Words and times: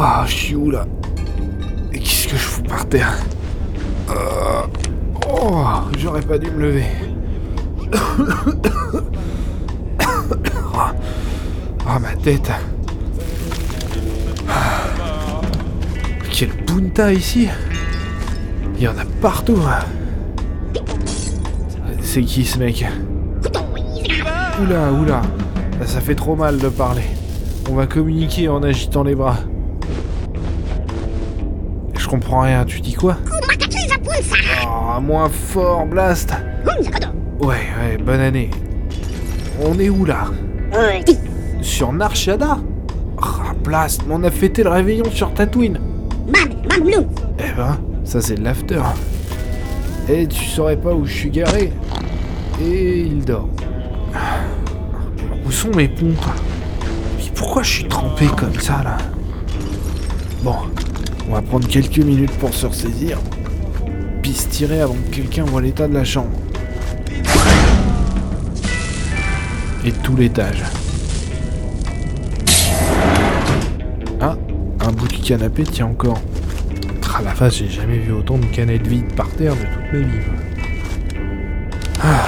Oh, 0.00 0.22
je 0.26 0.32
suis 0.32 0.54
où 0.54 0.70
là 0.70 0.86
Et 1.92 1.98
qu'est-ce 1.98 2.28
que 2.28 2.36
je 2.36 2.42
fous 2.42 2.62
par 2.62 2.88
terre 2.88 3.18
Euh, 4.10 4.62
Oh, 5.28 5.64
j'aurais 5.98 6.20
pas 6.22 6.38
dû 6.38 6.50
me 6.52 6.62
lever. 6.62 6.84
Oh, 10.72 11.98
ma 12.00 12.14
tête. 12.22 12.50
Quel 16.30 16.50
punta 16.50 17.12
ici 17.12 17.48
Il 18.76 18.82
y 18.84 18.88
en 18.88 18.96
a 18.96 19.04
partout. 19.20 19.58
C'est 22.00 22.22
qui 22.22 22.44
ce 22.44 22.58
mec 22.58 22.86
Oula, 24.62 24.92
oula. 24.92 25.22
Ça 25.84 26.00
fait 26.00 26.14
trop 26.14 26.36
mal 26.36 26.58
de 26.58 26.68
parler. 26.68 27.02
On 27.68 27.74
va 27.74 27.86
communiquer 27.88 28.48
en 28.48 28.62
agitant 28.62 29.02
les 29.02 29.16
bras. 29.16 29.36
Je 32.08 32.12
comprends 32.12 32.40
rien, 32.40 32.64
tu 32.64 32.80
dis 32.80 32.94
quoi 32.94 33.18
Oh, 34.66 34.98
moins 34.98 35.28
fort, 35.28 35.84
Blast 35.84 36.32
Ouais, 37.38 37.48
ouais, 37.48 37.98
bonne 38.02 38.20
année. 38.20 38.48
On 39.62 39.78
est 39.78 39.90
où 39.90 40.06
là 40.06 40.24
Sur 41.60 41.92
Narshada 41.92 42.56
Ah, 43.20 43.52
Blast, 43.62 44.04
mais 44.08 44.14
on 44.16 44.24
a 44.24 44.30
fêté 44.30 44.62
le 44.62 44.70
réveillon 44.70 45.04
sur 45.10 45.34
Tatooine. 45.34 45.78
Eh 47.38 47.52
ben, 47.54 47.78
ça 48.04 48.22
c'est 48.22 48.36
de 48.36 48.42
l'after. 48.44 48.80
Et 50.08 50.26
tu 50.26 50.46
saurais 50.46 50.78
pas 50.78 50.94
où 50.94 51.04
je 51.04 51.12
suis 51.12 51.30
garé. 51.30 51.74
Et 52.58 53.00
il 53.00 53.22
dort. 53.22 53.50
Où 55.46 55.50
sont 55.50 55.72
mes 55.76 55.88
pompes? 55.88 56.24
Pourquoi 57.34 57.62
je 57.62 57.70
suis 57.70 57.84
trempé 57.84 58.28
comme 58.28 58.58
ça 58.58 58.82
là? 58.82 58.96
Bon, 60.42 60.54
on 61.28 61.32
va 61.34 61.42
prendre 61.42 61.68
quelques 61.68 61.98
minutes 61.98 62.32
pour 62.38 62.54
se 62.54 62.66
ressaisir. 62.66 63.18
Puis 64.22 64.32
se 64.32 64.48
tirer 64.48 64.80
avant 64.80 64.94
que 64.94 65.16
quelqu'un 65.16 65.44
voit 65.44 65.60
l'état 65.60 65.86
de 65.86 65.94
la 65.94 66.04
chambre. 66.04 66.30
Et 69.84 69.92
tout 69.92 70.16
l'étage. 70.16 70.64
Ah, 74.20 74.36
un 74.80 74.92
bout 74.92 75.08
de 75.08 75.16
canapé 75.16 75.64
tient 75.64 75.86
encore. 75.86 76.20
Ah 77.14 77.22
la 77.22 77.34
face, 77.34 77.56
j'ai 77.56 77.68
jamais 77.68 77.98
vu 77.98 78.12
autant 78.12 78.38
de 78.38 78.44
canettes 78.46 78.86
vides 78.86 79.12
par 79.14 79.28
terre 79.30 79.54
de 79.54 79.60
toute 79.60 79.92
ma 79.92 79.98
vie. 79.98 80.24
Ah. 82.02 82.26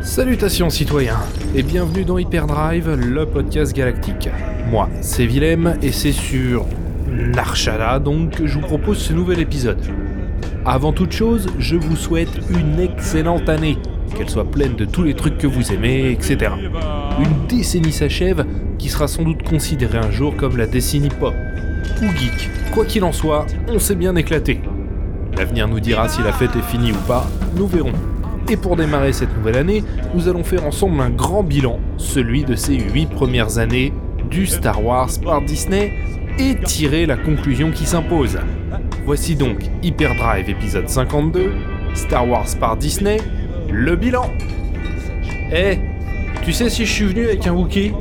Salutations 0.00 0.70
citoyens 0.70 1.20
et 1.54 1.62
bienvenue 1.62 2.04
dans 2.04 2.18
Hyperdrive, 2.18 2.90
le 2.94 3.26
podcast 3.26 3.74
galactique. 3.74 4.28
Moi, 4.70 4.88
c'est 5.02 5.26
Willem 5.26 5.76
et 5.82 5.92
c'est 5.92 6.12
sur 6.12 6.66
Narshada 7.12 7.98
donc 7.98 8.40
je 8.44 8.54
vous 8.58 8.66
propose 8.66 8.98
ce 8.98 9.12
nouvel 9.12 9.40
épisode. 9.40 9.80
Avant 10.64 10.92
toute 10.92 11.12
chose, 11.12 11.48
je 11.58 11.76
vous 11.76 11.96
souhaite 11.96 12.40
une 12.50 12.80
excellente 12.80 13.48
année, 13.48 13.78
qu'elle 14.16 14.30
soit 14.30 14.50
pleine 14.50 14.76
de 14.76 14.84
tous 14.84 15.02
les 15.02 15.14
trucs 15.14 15.38
que 15.38 15.46
vous 15.46 15.72
aimez, 15.72 16.10
etc. 16.10 16.52
Une 17.18 17.46
décennie 17.48 17.92
s'achève 17.92 18.44
qui 18.78 18.88
sera 18.88 19.08
sans 19.08 19.24
doute 19.24 19.42
considérée 19.42 19.98
un 19.98 20.10
jour 20.10 20.36
comme 20.36 20.56
la 20.56 20.66
décennie 20.66 21.08
pop 21.08 21.34
ou 22.00 22.06
geek. 22.18 22.50
Quoi 22.72 22.84
qu'il 22.84 23.04
en 23.04 23.12
soit, 23.12 23.46
on 23.68 23.78
s'est 23.78 23.94
bien 23.94 24.16
éclaté. 24.16 24.60
L'avenir 25.36 25.68
nous 25.68 25.80
dira 25.80 26.08
si 26.08 26.22
la 26.22 26.32
fête 26.32 26.56
est 26.56 26.62
finie 26.62 26.92
ou 26.92 27.06
pas, 27.06 27.26
nous 27.56 27.66
verrons. 27.66 27.92
Et 28.48 28.56
pour 28.56 28.76
démarrer 28.76 29.12
cette 29.12 29.36
nouvelle 29.36 29.56
année, 29.56 29.84
nous 30.14 30.28
allons 30.28 30.44
faire 30.44 30.64
ensemble 30.64 31.00
un 31.00 31.10
grand 31.10 31.42
bilan, 31.42 31.78
celui 31.96 32.44
de 32.44 32.54
ces 32.54 32.78
8 32.78 33.06
premières 33.06 33.58
années 33.58 33.92
du 34.30 34.46
Star 34.46 34.84
Wars 34.84 35.10
par 35.24 35.42
Disney, 35.42 35.92
et 36.42 36.56
tirer 36.56 37.06
la 37.06 37.16
conclusion 37.16 37.70
qui 37.70 37.86
s'impose. 37.86 38.38
Voici 39.04 39.36
donc 39.36 39.58
Hyperdrive 39.82 40.48
épisode 40.48 40.88
52, 40.88 41.52
Star 41.94 42.28
Wars 42.28 42.48
par 42.58 42.76
Disney, 42.76 43.18
le 43.70 43.94
bilan. 43.96 44.30
Eh, 45.52 45.78
tu 46.42 46.52
sais 46.52 46.68
si 46.68 46.84
je 46.84 46.92
suis 46.92 47.04
venu 47.04 47.24
avec 47.26 47.46
un 47.46 47.52
Wookie 47.52 47.92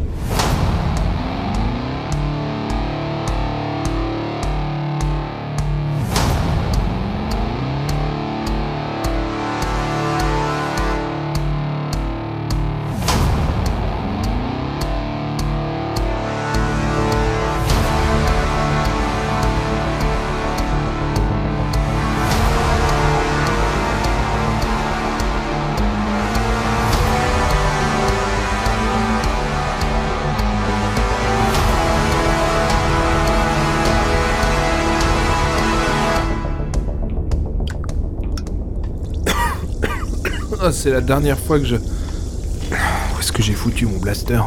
c'est 40.81 40.90
la 40.90 41.02
dernière 41.02 41.38
fois 41.38 41.59
que 41.59 41.66
je. 41.66 41.75
Où 41.75 43.19
est-ce 43.19 43.31
que 43.31 43.44
j'ai 43.44 43.53
foutu 43.53 43.86
mon 43.86 44.00
blaster 44.00 44.42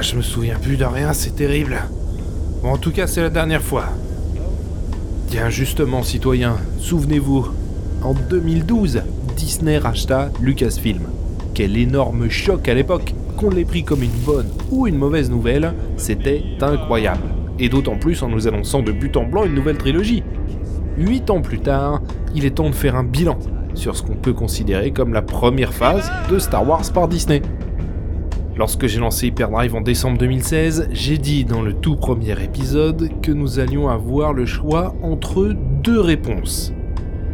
Je 0.00 0.16
me 0.16 0.22
souviens 0.22 0.58
plus 0.58 0.78
de 0.78 0.84
rien, 0.86 1.12
c'est 1.12 1.36
terrible. 1.36 1.82
En 2.62 2.78
tout 2.78 2.90
cas, 2.90 3.06
c'est 3.06 3.20
la 3.20 3.28
dernière 3.28 3.60
fois. 3.60 3.84
Tiens, 5.28 5.50
justement, 5.50 6.02
citoyens, 6.02 6.56
souvenez-vous, 6.80 7.48
en 8.02 8.14
2012, 8.14 9.02
Disney 9.36 9.76
racheta 9.76 10.30
Lucasfilm. 10.40 11.02
Quel 11.52 11.76
énorme 11.76 12.30
choc 12.30 12.66
à 12.66 12.72
l'époque 12.72 13.12
Qu'on 13.36 13.50
l'ait 13.50 13.66
pris 13.66 13.84
comme 13.84 14.02
une 14.02 14.24
bonne 14.24 14.48
ou 14.70 14.86
une 14.86 14.96
mauvaise 14.96 15.28
nouvelle, 15.28 15.74
c'était 15.98 16.42
incroyable. 16.62 17.28
Et 17.58 17.68
d'autant 17.68 17.98
plus 17.98 18.22
en 18.22 18.28
nous 18.28 18.48
annonçant 18.48 18.80
de 18.80 18.92
but 18.92 19.18
en 19.18 19.24
blanc 19.24 19.44
une 19.44 19.54
nouvelle 19.54 19.76
trilogie. 19.76 20.22
Huit 20.96 21.28
ans 21.28 21.42
plus 21.42 21.60
tard, 21.60 22.00
il 22.34 22.46
est 22.46 22.54
temps 22.54 22.70
de 22.70 22.74
faire 22.74 22.96
un 22.96 23.04
bilan 23.04 23.38
sur 23.78 23.96
ce 23.96 24.02
qu'on 24.02 24.16
peut 24.16 24.32
considérer 24.32 24.90
comme 24.90 25.12
la 25.12 25.22
première 25.22 25.72
phase 25.72 26.10
de 26.28 26.38
Star 26.38 26.68
Wars 26.68 26.82
par 26.92 27.08
Disney. 27.08 27.40
Lorsque 28.56 28.86
j'ai 28.86 28.98
lancé 28.98 29.28
Hyperdrive 29.28 29.76
en 29.76 29.80
décembre 29.80 30.18
2016, 30.18 30.88
j'ai 30.90 31.16
dit 31.16 31.44
dans 31.44 31.62
le 31.62 31.72
tout 31.72 31.94
premier 31.94 32.42
épisode 32.42 33.08
que 33.22 33.30
nous 33.30 33.60
allions 33.60 33.88
avoir 33.88 34.32
le 34.32 34.46
choix 34.46 34.96
entre 35.00 35.54
deux 35.82 36.00
réponses. 36.00 36.72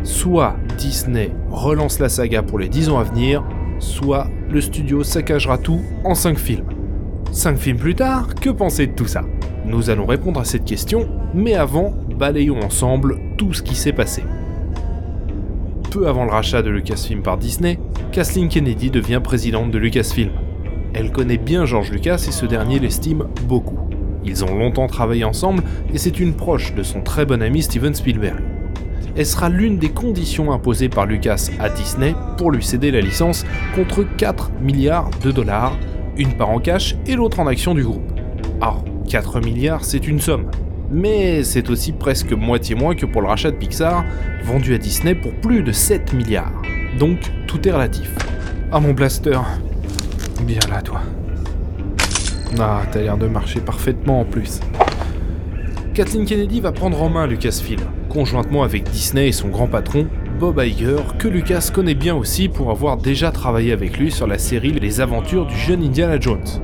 Soit 0.02 0.54
Disney 0.76 1.30
relance 1.50 1.98
la 1.98 2.10
saga 2.10 2.42
pour 2.42 2.58
les 2.58 2.68
10 2.68 2.90
ans 2.90 2.98
à 2.98 3.04
venir, 3.04 3.42
soit 3.78 4.28
le 4.50 4.60
studio 4.60 5.02
saccagera 5.02 5.56
tout 5.56 5.80
en 6.04 6.14
5 6.14 6.38
films. 6.38 6.66
5 7.32 7.56
films 7.56 7.78
plus 7.78 7.94
tard, 7.94 8.34
que 8.34 8.50
penser 8.50 8.86
de 8.86 8.92
tout 8.92 9.06
ça? 9.06 9.22
Nous 9.64 9.88
allons 9.88 10.04
répondre 10.04 10.40
à 10.40 10.44
cette 10.44 10.66
question, 10.66 11.08
mais 11.32 11.54
avant, 11.54 11.94
balayons 12.18 12.60
ensemble 12.60 13.18
tout 13.38 13.54
ce 13.54 13.62
qui 13.62 13.74
s'est 13.74 13.94
passé 13.94 14.22
peu 15.94 16.08
avant 16.08 16.24
le 16.24 16.32
rachat 16.32 16.60
de 16.60 16.70
Lucasfilm 16.70 17.22
par 17.22 17.38
Disney, 17.38 17.78
Kathleen 18.10 18.48
Kennedy 18.48 18.90
devient 18.90 19.20
présidente 19.22 19.70
de 19.70 19.78
Lucasfilm. 19.78 20.32
Elle 20.92 21.12
connaît 21.12 21.38
bien 21.38 21.66
George 21.66 21.92
Lucas 21.92 22.24
et 22.26 22.32
ce 22.32 22.46
dernier 22.46 22.80
l'estime 22.80 23.28
beaucoup. 23.46 23.78
Ils 24.24 24.44
ont 24.44 24.58
longtemps 24.58 24.88
travaillé 24.88 25.22
ensemble 25.22 25.62
et 25.92 25.98
c'est 25.98 26.18
une 26.18 26.34
proche 26.34 26.74
de 26.74 26.82
son 26.82 27.00
très 27.00 27.24
bon 27.24 27.40
ami 27.40 27.62
Steven 27.62 27.94
Spielberg. 27.94 28.42
Elle 29.16 29.24
sera 29.24 29.48
l'une 29.48 29.78
des 29.78 29.90
conditions 29.90 30.50
imposées 30.50 30.88
par 30.88 31.06
Lucas 31.06 31.48
à 31.60 31.68
Disney 31.68 32.16
pour 32.38 32.50
lui 32.50 32.64
céder 32.64 32.90
la 32.90 33.00
licence 33.00 33.46
contre 33.76 34.02
4 34.16 34.50
milliards 34.60 35.10
de 35.22 35.30
dollars, 35.30 35.78
une 36.16 36.36
part 36.36 36.50
en 36.50 36.58
cash 36.58 36.96
et 37.06 37.14
l'autre 37.14 37.38
en 37.38 37.46
action 37.46 37.72
du 37.72 37.84
groupe. 37.84 38.12
Alors, 38.60 38.84
4 39.08 39.40
milliards, 39.40 39.84
c'est 39.84 40.08
une 40.08 40.20
somme, 40.20 40.50
mais 40.94 41.42
c'est 41.42 41.68
aussi 41.70 41.92
presque 41.92 42.32
moitié 42.32 42.74
moins 42.74 42.94
que 42.94 43.04
pour 43.04 43.20
le 43.20 43.28
rachat 43.28 43.50
de 43.50 43.56
Pixar, 43.56 44.04
vendu 44.44 44.74
à 44.74 44.78
Disney 44.78 45.14
pour 45.14 45.34
plus 45.34 45.62
de 45.62 45.72
7 45.72 46.12
milliards. 46.12 46.62
Donc 46.98 47.18
tout 47.46 47.66
est 47.68 47.72
relatif. 47.72 48.14
Ah 48.70 48.80
mon 48.80 48.92
blaster 48.92 49.38
Bien 50.42 50.60
là 50.70 50.80
toi. 50.82 51.00
Ah, 52.58 52.82
t'as 52.92 53.00
l'air 53.00 53.16
de 53.16 53.26
marcher 53.26 53.60
parfaitement 53.60 54.20
en 54.20 54.24
plus. 54.24 54.60
Kathleen 55.94 56.24
Kennedy 56.24 56.60
va 56.60 56.72
prendre 56.72 57.02
en 57.02 57.08
main 57.08 57.26
Lucasfilm, 57.26 57.80
conjointement 58.08 58.62
avec 58.62 58.84
Disney 58.84 59.28
et 59.28 59.32
son 59.32 59.48
grand 59.48 59.66
patron, 59.66 60.06
Bob 60.38 60.60
Iger, 60.64 61.02
que 61.18 61.28
Lucas 61.28 61.70
connaît 61.72 61.94
bien 61.94 62.14
aussi 62.14 62.48
pour 62.48 62.70
avoir 62.70 62.96
déjà 62.96 63.30
travaillé 63.32 63.72
avec 63.72 63.98
lui 63.98 64.10
sur 64.10 64.26
la 64.26 64.38
série 64.38 64.72
Les 64.72 65.00
aventures 65.00 65.46
du 65.46 65.56
jeune 65.56 65.82
Indiana 65.82 66.18
Jones. 66.20 66.63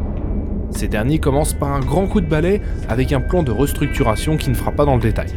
Ces 0.70 0.88
derniers 0.88 1.18
commencent 1.18 1.54
par 1.54 1.72
un 1.72 1.80
grand 1.80 2.06
coup 2.06 2.20
de 2.20 2.26
balai 2.26 2.60
avec 2.88 3.12
un 3.12 3.20
plan 3.20 3.42
de 3.42 3.50
restructuration 3.50 4.36
qui 4.36 4.50
ne 4.50 4.54
fera 4.54 4.72
pas 4.72 4.84
dans 4.84 4.94
le 4.94 5.02
détail. 5.02 5.28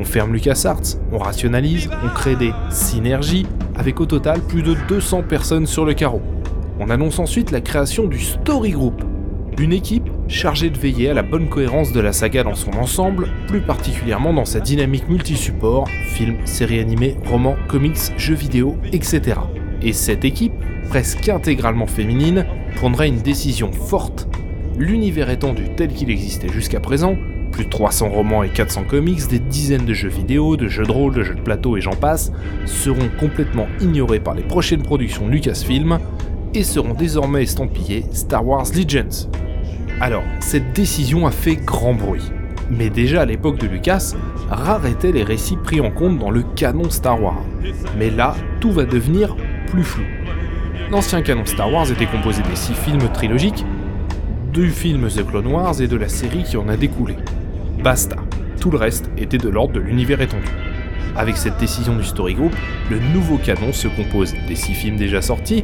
On 0.00 0.04
ferme 0.04 0.32
LucasArts, 0.32 0.96
on 1.12 1.18
rationalise, 1.18 1.88
on 2.04 2.08
crée 2.08 2.36
des 2.36 2.52
synergies, 2.70 3.46
avec 3.76 4.00
au 4.00 4.06
total 4.06 4.40
plus 4.40 4.62
de 4.62 4.76
200 4.88 5.24
personnes 5.24 5.66
sur 5.66 5.84
le 5.84 5.94
carreau. 5.94 6.22
On 6.78 6.90
annonce 6.90 7.18
ensuite 7.18 7.50
la 7.50 7.60
création 7.60 8.06
du 8.06 8.20
Story 8.20 8.70
Group. 8.70 9.02
Une 9.58 9.72
équipe 9.72 10.08
chargée 10.28 10.70
de 10.70 10.78
veiller 10.78 11.10
à 11.10 11.14
la 11.14 11.22
bonne 11.22 11.48
cohérence 11.48 11.92
de 11.92 11.98
la 11.98 12.12
saga 12.12 12.44
dans 12.44 12.54
son 12.54 12.70
ensemble, 12.74 13.28
plus 13.48 13.60
particulièrement 13.60 14.32
dans 14.32 14.44
sa 14.44 14.60
dynamique 14.60 15.08
multi-support, 15.08 15.88
films, 16.06 16.46
séries 16.46 16.78
animées, 16.78 17.16
romans, 17.26 17.56
comics, 17.66 17.98
jeux 18.16 18.36
vidéo, 18.36 18.76
etc. 18.92 19.40
Et 19.82 19.92
cette 19.92 20.24
équipe, 20.24 20.52
presque 20.88 21.28
intégralement 21.28 21.88
féminine, 21.88 22.46
prendra 22.76 23.08
une 23.08 23.20
décision 23.20 23.72
forte. 23.72 24.28
L'univers 24.78 25.28
étendu 25.28 25.64
tel 25.76 25.88
qu'il 25.88 26.08
existait 26.08 26.48
jusqu'à 26.48 26.78
présent, 26.78 27.16
plus 27.50 27.64
de 27.64 27.70
300 27.70 28.10
romans 28.10 28.44
et 28.44 28.48
400 28.48 28.84
comics, 28.84 29.26
des 29.26 29.40
dizaines 29.40 29.84
de 29.84 29.92
jeux 29.92 30.08
vidéo, 30.08 30.56
de 30.56 30.68
jeux 30.68 30.84
de 30.84 30.92
rôle, 30.92 31.12
de 31.14 31.24
jeux 31.24 31.34
de 31.34 31.40
plateau 31.40 31.76
et 31.76 31.80
j'en 31.80 31.96
passe, 31.96 32.30
seront 32.64 33.08
complètement 33.18 33.66
ignorés 33.80 34.20
par 34.20 34.34
les 34.34 34.44
prochaines 34.44 34.82
productions 34.82 35.26
Lucasfilm 35.26 35.98
et 36.54 36.62
seront 36.62 36.94
désormais 36.94 37.42
estampillés 37.42 38.04
Star 38.12 38.46
Wars 38.46 38.66
Legends. 38.72 39.28
Alors, 40.00 40.22
cette 40.38 40.72
décision 40.74 41.26
a 41.26 41.32
fait 41.32 41.56
grand 41.56 41.94
bruit. 41.94 42.30
Mais 42.70 42.88
déjà 42.88 43.22
à 43.22 43.24
l'époque 43.24 43.58
de 43.58 43.66
Lucas, 43.66 44.14
rares 44.48 44.86
étaient 44.86 45.10
les 45.10 45.24
récits 45.24 45.56
pris 45.56 45.80
en 45.80 45.90
compte 45.90 46.20
dans 46.20 46.30
le 46.30 46.44
canon 46.54 46.88
Star 46.88 47.20
Wars. 47.20 47.42
Mais 47.98 48.10
là, 48.10 48.36
tout 48.60 48.70
va 48.70 48.84
devenir 48.84 49.34
plus 49.66 49.82
flou. 49.82 50.04
L'ancien 50.92 51.22
canon 51.22 51.46
Star 51.46 51.72
Wars 51.72 51.90
était 51.90 52.06
composé 52.06 52.42
des 52.42 52.54
six 52.54 52.74
films 52.74 53.10
trilogiques, 53.12 53.64
du 54.62 54.70
film 54.72 55.06
The 55.06 55.24
Clone 55.24 55.46
Wars 55.46 55.80
et 55.80 55.86
de 55.86 55.96
la 55.96 56.08
série 56.08 56.42
qui 56.42 56.56
en 56.56 56.68
a 56.68 56.76
découlé. 56.76 57.14
Basta. 57.80 58.16
Tout 58.60 58.72
le 58.72 58.76
reste 58.76 59.08
était 59.16 59.38
de 59.38 59.48
l'ordre 59.48 59.74
de 59.74 59.78
l'univers 59.78 60.20
étendu. 60.20 60.48
Avec 61.16 61.36
cette 61.36 61.58
décision 61.58 61.94
du 61.94 62.02
Story 62.02 62.34
Group, 62.34 62.52
le 62.90 62.98
nouveau 63.14 63.36
canon 63.36 63.72
se 63.72 63.86
compose 63.86 64.34
des 64.48 64.56
six 64.56 64.74
films 64.74 64.96
déjà 64.96 65.22
sortis, 65.22 65.62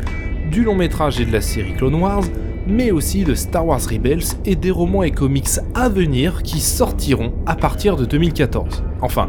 du 0.49 0.62
long 0.62 0.76
métrage 0.76 1.20
et 1.20 1.25
de 1.25 1.32
la 1.32 1.41
série 1.41 1.75
Clone 1.75 1.96
Wars, 1.96 2.23
mais 2.69 2.93
aussi 2.93 3.25
de 3.25 3.35
Star 3.35 3.67
Wars 3.67 3.81
Rebels 3.81 4.23
et 4.44 4.55
des 4.55 4.70
romans 4.70 5.02
et 5.02 5.11
comics 5.11 5.58
à 5.75 5.88
venir 5.88 6.44
qui 6.44 6.61
sortiront 6.61 7.32
à 7.47 7.56
partir 7.56 7.97
de 7.97 8.05
2014. 8.05 8.85
Enfin, 9.00 9.29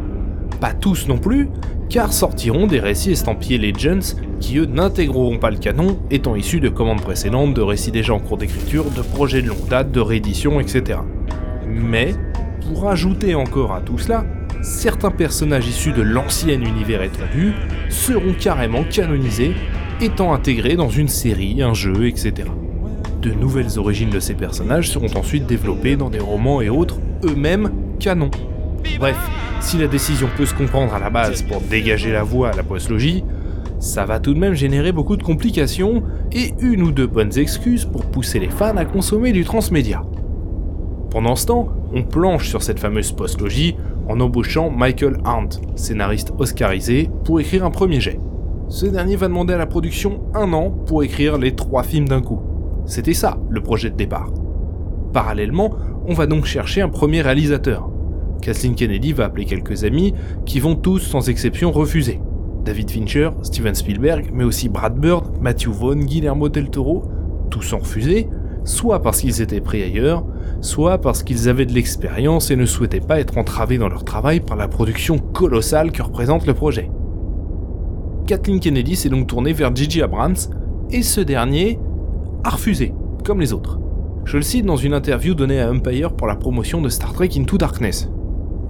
pas 0.56 0.74
tous 0.74 1.08
non 1.08 1.18
plus, 1.18 1.50
car 1.90 2.12
sortiront 2.12 2.68
des 2.68 2.80
récits 2.80 3.12
estampillés 3.12 3.58
Legends 3.58 4.16
qui 4.40 4.58
eux 4.58 4.66
n'intégreront 4.66 5.38
pas 5.38 5.52
le 5.52 5.58
canon, 5.58 6.00
étant 6.12 6.36
issus 6.36 6.60
de 6.60 6.70
commandes 6.70 7.02
précédentes, 7.02 7.54
de 7.54 7.62
récits 7.62 7.92
déjà 7.92 8.14
en 8.14 8.20
cours 8.20 8.38
d'écriture, 8.38 8.86
de 8.92 9.02
projets 9.02 9.42
de 9.42 9.48
longue 9.48 9.68
date, 9.70 9.92
de 9.92 10.00
réédition, 10.00 10.60
etc. 10.60 11.00
Mais, 11.68 12.14
pour 12.68 12.90
ajouter 12.90 13.36
encore 13.36 13.74
à 13.74 13.82
tout 13.82 13.98
cela, 13.98 14.26
certains 14.62 15.12
personnages 15.12 15.68
issus 15.68 15.92
de 15.92 16.02
l'ancien 16.02 16.60
univers 16.60 17.04
étendu 17.04 17.54
seront 17.90 18.34
carrément 18.34 18.84
canonisés, 18.84 19.54
étant 20.02 20.34
intégrés 20.34 20.76
dans 20.76 20.90
une 20.90 21.08
série, 21.08 21.62
un 21.62 21.74
jeu, 21.74 22.08
etc. 22.08 22.50
De 23.22 23.32
nouvelles 23.32 23.80
origines 23.80 24.10
de 24.10 24.20
ces 24.20 24.34
personnages 24.34 24.90
seront 24.90 25.16
ensuite 25.16 25.46
développées 25.46 25.96
dans 25.96 26.10
des 26.10 26.20
romans 26.20 26.62
et 26.62 26.70
autres, 26.70 27.00
eux-mêmes 27.24 27.72
canons. 28.00 28.32
Bref, 29.00 29.18
si 29.60 29.78
la 29.78 29.88
décision 29.88 30.28
peut 30.38 30.46
se 30.46 30.54
comprendre 30.54 30.94
à 30.94 31.00
la 31.00 31.10
base 31.10 31.42
pour 31.42 31.62
dégager 31.62 32.12
la 32.12 32.24
voie 32.24 32.50
à 32.50 32.56
la 32.56 32.64
postlogie, 32.64 33.24
ça 33.80 34.06
va 34.06 34.20
tout 34.20 34.34
de 34.34 34.40
même 34.40 34.54
générer 34.54 34.92
beaucoup 34.92 35.18
de 35.18 35.24
complications 35.24 36.04
et 36.32 36.54
une 36.60 36.82
ou 36.82 36.92
deux 36.92 37.08
bonnes 37.08 37.38
excuses 37.38 37.86
pour 37.86 38.06
pousser 38.06 38.40
les 38.40 38.50
fans 38.50 38.78
à 38.78 38.86
consommer 38.86 39.32
du 39.32 39.44
transmédia. 39.44 40.04
Pendant 41.12 41.36
ce 41.36 41.48
temps, 41.48 41.70
on 41.94 42.04
planche 42.04 42.50
sur 42.50 42.64
cette 42.64 42.80
fameuse 42.80 43.12
postlogie 43.12 43.76
en 44.08 44.20
embauchant 44.20 44.70
Michael 44.70 45.18
Arndt, 45.26 45.60
scénariste 45.76 46.34
oscarisé, 46.38 47.10
pour 47.24 47.40
écrire 47.40 47.66
un 47.66 47.72
premier 47.72 48.00
jet. 48.00 48.20
Ce 48.68 48.86
dernier 48.86 49.16
va 49.16 49.28
demander 49.28 49.54
à 49.54 49.58
la 49.58 49.68
production 49.68 50.22
un 50.34 50.52
an 50.54 50.72
pour 50.72 51.04
écrire 51.04 51.38
les 51.38 51.56
trois 51.56 51.84
films 51.84 52.08
d'un 52.08 52.22
coup. 52.22 52.42
C'était 52.86 53.14
ça 53.14 53.38
le 53.50 53.62
projet 53.62 53.90
de 53.90 53.96
départ. 53.96 54.32
Parallèlement, 55.14 55.76
on 56.08 56.14
va 56.14 56.28
donc 56.28 56.46
chercher 56.46 56.82
un 56.82 56.90
premier 56.90 57.22
réalisateur. 57.22 57.90
Kathleen 58.42 58.76
Kennedy 58.76 59.14
va 59.14 59.26
appeler 59.26 59.46
quelques 59.46 59.84
amis 59.84 60.14
qui 60.46 60.60
vont 60.60 60.76
tous 60.76 61.00
sans 61.00 61.30
exception 61.30 61.72
refuser. 61.72 62.20
David 62.64 62.90
Fincher, 62.90 63.30
Steven 63.44 63.76
Spielberg, 63.76 64.32
mais 64.34 64.44
aussi 64.44 64.70
Brad 64.70 65.00
Bird, 65.00 65.42
Matthew 65.42 65.70
Vaughn, 65.70 66.06
Guillermo 66.06 66.50
del 66.50 66.70
Toro, 66.70 67.04
tous 67.52 67.74
ont 67.74 67.80
refusé, 67.80 68.28
soit 68.64 69.02
parce 69.02 69.22
qu'ils 69.22 69.42
étaient 69.42 69.62
pris 69.62 69.84
ailleurs, 69.84 70.26
soit 70.62 70.98
parce 70.98 71.22
qu'ils 71.22 71.48
avaient 71.48 71.68
de 71.68 71.74
l'expérience 71.74 72.50
et 72.50 72.56
ne 72.56 72.66
souhaitaient 72.66 73.00
pas 73.00 73.20
être 73.20 73.38
entravés 73.38 73.78
dans 73.78 73.88
leur 73.88 74.04
travail 74.04 74.40
par 74.40 74.58
la 74.58 74.68
production 74.68 75.20
colossale 75.20 75.92
que 75.92 76.02
représente 76.02 76.48
le 76.48 76.56
projet. 76.56 76.90
Kathleen 78.26 78.60
Kennedy 78.60 78.96
s'est 78.96 79.10
donc 79.10 79.28
tournée 79.28 79.54
vers 79.54 79.76
Gigi 79.76 80.02
Abrams, 80.02 80.36
et 80.90 81.04
ce 81.04 81.22
dernier 81.22 81.80
a 82.44 82.50
refusé, 82.50 82.94
comme 83.24 83.40
les 83.40 83.54
autres. 83.54 83.80
Je 84.26 84.38
le 84.38 84.44
cite 84.44 84.66
dans 84.66 84.76
une 84.76 84.96
interview 84.96 85.36
donnée 85.36 85.62
à 85.62 85.72
Empire 85.72 86.14
pour 86.14 86.26
la 86.26 86.36
promotion 86.36 86.82
de 86.82 86.90
Star 86.90 87.14
Trek 87.14 87.30
Into 87.38 87.60
Darkness. 87.60 88.10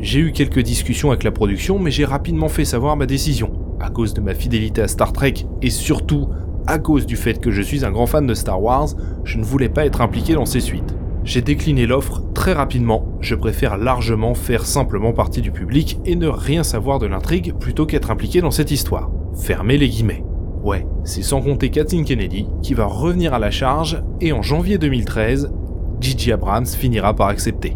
J'ai 0.06 0.20
eu 0.20 0.32
quelques 0.34 0.60
discussions 0.60 1.10
avec 1.10 1.24
la 1.24 1.32
production, 1.32 1.80
mais 1.80 1.90
j'ai 1.90 2.06
rapidement 2.06 2.48
fait 2.48 2.64
savoir 2.64 2.96
ma 2.96 3.08
décision, 3.08 3.52
à 3.80 3.90
cause 3.90 4.14
de 4.14 4.22
ma 4.22 4.36
fidélité 4.36 4.84
à 4.84 4.88
Star 4.88 5.12
Trek 5.12 5.34
et 5.64 5.72
surtout 5.72 6.30
à 6.68 6.78
cause 6.78 7.08
du 7.08 7.16
fait 7.16 7.42
que 7.42 7.50
je 7.50 7.64
suis 7.64 7.84
un 7.84 7.90
grand 7.90 8.06
fan 8.06 8.28
de 8.28 8.36
Star 8.36 8.62
Wars, 8.62 8.90
je 9.24 9.40
ne 9.40 9.44
voulais 9.44 9.68
pas 9.68 9.84
être 9.84 10.02
impliqué 10.02 10.36
dans 10.36 10.46
ces 10.46 10.60
suites. 10.60 10.94
J'ai 11.24 11.42
décliné 11.42 11.88
l'offre 11.88 12.22
très 12.36 12.54
rapidement, 12.54 13.18
je 13.20 13.34
préfère 13.34 13.80
largement 13.80 14.36
faire 14.36 14.68
simplement 14.68 15.12
partie 15.12 15.42
du 15.42 15.52
public 15.52 15.98
et 16.06 16.16
ne 16.16 16.28
rien 16.28 16.62
savoir 16.62 17.00
de 17.00 17.08
l'intrigue 17.08 17.56
plutôt 17.56 17.88
qu'être 17.88 18.12
impliqué 18.12 18.42
dans 18.42 18.52
cette 18.52 18.70
histoire. 18.70 19.10
Fermez 19.34 19.78
les 19.78 19.90
guillemets. 19.90 20.24
Ouais, 20.62 20.86
c'est 21.04 21.24
sans 21.24 21.42
compter 21.42 21.72
Kathleen 21.72 22.06
Kennedy 22.06 22.46
qui 22.62 22.76
va 22.76 22.86
revenir 22.86 23.34
à 23.34 23.40
la 23.40 23.50
charge 23.50 24.04
et 24.22 24.34
en 24.34 24.44
janvier 24.44 24.78
2013, 24.78 25.52
Gigi 26.00 26.32
Abrams 26.32 26.68
finira 26.68 27.16
par 27.16 27.30
accepter. 27.30 27.76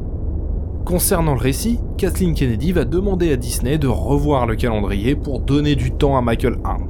Concernant 0.89 1.35
le 1.35 1.39
récit, 1.39 1.79
Kathleen 1.99 2.33
Kennedy 2.33 2.71
va 2.71 2.83
demander 2.83 3.31
à 3.31 3.35
Disney 3.35 3.77
de 3.77 3.85
revoir 3.85 4.47
le 4.47 4.55
calendrier 4.55 5.15
pour 5.15 5.39
donner 5.39 5.75
du 5.75 5.91
temps 5.91 6.17
à 6.17 6.21
Michael 6.23 6.55
Hunt. 6.65 6.89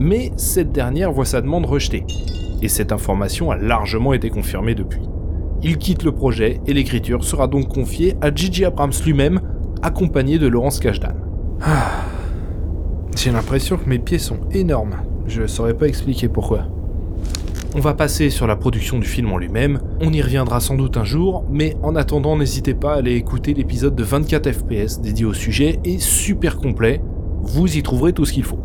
Mais 0.00 0.32
cette 0.36 0.72
dernière 0.72 1.12
voit 1.12 1.24
sa 1.24 1.40
demande 1.40 1.66
rejetée, 1.66 2.04
et 2.62 2.66
cette 2.66 2.90
information 2.90 3.52
a 3.52 3.56
largement 3.56 4.12
été 4.12 4.28
confirmée 4.28 4.74
depuis. 4.74 5.02
Il 5.62 5.78
quitte 5.78 6.02
le 6.02 6.10
projet 6.10 6.60
et 6.66 6.72
l'écriture 6.72 7.22
sera 7.22 7.46
donc 7.46 7.68
confiée 7.68 8.16
à 8.22 8.34
Gigi 8.34 8.64
Abrams 8.64 8.90
lui-même, 9.04 9.40
accompagné 9.82 10.40
de 10.40 10.48
Laurence 10.48 10.80
Kasdan. 10.80 11.14
Ah. 11.62 12.02
J'ai 13.16 13.30
l'impression 13.30 13.76
que 13.76 13.88
mes 13.88 14.00
pieds 14.00 14.18
sont 14.18 14.40
énormes. 14.50 14.96
Je 15.28 15.42
ne 15.42 15.46
saurais 15.46 15.74
pas 15.74 15.86
expliquer 15.86 16.26
pourquoi. 16.28 16.64
On 17.78 17.80
va 17.80 17.92
passer 17.92 18.30
sur 18.30 18.46
la 18.46 18.56
production 18.56 18.98
du 18.98 19.06
film 19.06 19.30
en 19.30 19.36
lui-même, 19.36 19.80
on 20.00 20.10
y 20.10 20.22
reviendra 20.22 20.60
sans 20.60 20.76
doute 20.76 20.96
un 20.96 21.04
jour, 21.04 21.44
mais 21.50 21.76
en 21.82 21.94
attendant 21.94 22.34
n'hésitez 22.34 22.72
pas 22.72 22.94
à 22.94 22.96
aller 22.96 23.16
écouter 23.16 23.52
l'épisode 23.52 23.94
de 23.94 24.02
24 24.02 24.50
FPS 24.50 25.02
dédié 25.02 25.26
au 25.26 25.34
sujet 25.34 25.78
et 25.84 25.98
super 25.98 26.56
complet, 26.56 27.02
vous 27.42 27.76
y 27.76 27.82
trouverez 27.82 28.14
tout 28.14 28.24
ce 28.24 28.32
qu'il 28.32 28.44
faut. 28.44 28.58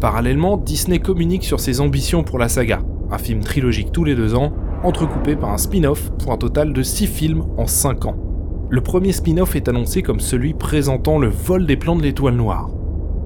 Parallèlement, 0.00 0.56
Disney 0.56 0.98
communique 0.98 1.44
sur 1.44 1.60
ses 1.60 1.82
ambitions 1.82 2.24
pour 2.24 2.38
la 2.38 2.48
saga, 2.48 2.80
un 3.10 3.18
film 3.18 3.40
trilogique 3.40 3.92
tous 3.92 4.04
les 4.04 4.14
deux 4.14 4.34
ans, 4.34 4.54
entrecoupé 4.82 5.36
par 5.36 5.50
un 5.50 5.58
spin-off 5.58 6.10
pour 6.18 6.32
un 6.32 6.38
total 6.38 6.72
de 6.72 6.82
6 6.82 7.06
films 7.06 7.44
en 7.58 7.66
5 7.66 8.06
ans. 8.06 8.16
Le 8.70 8.80
premier 8.80 9.12
spin-off 9.12 9.56
est 9.56 9.68
annoncé 9.68 10.00
comme 10.00 10.20
celui 10.20 10.54
présentant 10.54 11.18
le 11.18 11.28
vol 11.28 11.66
des 11.66 11.76
plans 11.76 11.96
de 11.96 12.02
l'étoile 12.02 12.36
noire. 12.36 12.70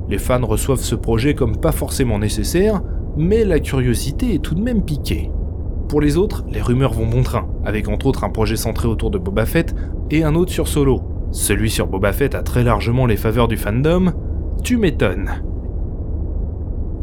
Les 0.08 0.18
fans 0.18 0.44
reçoivent 0.44 0.80
ce 0.80 0.96
projet 0.96 1.34
comme 1.34 1.58
pas 1.58 1.70
forcément 1.70 2.18
nécessaire, 2.18 2.82
mais 3.18 3.44
la 3.44 3.58
curiosité 3.58 4.34
est 4.34 4.42
tout 4.42 4.54
de 4.54 4.62
même 4.62 4.82
piquée. 4.82 5.30
Pour 5.88 6.00
les 6.00 6.16
autres, 6.16 6.44
les 6.48 6.62
rumeurs 6.62 6.92
vont 6.92 7.06
bon 7.06 7.22
train, 7.22 7.48
avec 7.64 7.88
entre 7.88 8.06
autres 8.06 8.24
un 8.24 8.30
projet 8.30 8.56
centré 8.56 8.86
autour 8.86 9.10
de 9.10 9.18
Boba 9.18 9.44
Fett 9.44 9.74
et 10.10 10.22
un 10.22 10.34
autre 10.34 10.52
sur 10.52 10.68
Solo. 10.68 11.02
Celui 11.32 11.68
sur 11.68 11.88
Boba 11.88 12.12
Fett 12.12 12.34
a 12.34 12.42
très 12.42 12.62
largement 12.62 13.06
les 13.06 13.16
faveurs 13.16 13.48
du 13.48 13.56
fandom, 13.56 14.12
tu 14.62 14.76
m'étonnes. 14.76 15.42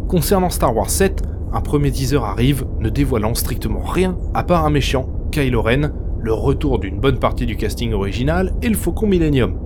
Concernant 0.07 0.49
Star 0.49 0.75
Wars 0.75 0.89
7, 0.89 1.23
un 1.51 1.61
premier 1.61 1.91
teaser 1.91 2.17
arrive, 2.23 2.65
ne 2.79 2.89
dévoilant 2.89 3.33
strictement 3.33 3.83
rien 3.83 4.17
à 4.33 4.43
part 4.43 4.65
un 4.65 4.69
méchant, 4.69 5.09
Kylo 5.31 5.61
Ren, 5.61 5.91
le 6.21 6.33
retour 6.33 6.79
d'une 6.79 6.99
bonne 6.99 7.19
partie 7.19 7.45
du 7.45 7.57
casting 7.57 7.91
original 7.93 8.53
et 8.61 8.69
le 8.69 8.75
Faucon 8.75 9.07
Millennium. 9.07 9.64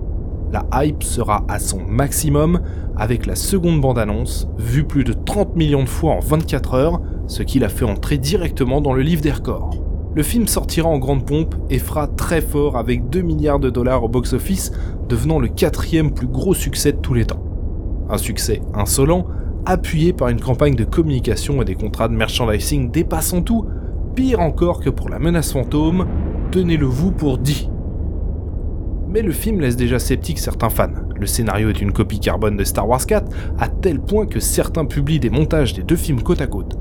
La 0.52 0.66
hype 0.84 1.04
sera 1.04 1.44
à 1.48 1.60
son 1.60 1.80
maximum 1.86 2.60
avec 2.96 3.26
la 3.26 3.36
seconde 3.36 3.80
bande-annonce, 3.80 4.48
vue 4.58 4.82
plus 4.82 5.04
de 5.04 5.12
30 5.12 5.54
millions 5.54 5.84
de 5.84 5.88
fois 5.88 6.14
en 6.14 6.20
24 6.20 6.74
heures, 6.74 7.00
ce 7.28 7.44
qui 7.44 7.60
l'a 7.60 7.68
fait 7.68 7.84
entrer 7.84 8.18
directement 8.18 8.80
dans 8.80 8.92
le 8.92 9.02
livre 9.02 9.22
des 9.22 9.30
records. 9.30 9.70
Le 10.12 10.24
film 10.24 10.48
sortira 10.48 10.88
en 10.88 10.98
grande 10.98 11.24
pompe 11.24 11.54
et 11.70 11.78
fera 11.78 12.08
très 12.08 12.40
fort 12.40 12.76
avec 12.76 13.08
2 13.10 13.20
milliards 13.20 13.60
de 13.60 13.70
dollars 13.70 14.02
au 14.02 14.08
box-office, 14.08 14.72
devenant 15.08 15.38
le 15.38 15.46
quatrième 15.46 16.12
plus 16.12 16.26
gros 16.26 16.54
succès 16.54 16.92
de 16.92 16.98
tous 16.98 17.14
les 17.14 17.26
temps. 17.26 17.44
Un 18.08 18.18
succès 18.18 18.60
insolent, 18.74 19.26
appuyé 19.66 20.12
par 20.12 20.30
une 20.30 20.40
campagne 20.40 20.74
de 20.74 20.84
communication 20.84 21.62
et 21.62 21.64
des 21.64 21.76
contrats 21.76 22.08
de 22.08 22.14
merchandising 22.14 22.90
dépassant 22.90 23.42
tout, 23.42 23.66
pire 24.16 24.40
encore 24.40 24.80
que 24.80 24.90
pour 24.90 25.10
la 25.10 25.20
menace 25.20 25.52
fantôme, 25.52 26.08
tenez-le 26.50 26.86
vous 26.86 27.12
pour 27.12 27.38
dit. 27.38 27.70
Mais 29.12 29.22
le 29.22 29.32
film 29.32 29.60
laisse 29.60 29.76
déjà 29.76 29.98
sceptique 29.98 30.38
certains 30.38 30.70
fans. 30.70 30.92
Le 31.18 31.26
scénario 31.26 31.68
est 31.68 31.80
une 31.80 31.92
copie 31.92 32.20
carbone 32.20 32.56
de 32.56 32.62
Star 32.62 32.88
Wars 32.88 33.04
4, 33.04 33.26
à 33.58 33.68
tel 33.68 33.98
point 33.98 34.26
que 34.26 34.38
certains 34.38 34.84
publient 34.84 35.18
des 35.18 35.30
montages 35.30 35.74
des 35.74 35.82
deux 35.82 35.96
films 35.96 36.22
côte 36.22 36.40
à 36.40 36.46
côte. 36.46 36.78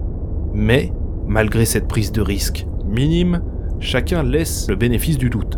Mais, 0.53 0.93
malgré 1.27 1.65
cette 1.65 1.87
prise 1.87 2.11
de 2.11 2.21
risque 2.21 2.67
minime, 2.85 3.41
chacun 3.79 4.21
laisse 4.21 4.67
le 4.69 4.75
bénéfice 4.75 5.17
du 5.17 5.31
doute. 5.31 5.57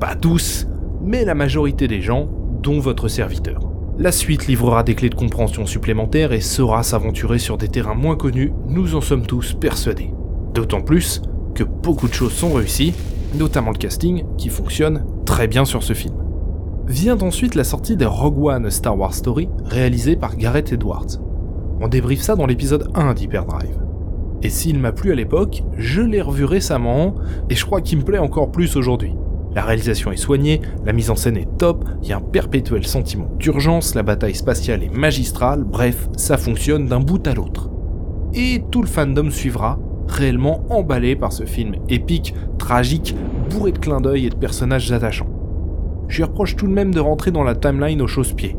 Pas 0.00 0.16
tous, 0.16 0.66
mais 1.00 1.24
la 1.24 1.34
majorité 1.36 1.86
des 1.86 2.00
gens, 2.00 2.28
dont 2.60 2.80
votre 2.80 3.06
serviteur. 3.06 3.60
La 3.96 4.10
suite 4.10 4.48
livrera 4.48 4.82
des 4.82 4.94
clés 4.94 5.10
de 5.10 5.14
compréhension 5.14 5.64
supplémentaires 5.64 6.32
et 6.32 6.40
saura 6.40 6.82
s'aventurer 6.82 7.38
sur 7.38 7.56
des 7.56 7.68
terrains 7.68 7.94
moins 7.94 8.16
connus, 8.16 8.52
nous 8.66 8.96
en 8.96 9.00
sommes 9.00 9.26
tous 9.26 9.54
persuadés. 9.54 10.10
D'autant 10.54 10.80
plus 10.80 11.22
que 11.54 11.62
beaucoup 11.62 12.08
de 12.08 12.14
choses 12.14 12.32
sont 12.32 12.52
réussies, 12.52 12.94
notamment 13.34 13.70
le 13.70 13.78
casting 13.78 14.24
qui 14.36 14.48
fonctionne 14.48 15.04
très 15.24 15.46
bien 15.46 15.64
sur 15.64 15.82
ce 15.82 15.92
film. 15.92 16.14
Vient 16.86 17.20
ensuite 17.20 17.54
la 17.54 17.64
sortie 17.64 17.96
des 17.96 18.06
Rogue 18.06 18.44
One 18.44 18.70
Star 18.70 18.98
Wars 18.98 19.14
Story 19.14 19.48
réalisée 19.64 20.16
par 20.16 20.36
Gareth 20.36 20.72
Edwards. 20.72 21.20
On 21.80 21.88
débriefe 21.88 22.22
ça 22.22 22.36
dans 22.36 22.46
l'épisode 22.46 22.90
1 22.94 23.14
d'Hyperdrive. 23.14 23.80
Et 24.42 24.48
s'il 24.48 24.78
m'a 24.78 24.92
plu 24.92 25.12
à 25.12 25.14
l'époque, 25.14 25.62
je 25.76 26.02
l'ai 26.02 26.20
revu 26.20 26.44
récemment 26.44 27.14
et 27.48 27.54
je 27.54 27.64
crois 27.64 27.80
qu'il 27.80 27.98
me 27.98 28.04
plaît 28.04 28.18
encore 28.18 28.50
plus 28.50 28.76
aujourd'hui. 28.76 29.14
La 29.54 29.62
réalisation 29.62 30.12
est 30.12 30.16
soignée, 30.16 30.60
la 30.84 30.92
mise 30.92 31.10
en 31.10 31.16
scène 31.16 31.36
est 31.36 31.58
top, 31.58 31.84
il 32.02 32.08
y 32.08 32.12
a 32.12 32.18
un 32.18 32.20
perpétuel 32.20 32.86
sentiment 32.86 33.28
d'urgence, 33.38 33.94
la 33.94 34.04
bataille 34.04 34.34
spatiale 34.34 34.84
est 34.84 34.94
magistrale, 34.94 35.64
bref, 35.64 36.08
ça 36.16 36.36
fonctionne 36.36 36.86
d'un 36.86 37.00
bout 37.00 37.26
à 37.26 37.34
l'autre. 37.34 37.68
Et 38.32 38.62
tout 38.70 38.80
le 38.80 38.86
fandom 38.86 39.30
suivra, 39.30 39.78
réellement 40.10 40.62
emballé 40.70 41.16
par 41.16 41.32
ce 41.32 41.44
film 41.44 41.76
épique, 41.88 42.34
tragique, 42.58 43.14
bourré 43.50 43.72
de 43.72 43.78
clins 43.78 44.00
d'œil 44.00 44.26
et 44.26 44.30
de 44.30 44.34
personnages 44.34 44.92
attachants. 44.92 45.30
Je 46.08 46.18
lui 46.18 46.24
reproche 46.24 46.56
tout 46.56 46.66
de 46.66 46.72
même 46.72 46.92
de 46.92 47.00
rentrer 47.00 47.30
dans 47.30 47.44
la 47.44 47.54
timeline 47.54 48.02
au 48.02 48.06
chausse-pied, 48.06 48.56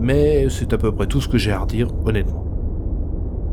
mais 0.00 0.48
c'est 0.48 0.72
à 0.72 0.78
peu 0.78 0.92
près 0.92 1.06
tout 1.06 1.20
ce 1.20 1.28
que 1.28 1.38
j'ai 1.38 1.52
à 1.52 1.58
redire, 1.58 1.88
honnêtement. 2.04 2.46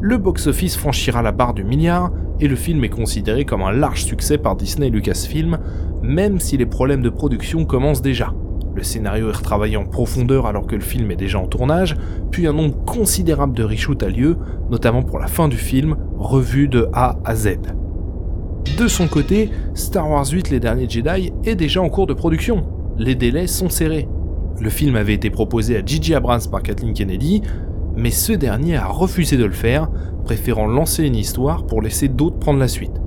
Le 0.02 0.18
box-office 0.18 0.78
franchira 0.78 1.22
la 1.22 1.32
barre 1.32 1.54
du 1.54 1.64
milliard 1.64 2.12
et 2.40 2.48
le 2.48 2.56
film 2.56 2.84
est 2.84 2.90
considéré 2.90 3.44
comme 3.44 3.64
un 3.64 3.72
large 3.72 4.06
succès 4.06 4.38
par 4.38 4.56
Disney 4.56 4.88
et 4.88 4.92
Lucasfilm, 4.92 5.58
même 6.02 6.40
si 6.40 6.56
les 6.56 6.66
problèmes 6.66 7.02
de 7.02 7.10
production 7.10 7.66
commencent 7.66 8.02
déjà. 8.02 8.34
Le 8.76 8.84
scénario 8.84 9.30
est 9.30 9.36
retravaillé 9.36 9.78
en 9.78 9.86
profondeur 9.86 10.46
alors 10.46 10.68
que 10.68 10.76
le 10.76 10.82
film 10.82 11.10
est 11.12 11.16
déjà 11.16 11.40
en 11.40 11.48
tournage, 11.48 11.96
puis 12.32 12.48
un 12.48 12.54
nombre 12.54 12.76
considérable 12.86 13.54
de 13.54 13.64
reshoots 13.64 14.04
a 14.04 14.10
lieu, 14.10 14.38
notamment 14.70 15.04
pour 15.04 15.20
la 15.20 15.28
fin 15.28 15.48
du 15.48 15.58
film, 15.58 15.96
revu 16.18 16.68
de 16.68 16.88
A 16.94 17.18
à 17.26 17.36
Z. 17.36 17.58
De 18.78 18.88
son 18.88 19.08
côté, 19.08 19.50
Star 19.74 20.10
Wars 20.10 20.28
8 20.32 20.52
Les 20.52 20.60
Derniers 20.60 20.90
Jedi 20.90 21.34
est 21.44 21.56
déjà 21.56 21.82
en 21.82 21.90
cours 21.90 22.08
de 22.08 22.14
production. 22.14 22.66
Les 22.98 23.16
délais 23.16 23.48
sont 23.48 23.70
serrés. 23.70 24.08
Le 24.60 24.70
film 24.70 24.96
avait 24.96 25.14
été 25.14 25.30
proposé 25.30 25.78
à 25.78 25.86
Gigi 25.86 26.14
Abrams 26.14 26.42
par 26.52 26.62
Kathleen 26.62 26.94
Kennedy, 26.94 27.42
mais 27.96 28.12
ce 28.12 28.34
dernier 28.34 28.78
a 28.78 28.88
refusé 28.88 29.38
de 29.38 29.46
le 29.46 29.52
faire, 29.52 29.90
préférant 30.24 30.68
lancer 30.68 31.06
une 31.06 31.16
histoire 31.16 31.66
pour 31.66 31.82
laisser 31.82 32.08
d'autres 32.08 32.38
prendre 32.38 32.60
la 32.60 32.68
suite. 32.68 33.02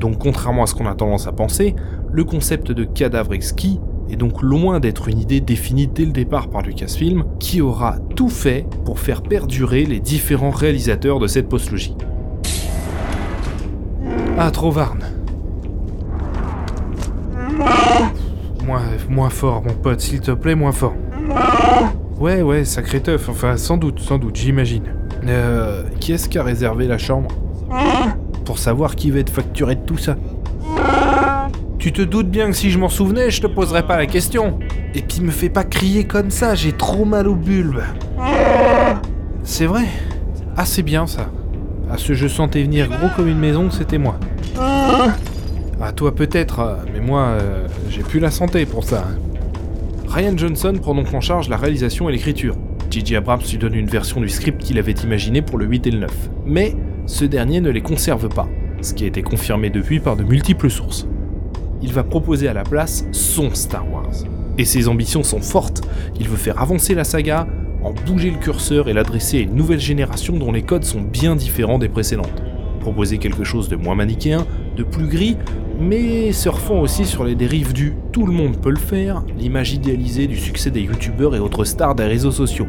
Donc 0.00 0.18
contrairement 0.18 0.64
à 0.64 0.66
ce 0.66 0.74
qu'on 0.74 0.86
a 0.86 0.94
tendance 0.94 1.26
à 1.26 1.32
penser, 1.32 1.74
le 2.10 2.24
concept 2.24 2.72
de 2.72 2.84
cadavre 2.84 3.34
exquis 3.34 3.80
est 4.10 4.16
donc 4.16 4.42
loin 4.42 4.80
d'être 4.80 5.08
une 5.08 5.18
idée 5.18 5.40
définie 5.40 5.86
dès 5.86 6.04
le 6.04 6.12
départ 6.12 6.48
par 6.48 6.62
Lucasfilm, 6.62 7.24
qui 7.38 7.60
aura 7.60 7.96
tout 8.16 8.28
fait 8.28 8.66
pour 8.84 8.98
faire 8.98 9.22
perdurer 9.22 9.84
les 9.84 10.00
différents 10.00 10.50
réalisateurs 10.50 11.18
de 11.18 11.26
cette 11.26 11.48
postlogie. 11.48 11.96
Ah, 14.38 14.50
Trovarne. 14.50 15.04
Moins, 18.64 18.82
moins 19.08 19.30
fort, 19.30 19.62
mon 19.64 19.72
pote, 19.72 20.00
s'il 20.00 20.20
te 20.20 20.30
plaît, 20.30 20.54
moins 20.54 20.72
fort. 20.72 20.94
Ouais, 22.20 22.42
ouais, 22.42 22.64
sacré 22.64 23.00
teuf, 23.00 23.28
enfin, 23.28 23.56
sans 23.56 23.76
doute, 23.76 24.00
sans 24.00 24.18
doute, 24.18 24.36
j'imagine. 24.36 24.84
Euh, 25.26 25.84
qui 26.00 26.12
est-ce 26.12 26.28
qui 26.28 26.38
a 26.38 26.42
réservé 26.42 26.86
la 26.86 26.98
chambre? 26.98 27.30
Pour 28.44 28.58
savoir 28.58 28.96
qui 28.96 29.10
va 29.10 29.18
être 29.18 29.30
facturé 29.30 29.74
de 29.74 29.82
tout 29.82 29.98
ça. 29.98 30.16
Tu 31.78 31.92
te 31.92 32.02
doutes 32.02 32.28
bien 32.30 32.48
que 32.48 32.56
si 32.56 32.70
je 32.70 32.78
m'en 32.78 32.88
souvenais, 32.88 33.30
je 33.30 33.40
te 33.40 33.46
poserais 33.46 33.86
pas 33.86 33.96
la 33.96 34.06
question. 34.06 34.58
Et 34.94 35.02
puis 35.02 35.20
me 35.20 35.30
fais 35.30 35.48
pas 35.48 35.64
crier 35.64 36.04
comme 36.04 36.30
ça, 36.30 36.54
j'ai 36.54 36.72
trop 36.72 37.04
mal 37.04 37.28
au 37.28 37.34
bulbe. 37.34 37.82
C'est 39.44 39.66
vrai 39.66 39.84
c'est 40.64 40.82
bien 40.82 41.06
ça. 41.06 41.30
Ah, 41.90 41.94
ce 41.96 42.14
je 42.14 42.26
sentais 42.26 42.62
venir 42.62 42.88
gros 42.88 43.08
comme 43.16 43.28
une 43.28 43.38
maison, 43.38 43.70
c'était 43.70 43.98
moi. 43.98 44.18
Ah, 44.56 45.92
toi 45.94 46.14
peut-être, 46.14 46.78
mais 46.92 47.00
moi, 47.00 47.20
euh, 47.40 47.66
j'ai 47.88 48.02
plus 48.02 48.20
la 48.20 48.30
santé 48.30 48.66
pour 48.66 48.84
ça. 48.84 49.06
hein. 49.08 49.16
Ryan 50.08 50.36
Johnson 50.36 50.74
prend 50.80 50.94
donc 50.94 51.12
en 51.14 51.20
charge 51.20 51.48
la 51.48 51.56
réalisation 51.56 52.08
et 52.08 52.12
l'écriture. 52.12 52.56
J.J. 52.90 53.16
Abrams 53.16 53.40
lui 53.48 53.58
donne 53.58 53.74
une 53.74 53.86
version 53.86 54.20
du 54.20 54.28
script 54.28 54.60
qu'il 54.62 54.78
avait 54.78 54.92
imaginé 54.92 55.42
pour 55.42 55.58
le 55.58 55.66
8 55.66 55.86
et 55.86 55.90
le 55.90 55.98
9. 56.00 56.10
Mais 56.46 56.74
ce 57.06 57.24
dernier 57.24 57.60
ne 57.60 57.70
les 57.70 57.82
conserve 57.82 58.28
pas, 58.28 58.48
ce 58.80 58.94
qui 58.94 59.04
a 59.04 59.06
été 59.06 59.22
confirmé 59.22 59.70
depuis 59.70 60.00
par 60.00 60.16
de 60.16 60.24
multiples 60.24 60.70
sources. 60.70 61.06
Il 61.80 61.92
va 61.92 62.02
proposer 62.02 62.48
à 62.48 62.52
la 62.52 62.64
place 62.64 63.06
son 63.12 63.54
Star 63.54 63.90
Wars. 63.92 64.24
Et 64.58 64.64
ses 64.64 64.88
ambitions 64.88 65.22
sont 65.22 65.40
fortes. 65.40 65.82
Il 66.18 66.28
veut 66.28 66.36
faire 66.36 66.60
avancer 66.60 66.94
la 66.94 67.04
saga, 67.04 67.46
en 67.82 67.92
bouger 67.92 68.30
le 68.30 68.38
curseur 68.38 68.88
et 68.88 68.92
l'adresser 68.92 69.38
à 69.38 69.40
une 69.42 69.54
nouvelle 69.54 69.78
génération 69.78 70.36
dont 70.36 70.50
les 70.50 70.62
codes 70.62 70.84
sont 70.84 71.00
bien 71.00 71.36
différents 71.36 71.78
des 71.78 71.88
précédentes. 71.88 72.42
Proposer 72.80 73.18
quelque 73.18 73.44
chose 73.44 73.68
de 73.68 73.76
moins 73.76 73.94
manichéen, 73.94 74.44
de 74.76 74.82
plus 74.82 75.06
gris, 75.06 75.36
mais 75.78 76.32
surfant 76.32 76.80
aussi 76.80 77.04
sur 77.06 77.22
les 77.22 77.36
dérives 77.36 77.72
du 77.72 77.94
tout 78.10 78.26
le 78.26 78.32
monde 78.32 78.56
peut 78.60 78.70
le 78.70 78.76
faire, 78.76 79.22
l'image 79.38 79.72
idéalisée 79.72 80.26
du 80.26 80.36
succès 80.36 80.70
des 80.70 80.80
youtubeurs 80.80 81.36
et 81.36 81.38
autres 81.38 81.64
stars 81.64 81.94
des 81.94 82.04
réseaux 82.04 82.32
sociaux. 82.32 82.66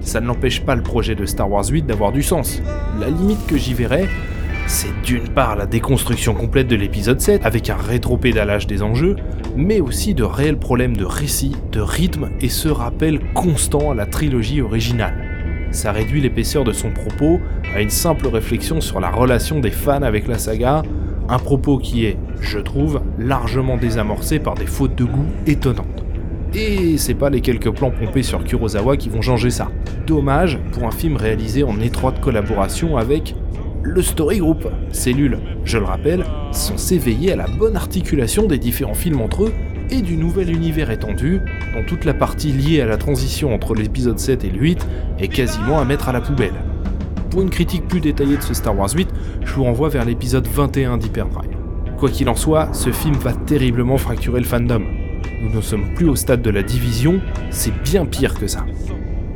Ça 0.00 0.20
ne 0.20 0.26
l'empêche 0.26 0.62
pas 0.62 0.74
le 0.74 0.82
projet 0.82 1.14
de 1.14 1.26
Star 1.26 1.50
Wars 1.50 1.66
8 1.68 1.86
d'avoir 1.86 2.10
du 2.10 2.22
sens. 2.22 2.60
La 2.98 3.10
limite 3.10 3.46
que 3.46 3.56
j'y 3.56 3.74
verrais, 3.74 4.08
c'est 4.66 5.02
d'une 5.02 5.28
part 5.28 5.56
la 5.56 5.66
déconstruction 5.66 6.34
complète 6.34 6.68
de 6.68 6.76
l'épisode 6.76 7.20
7 7.20 7.44
avec 7.44 7.70
un 7.70 7.76
rétro-pédalage 7.76 8.66
des 8.66 8.82
enjeux, 8.82 9.16
mais 9.56 9.80
aussi 9.80 10.14
de 10.14 10.22
réels 10.22 10.58
problèmes 10.58 10.96
de 10.96 11.04
récit, 11.04 11.56
de 11.72 11.80
rythme 11.80 12.30
et 12.40 12.48
ce 12.48 12.68
rappel 12.68 13.20
constant 13.34 13.90
à 13.90 13.94
la 13.94 14.06
trilogie 14.06 14.60
originale. 14.60 15.14
Ça 15.72 15.92
réduit 15.92 16.20
l'épaisseur 16.20 16.64
de 16.64 16.72
son 16.72 16.90
propos 16.90 17.40
à 17.74 17.80
une 17.80 17.90
simple 17.90 18.26
réflexion 18.26 18.80
sur 18.80 19.00
la 19.00 19.10
relation 19.10 19.60
des 19.60 19.70
fans 19.70 20.02
avec 20.02 20.26
la 20.26 20.38
saga, 20.38 20.82
un 21.28 21.38
propos 21.38 21.78
qui 21.78 22.06
est, 22.06 22.16
je 22.40 22.58
trouve, 22.58 23.02
largement 23.18 23.76
désamorcé 23.76 24.38
par 24.38 24.54
des 24.54 24.66
fautes 24.66 24.96
de 24.96 25.04
goût 25.04 25.26
étonnantes. 25.46 26.04
Et 26.54 26.98
c'est 26.98 27.14
pas 27.14 27.30
les 27.30 27.40
quelques 27.40 27.70
plans 27.70 27.92
pompés 27.92 28.24
sur 28.24 28.42
Kurosawa 28.42 28.96
qui 28.96 29.08
vont 29.08 29.22
changer 29.22 29.50
ça. 29.50 29.68
Dommage 30.06 30.58
pour 30.72 30.84
un 30.84 30.90
film 30.90 31.16
réalisé 31.16 31.62
en 31.62 31.78
étroite 31.78 32.20
collaboration 32.20 32.96
avec 32.96 33.36
le 33.82 34.02
Story 34.02 34.38
Group, 34.38 34.68
cellule, 34.92 35.38
je 35.64 35.78
le 35.78 35.84
rappelle, 35.84 36.24
censée 36.52 36.98
veiller 36.98 37.32
à 37.32 37.36
la 37.36 37.46
bonne 37.46 37.76
articulation 37.76 38.46
des 38.46 38.58
différents 38.58 38.94
films 38.94 39.20
entre 39.20 39.44
eux 39.44 39.52
et 39.90 40.02
du 40.02 40.16
nouvel 40.16 40.50
univers 40.50 40.90
étendu, 40.90 41.40
dont 41.74 41.84
toute 41.86 42.04
la 42.04 42.14
partie 42.14 42.52
liée 42.52 42.80
à 42.80 42.86
la 42.86 42.96
transition 42.96 43.54
entre 43.54 43.74
l'épisode 43.74 44.18
7 44.18 44.44
et 44.44 44.50
le 44.50 44.58
8 44.58 44.86
est 45.18 45.28
quasiment 45.28 45.80
à 45.80 45.84
mettre 45.84 46.08
à 46.08 46.12
la 46.12 46.20
poubelle. 46.20 46.54
Pour 47.30 47.42
une 47.42 47.50
critique 47.50 47.88
plus 47.88 48.00
détaillée 48.00 48.36
de 48.36 48.42
ce 48.42 48.54
Star 48.54 48.76
Wars 48.78 48.90
8, 48.94 49.08
je 49.44 49.52
vous 49.54 49.64
renvoie 49.64 49.88
vers 49.88 50.04
l'épisode 50.04 50.46
21 50.46 50.98
d'Hyperdrive. 50.98 51.56
Quoi 51.98 52.10
qu'il 52.10 52.28
en 52.28 52.36
soit, 52.36 52.72
ce 52.72 52.90
film 52.90 53.14
va 53.14 53.32
terriblement 53.32 53.98
fracturer 53.98 54.40
le 54.40 54.46
fandom. 54.46 54.82
Nous 55.42 55.54
ne 55.54 55.60
sommes 55.60 55.94
plus 55.94 56.08
au 56.08 56.16
stade 56.16 56.42
de 56.42 56.50
la 56.50 56.62
division, 56.62 57.20
c'est 57.50 57.74
bien 57.82 58.04
pire 58.04 58.34
que 58.34 58.46
ça. 58.46 58.64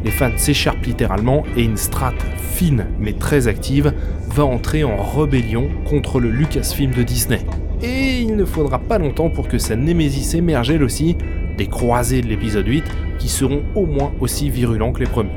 Les 0.05 0.11
fans 0.11 0.37
s'écharpent 0.37 0.85
littéralement 0.85 1.45
et 1.57 1.63
une 1.63 1.79
strate 1.79 2.23
fine 2.39 2.87
mais 3.01 3.15
très 3.15 3.49
active 3.49 3.95
va 4.29 4.45
entrer 4.45 4.85
en 4.85 5.03
rébellion 5.03 5.69
contre 5.87 6.21
le 6.21 6.31
Lucasfilm 6.31 6.93
de 6.93 7.03
Disney. 7.03 7.41
Et 7.83 8.21
il 8.21 8.37
ne 8.37 8.45
faudra 8.45 8.79
pas 8.79 8.99
longtemps 8.99 9.31
pour 9.31 9.49
que 9.49 9.59
sa 9.59 9.77
némésis 9.77 10.35
émerge 10.35 10.71
elle 10.71 10.83
aussi, 10.83 11.17
des 11.57 11.67
croisés 11.69 12.21
de 12.21 12.27
l'épisode 12.27 12.67
8 12.67 12.85
qui 13.19 13.29
seront 13.29 13.63
au 13.75 13.87
moins 13.87 14.13
aussi 14.21 14.51
virulents 14.51 14.93
que 14.93 15.01
les 15.01 15.07
premiers. 15.07 15.31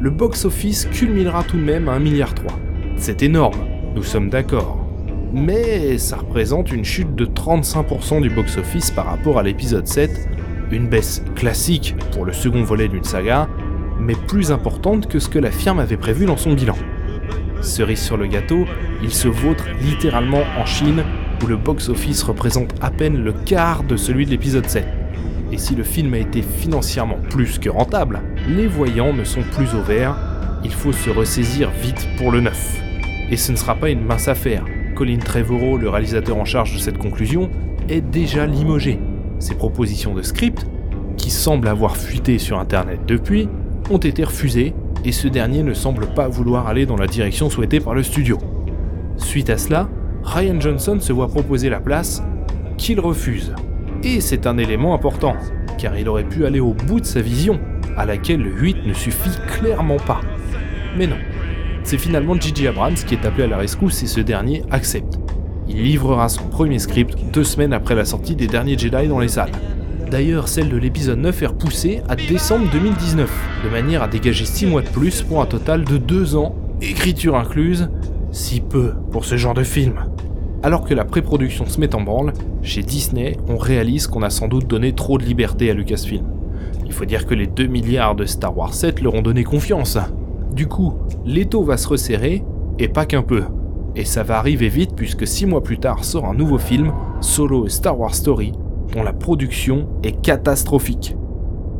Le 0.00 0.10
box-office 0.10 0.86
culminera 0.86 1.44
tout 1.44 1.56
de 1.56 1.62
même 1.62 1.88
à 1.88 1.98
1,3 1.98 2.02
milliard. 2.02 2.34
C'est 2.96 3.22
énorme, 3.22 3.66
nous 3.94 4.02
sommes 4.02 4.30
d'accord. 4.30 4.86
Mais 5.32 5.98
ça 5.98 6.16
représente 6.16 6.72
une 6.72 6.84
chute 6.84 7.14
de 7.14 7.26
35% 7.26 8.22
du 8.22 8.30
box-office 8.30 8.90
par 8.90 9.06
rapport 9.06 9.38
à 9.38 9.42
l'épisode 9.42 9.86
7, 9.86 10.28
une 10.70 10.88
baisse 10.88 11.22
classique 11.34 11.94
pour 12.12 12.24
le 12.24 12.32
second 12.32 12.62
volet 12.62 12.88
d'une 12.88 13.04
saga, 13.04 13.48
mais 14.04 14.14
plus 14.14 14.52
importante 14.52 15.08
que 15.08 15.18
ce 15.18 15.28
que 15.28 15.38
la 15.38 15.50
firme 15.50 15.80
avait 15.80 15.96
prévu 15.96 16.26
dans 16.26 16.36
son 16.36 16.52
bilan. 16.52 16.76
Cerise 17.62 18.00
sur 18.00 18.16
le 18.16 18.26
gâteau, 18.26 18.66
il 19.02 19.10
se 19.10 19.28
vautre 19.28 19.64
littéralement 19.80 20.42
en 20.58 20.66
Chine, 20.66 21.02
où 21.42 21.46
le 21.46 21.56
box-office 21.56 22.22
représente 22.22 22.74
à 22.80 22.90
peine 22.90 23.22
le 23.24 23.32
quart 23.32 23.82
de 23.82 23.96
celui 23.96 24.26
de 24.26 24.30
l'épisode 24.30 24.68
7. 24.68 24.86
Et 25.50 25.58
si 25.58 25.74
le 25.74 25.82
film 25.82 26.14
a 26.14 26.18
été 26.18 26.42
financièrement 26.42 27.18
plus 27.30 27.58
que 27.58 27.70
rentable, 27.70 28.20
les 28.48 28.66
voyants 28.66 29.12
ne 29.12 29.24
sont 29.24 29.42
plus 29.42 29.74
au 29.74 29.82
vert, 29.82 30.16
il 30.64 30.72
faut 30.72 30.92
se 30.92 31.10
ressaisir 31.10 31.70
vite 31.70 32.08
pour 32.18 32.30
le 32.30 32.40
neuf. 32.40 32.80
Et 33.30 33.36
ce 33.36 33.52
ne 33.52 33.56
sera 33.56 33.74
pas 33.74 33.90
une 33.90 34.04
mince 34.04 34.28
affaire. 34.28 34.64
Colin 34.94 35.18
Trevorrow, 35.18 35.78
le 35.78 35.88
réalisateur 35.88 36.36
en 36.36 36.44
charge 36.44 36.74
de 36.74 36.78
cette 36.78 36.98
conclusion, 36.98 37.50
est 37.88 38.00
déjà 38.00 38.46
limogé. 38.46 38.98
Ses 39.38 39.54
propositions 39.54 40.14
de 40.14 40.22
script, 40.22 40.66
qui 41.16 41.30
semblent 41.30 41.68
avoir 41.68 41.96
fuité 41.96 42.38
sur 42.38 42.58
internet 42.58 43.00
depuis, 43.06 43.48
ont 43.90 43.98
été 43.98 44.24
refusées 44.24 44.74
et 45.04 45.12
ce 45.12 45.28
dernier 45.28 45.62
ne 45.62 45.74
semble 45.74 46.06
pas 46.06 46.28
vouloir 46.28 46.66
aller 46.66 46.86
dans 46.86 46.96
la 46.96 47.06
direction 47.06 47.50
souhaitée 47.50 47.80
par 47.80 47.94
le 47.94 48.02
studio. 48.02 48.38
Suite 49.16 49.50
à 49.50 49.58
cela, 49.58 49.88
Ryan 50.22 50.60
Johnson 50.60 50.98
se 51.00 51.12
voit 51.12 51.28
proposer 51.28 51.68
la 51.68 51.80
place 51.80 52.22
qu'il 52.78 53.00
refuse. 53.00 53.54
Et 54.02 54.20
c'est 54.20 54.46
un 54.46 54.58
élément 54.58 54.94
important, 54.94 55.36
car 55.78 55.98
il 55.98 56.08
aurait 56.08 56.24
pu 56.24 56.46
aller 56.46 56.60
au 56.60 56.72
bout 56.72 57.00
de 57.00 57.06
sa 57.06 57.20
vision, 57.20 57.60
à 57.96 58.06
laquelle 58.06 58.40
le 58.40 58.50
8 58.50 58.86
ne 58.86 58.94
suffit 58.94 59.38
clairement 59.46 59.98
pas. 59.98 60.20
Mais 60.96 61.06
non. 61.06 61.16
C'est 61.84 61.98
finalement 61.98 62.34
Gigi 62.34 62.66
Abrams 62.66 62.94
qui 62.94 63.14
est 63.14 63.26
appelé 63.26 63.44
à 63.44 63.46
la 63.48 63.58
rescousse 63.58 64.02
et 64.02 64.06
ce 64.06 64.20
dernier 64.20 64.62
accepte. 64.70 65.18
Il 65.68 65.82
livrera 65.82 66.28
son 66.28 66.44
premier 66.44 66.78
script 66.78 67.16
deux 67.32 67.44
semaines 67.44 67.72
après 67.72 67.94
la 67.94 68.04
sortie 68.04 68.36
des 68.36 68.46
derniers 68.46 68.78
Jedi 68.78 69.08
dans 69.08 69.18
les 69.18 69.28
salles. 69.28 69.52
D'ailleurs, 70.10 70.48
celle 70.48 70.68
de 70.68 70.76
l'épisode 70.76 71.18
9 71.18 71.42
est 71.42 71.46
repoussée 71.46 72.02
à 72.08 72.14
décembre 72.14 72.68
2019, 72.72 73.30
de 73.64 73.68
manière 73.68 74.02
à 74.02 74.08
dégager 74.08 74.44
6 74.44 74.66
mois 74.66 74.82
de 74.82 74.88
plus 74.88 75.22
pour 75.22 75.40
un 75.40 75.46
total 75.46 75.84
de 75.84 75.96
2 75.96 76.36
ans, 76.36 76.54
écriture 76.80 77.36
incluse, 77.36 77.88
si 78.30 78.60
peu 78.60 78.92
pour 79.10 79.24
ce 79.24 79.36
genre 79.36 79.54
de 79.54 79.64
film. 79.64 79.94
Alors 80.62 80.84
que 80.84 80.94
la 80.94 81.04
pré-production 81.04 81.66
se 81.66 81.80
met 81.80 81.94
en 81.94 82.00
branle, 82.00 82.32
chez 82.62 82.82
Disney, 82.82 83.36
on 83.48 83.56
réalise 83.56 84.06
qu'on 84.06 84.22
a 84.22 84.30
sans 84.30 84.48
doute 84.48 84.66
donné 84.66 84.92
trop 84.92 85.18
de 85.18 85.24
liberté 85.24 85.70
à 85.70 85.74
Lucasfilm. 85.74 86.26
Il 86.86 86.92
faut 86.92 87.04
dire 87.04 87.26
que 87.26 87.34
les 87.34 87.46
2 87.46 87.66
milliards 87.66 88.14
de 88.14 88.24
Star 88.24 88.56
Wars 88.56 88.74
7 88.74 89.00
leur 89.00 89.14
ont 89.14 89.22
donné 89.22 89.42
confiance. 89.42 89.98
Du 90.54 90.66
coup, 90.66 90.94
l'étau 91.24 91.64
va 91.64 91.76
se 91.76 91.88
resserrer, 91.88 92.44
et 92.78 92.88
pas 92.88 93.06
qu'un 93.06 93.22
peu. 93.22 93.44
Et 93.96 94.04
ça 94.04 94.22
va 94.22 94.38
arriver 94.38 94.68
vite 94.68 94.92
puisque 94.96 95.26
6 95.26 95.46
mois 95.46 95.62
plus 95.62 95.78
tard 95.78 96.04
sort 96.04 96.26
un 96.26 96.34
nouveau 96.34 96.58
film, 96.58 96.92
Solo 97.20 97.68
Star 97.68 97.98
Wars 97.98 98.14
Story, 98.14 98.52
dont 98.94 99.02
la 99.02 99.12
production 99.12 99.88
est 100.02 100.20
catastrophique. 100.22 101.16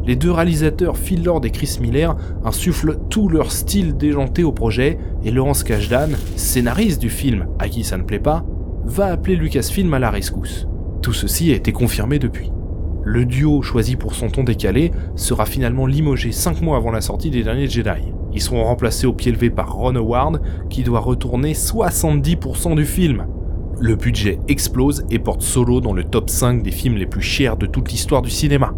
Les 0.04 0.16
deux 0.16 0.33
réalisateurs 0.33 0.99
Phil 0.99 1.25
Lord 1.25 1.47
et 1.47 1.50
Chris 1.50 1.78
Miller 1.80 2.16
insufflent 2.44 2.99
tout 3.09 3.28
leur 3.28 3.50
style 3.50 3.97
déjanté 3.97 4.44
au 4.44 4.52
projet 4.52 4.99
et 5.25 5.30
Laurence 5.30 5.64
Kasdan, 5.64 6.11
scénariste 6.37 7.00
du 7.00 7.09
film 7.09 7.47
à 7.59 7.68
qui 7.68 7.85
ça 7.85 7.97
ne 7.97 8.02
plaît 8.02 8.18
pas, 8.18 8.44
va 8.85 9.06
appeler 9.06 9.37
Lucasfilm 9.37 9.94
à 9.94 9.99
la 9.99 10.11
rescousse. 10.11 10.66
Tout 11.00 11.14
ceci 11.14 11.52
a 11.52 11.54
été 11.54 11.73
confirmé 11.73 12.18
depuis. 12.18 12.50
Le 13.02 13.25
duo 13.25 13.62
choisi 13.62 13.97
pour 13.97 14.14
son 14.14 14.28
ton 14.28 14.44
décalé 14.44 14.90
sera 15.14 15.47
finalement 15.47 15.87
limogé 15.87 16.33
5 16.33 16.61
mois 16.61 16.76
avant 16.76 16.90
la 16.90 17.00
sortie 17.00 17.30
des 17.30 17.42
derniers 17.42 17.68
Jedi. 17.68 18.12
Ils 18.33 18.42
seront 18.42 18.64
remplacés 18.64 19.06
au 19.06 19.12
pied 19.12 19.30
levé 19.30 19.49
par 19.49 19.73
Ron 19.75 19.94
Howard 19.94 20.40
qui 20.68 20.83
doit 20.83 21.00
retourner 21.00 21.52
70% 21.52 22.75
du 22.75 22.85
film. 22.85 23.26
Le 23.81 23.97
budget 23.97 24.38
explose 24.47 25.04
et 25.11 25.19
porte 25.19 25.43
Solo 25.43 25.81
dans 25.81 25.93
le 25.93 26.04
top 26.04 26.31
5 26.31 26.62
des 26.62 26.71
films 26.71 26.97
les 26.97 27.07
plus 27.07 27.23
chers 27.23 27.57
de 27.57 27.66
toute 27.66 27.90
l'histoire 27.90 28.23
du 28.23 28.31
cinéma. 28.31 28.73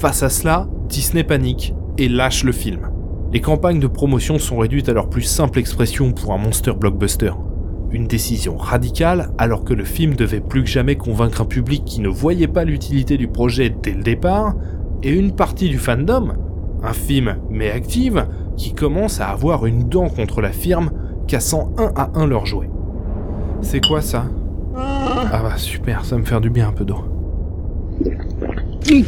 Face 0.00 0.22
à 0.22 0.28
cela, 0.28 0.68
Disney 0.88 1.24
panique 1.24 1.74
et 1.96 2.08
lâche 2.08 2.44
le 2.44 2.52
film. 2.52 2.90
Les 3.32 3.40
campagnes 3.40 3.80
de 3.80 3.86
promotion 3.86 4.38
sont 4.38 4.58
réduites 4.58 4.90
à 4.90 4.92
leur 4.92 5.08
plus 5.08 5.22
simple 5.22 5.58
expression 5.58 6.12
pour 6.12 6.34
un 6.34 6.38
monster 6.38 6.72
blockbuster. 6.72 7.32
Une 7.90 8.06
décision 8.06 8.58
radicale 8.58 9.30
alors 9.38 9.64
que 9.64 9.72
le 9.72 9.84
film 9.84 10.14
devait 10.14 10.40
plus 10.40 10.62
que 10.62 10.68
jamais 10.68 10.96
convaincre 10.96 11.40
un 11.40 11.46
public 11.46 11.84
qui 11.86 12.00
ne 12.00 12.08
voyait 12.08 12.48
pas 12.48 12.64
l'utilité 12.64 13.16
du 13.16 13.28
projet 13.28 13.74
dès 13.82 13.92
le 13.92 14.02
départ, 14.02 14.54
et 15.02 15.10
une 15.10 15.32
partie 15.32 15.70
du 15.70 15.78
fandom, 15.78 16.34
un 16.82 16.92
film 16.92 17.36
mais 17.50 17.70
active, 17.70 18.26
qui 18.56 18.74
commence 18.74 19.20
à 19.20 19.28
avoir 19.28 19.64
une 19.64 19.88
dent 19.88 20.08
contre 20.08 20.42
la 20.42 20.52
firme, 20.52 20.90
cassant 21.26 21.72
un 21.78 21.92
à 21.96 22.10
un 22.14 22.26
leurs 22.26 22.46
jouets. 22.46 22.70
C'est 23.62 23.80
quoi 23.86 24.00
ça 24.00 24.26
Ah 24.76 25.40
bah 25.42 25.56
super, 25.56 26.04
ça 26.04 26.16
me 26.16 26.24
fait 26.24 26.40
du 26.40 26.50
bien 26.50 26.68
un 26.68 26.72
peu 26.72 26.84
d'eau. 26.84 27.04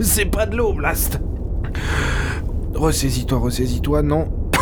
C'est 0.00 0.26
pas 0.26 0.46
de 0.46 0.56
l'eau, 0.56 0.72
Blast 0.72 1.20
Ressaisis-toi, 2.74 3.38
ressaisis-toi, 3.38 4.02
non 4.02 4.28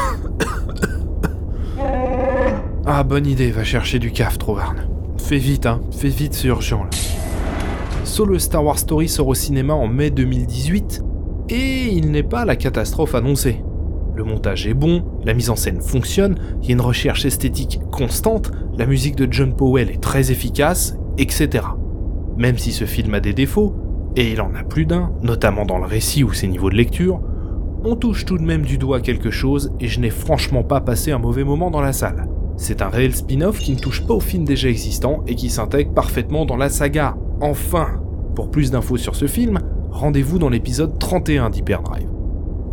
Ah, 2.87 3.03
bonne 3.03 3.27
idée, 3.27 3.51
va 3.51 3.65
chercher 3.65 3.99
du 3.99 4.13
caf, 4.13 4.39
Trovarne. 4.39 4.87
Fais 5.19 5.39
vite, 5.39 5.67
hein, 5.67 5.81
fais 5.91 6.09
vite, 6.09 6.35
c'est 6.35 6.49
urgent 6.49 6.85
là. 6.85 6.91
Solo 8.05 8.39
Star 8.39 8.65
Wars 8.65 8.79
Story 8.79 9.09
sort 9.09 9.29
au 9.29 9.35
cinéma 9.35 9.75
en 9.75 9.87
mai 9.89 10.11
2018 10.11 11.03
et 11.49 11.89
il 11.93 12.11
n'est 12.11 12.23
pas 12.23 12.45
la 12.45 12.57
catastrophe 12.57 13.15
annoncée. 13.15 13.63
Le 14.23 14.31
montage 14.31 14.69
est 14.69 14.75
bon, 14.75 15.03
la 15.25 15.35
mise 15.35 15.51
en 15.51 15.57
scène 15.57 15.81
fonctionne, 15.81 16.39
il 16.63 16.69
y 16.69 16.71
a 16.71 16.75
une 16.75 16.81
recherche 16.81 17.25
esthétique 17.25 17.81
constante, 17.91 18.53
la 18.79 18.87
musique 18.87 19.17
de 19.17 19.27
John 19.29 19.53
Powell 19.53 19.91
est 19.91 20.01
très 20.01 20.31
efficace, 20.31 20.97
etc. 21.19 21.65
Même 22.39 22.57
si 22.57 22.71
ce 22.71 22.85
film 22.85 23.15
a 23.15 23.21
des 23.21 23.33
défauts, 23.33 23.75
et 24.15 24.31
il 24.31 24.41
en 24.41 24.55
a 24.55 24.63
plus 24.63 24.87
d'un, 24.87 25.11
notamment 25.23 25.65
dans 25.65 25.79
le 25.79 25.87
récit 25.87 26.23
ou 26.23 26.33
ses 26.33 26.47
niveaux 26.47 26.71
de 26.71 26.77
lecture, 26.77 27.21
on 27.83 27.97
touche 27.97 28.25
tout 28.25 28.39
de 28.39 28.45
même 28.45 28.63
du 28.63 28.79
doigt 28.79 29.01
quelque 29.01 29.33
chose 29.33 29.73
et 29.81 29.89
je 29.89 29.99
n'ai 29.99 30.11
franchement 30.11 30.63
pas 30.63 30.81
passé 30.81 31.11
un 31.11 31.19
mauvais 31.19 31.43
moment 31.43 31.73
dans 31.73 31.81
la 31.81 31.93
salle. 31.93 32.29
C'est 32.57 32.81
un 32.81 32.91
réel 32.91 33.17
spin-off 33.17 33.59
qui 33.59 33.73
ne 33.73 33.81
touche 33.81 34.07
pas 34.07 34.15
aux 34.15 34.21
films 34.21 34.45
déjà 34.45 34.69
existants 34.69 35.25
et 35.27 35.35
qui 35.35 35.51
s'intègre 35.51 35.95
parfaitement 35.95 36.47
dans 36.47 36.57
la 36.57 36.69
saga. 36.69 37.17
Enfin 37.41 38.01
Pour 38.37 38.53
plus 38.53 38.71
d'infos 38.71 38.99
sur 38.99 39.17
ce 39.17 39.27
film, 39.27 39.59
rendez-vous 39.91 40.39
dans 40.39 40.49
l'épisode 40.49 40.97
31 41.01 41.51
d'Hyperdrive. 41.51 42.12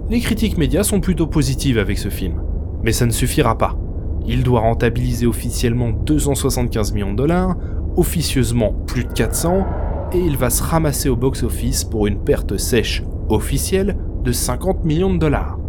Les 0.10 0.22
critiques 0.22 0.58
médias 0.58 0.82
sont 0.82 1.02
plutôt 1.02 1.28
positives 1.28 1.78
avec 1.78 2.00
ce 2.00 2.10
film, 2.10 2.41
mais 2.82 2.93
ça 2.93 3.06
ne 3.06 3.12
suffira 3.12 3.60
pas. 3.60 3.78
Il 4.26 4.41
doit 4.41 4.62
rentabiliser 4.62 5.28
officiellement 5.28 5.91
275 5.91 6.93
millions 6.93 7.12
de 7.12 7.17
dollars, 7.17 7.56
officieusement 7.95 8.74
plus 8.88 9.04
de 9.04 9.13
400, 9.13 9.67
et 10.13 10.17
il 10.17 10.36
va 10.36 10.50
se 10.50 10.63
ramasser 10.63 11.10
au 11.10 11.15
box-office 11.15 11.84
pour 11.84 12.08
une 12.08 12.24
perte 12.24 12.58
sèche 12.58 13.04
officielle 13.30 13.98
de 14.24 14.32
50 14.32 14.84
millions 14.84 15.13
de 15.13 15.19
dollars. 15.19 15.60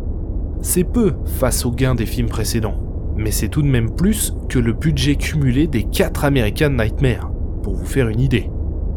C'est 0.62 0.84
peu 0.84 1.16
face 1.26 1.66
aux 1.66 1.72
gains 1.72 1.94
des 1.94 2.06
films 2.06 2.30
précédents, 2.30 2.80
mais 3.18 3.32
c'est 3.32 3.48
tout 3.48 3.60
de 3.60 3.68
même 3.68 3.94
plus 3.94 4.34
que 4.48 4.58
le 4.58 4.72
budget 4.72 5.16
cumulé 5.16 5.66
des 5.66 5.82
4 5.82 6.24
American 6.24 6.70
Nightmare, 6.70 7.30
pour 7.62 7.74
vous 7.74 7.84
faire 7.84 8.08
une 8.08 8.20
idée. 8.20 8.50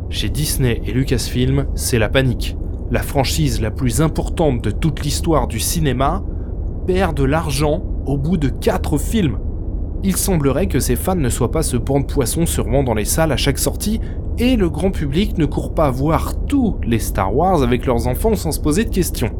Chez 0.09 0.29
Disney 0.29 0.81
et 0.85 0.93
Lucasfilm, 0.93 1.65
c'est 1.75 1.99
la 1.99 2.07
panique. 2.07 2.55
La 2.93 3.01
franchise 3.01 3.59
la 3.59 3.71
plus 3.71 4.03
importante 4.03 4.63
de 4.63 4.69
toute 4.69 5.03
l'histoire 5.03 5.47
du 5.47 5.59
cinéma 5.59 6.23
perd 6.85 7.17
de 7.17 7.23
l'argent 7.23 7.81
au 8.05 8.19
bout 8.19 8.37
de 8.37 8.49
4 8.49 8.99
films. 8.99 9.39
Il 10.03 10.15
semblerait 10.15 10.67
que 10.67 10.79
ses 10.79 10.95
fans 10.95 11.15
ne 11.15 11.29
soient 11.29 11.49
pas 11.49 11.63
ce 11.63 11.75
banc 11.75 12.01
de 12.01 12.05
poissons 12.05 12.45
se 12.45 12.61
dans 12.61 12.93
les 12.93 13.05
salles 13.05 13.31
à 13.31 13.35
chaque 13.35 13.57
sortie 13.57 13.99
et 14.37 14.55
le 14.55 14.69
grand 14.69 14.91
public 14.91 15.39
ne 15.39 15.47
court 15.47 15.73
pas 15.73 15.89
voir 15.89 16.35
tous 16.45 16.75
les 16.85 16.99
Star 16.99 17.35
Wars 17.35 17.63
avec 17.63 17.87
leurs 17.87 18.05
enfants 18.05 18.35
sans 18.35 18.51
se 18.51 18.59
poser 18.59 18.85
de 18.85 18.91
questions. 18.91 19.31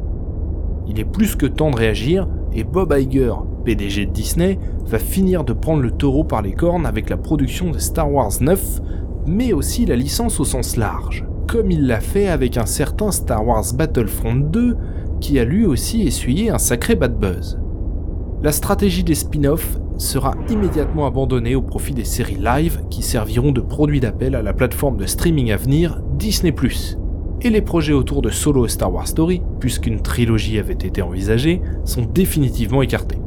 Il 0.87 0.99
est 0.99 1.05
plus 1.05 1.35
que 1.35 1.45
temps 1.45 1.69
de 1.69 1.77
réagir 1.77 2.27
et 2.53 2.63
Bob 2.63 2.91
Iger, 2.97 3.35
PDG 3.65 4.07
de 4.07 4.11
Disney, 4.13 4.57
va 4.87 4.97
finir 4.97 5.43
de 5.43 5.53
prendre 5.53 5.83
le 5.83 5.91
taureau 5.91 6.23
par 6.23 6.41
les 6.41 6.53
cornes 6.53 6.87
avec 6.87 7.07
la 7.07 7.17
production 7.17 7.69
de 7.69 7.77
Star 7.77 8.11
Wars 8.11 8.31
9 8.41 8.81
mais 9.27 9.53
aussi 9.53 9.85
la 9.85 9.95
licence 9.95 10.39
au 10.39 10.43
sens 10.43 10.75
large, 10.75 11.23
comme 11.53 11.69
il 11.69 11.85
l'a 11.85 11.99
fait 11.99 12.29
avec 12.29 12.57
un 12.57 12.65
certain 12.65 13.11
Star 13.11 13.45
Wars 13.45 13.75
Battlefront 13.75 14.33
2 14.33 14.75
qui 15.21 15.37
a 15.37 15.45
lui 15.45 15.67
aussi 15.67 16.01
essuyé 16.01 16.49
un 16.49 16.57
sacré 16.57 16.95
bad 16.95 17.19
buzz. 17.19 17.59
La 18.41 18.51
stratégie 18.51 19.03
des 19.03 19.13
spin-offs 19.13 19.77
sera 19.99 20.33
immédiatement 20.49 21.05
abandonnée 21.05 21.53
au 21.53 21.61
profit 21.61 21.93
des 21.93 22.05
séries 22.05 22.39
live 22.41 22.81
qui 22.89 23.03
serviront 23.03 23.51
de 23.51 23.61
produit 23.61 23.99
d'appel 23.99 24.33
à 24.33 24.41
la 24.41 24.53
plateforme 24.53 24.97
de 24.97 25.05
streaming 25.05 25.51
à 25.51 25.57
venir 25.57 26.01
Disney⁇ 26.17 26.51
et 27.41 27.49
les 27.51 27.61
projets 27.61 27.93
autour 27.93 28.23
de 28.23 28.31
Solo 28.31 28.67
Star 28.67 28.91
Wars 28.91 29.07
Story, 29.07 29.43
puisqu'une 29.59 30.01
trilogie 30.01 30.57
avait 30.57 30.73
été 30.73 31.03
envisagée, 31.03 31.61
sont 31.85 32.01
définitivement 32.01 32.81
écartés. 32.81 33.19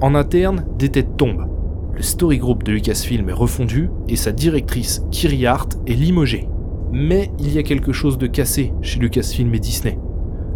En 0.00 0.14
interne, 0.14 0.64
des 0.78 0.88
têtes 0.88 1.18
tombent, 1.18 1.46
le 1.92 2.00
story 2.00 2.38
group 2.38 2.62
de 2.62 2.72
Lucasfilm 2.72 3.28
est 3.28 3.34
refondu 3.34 3.90
et 4.08 4.16
sa 4.16 4.32
directrice, 4.32 5.04
Kiri 5.10 5.44
Hart, 5.44 5.76
est 5.86 5.92
limogée. 5.92 6.48
Mais 6.92 7.30
il 7.38 7.52
y 7.52 7.58
a 7.58 7.62
quelque 7.62 7.92
chose 7.92 8.18
de 8.18 8.26
cassé 8.26 8.72
chez 8.82 8.98
Lucasfilm 8.98 9.54
et 9.54 9.60
Disney. 9.60 9.98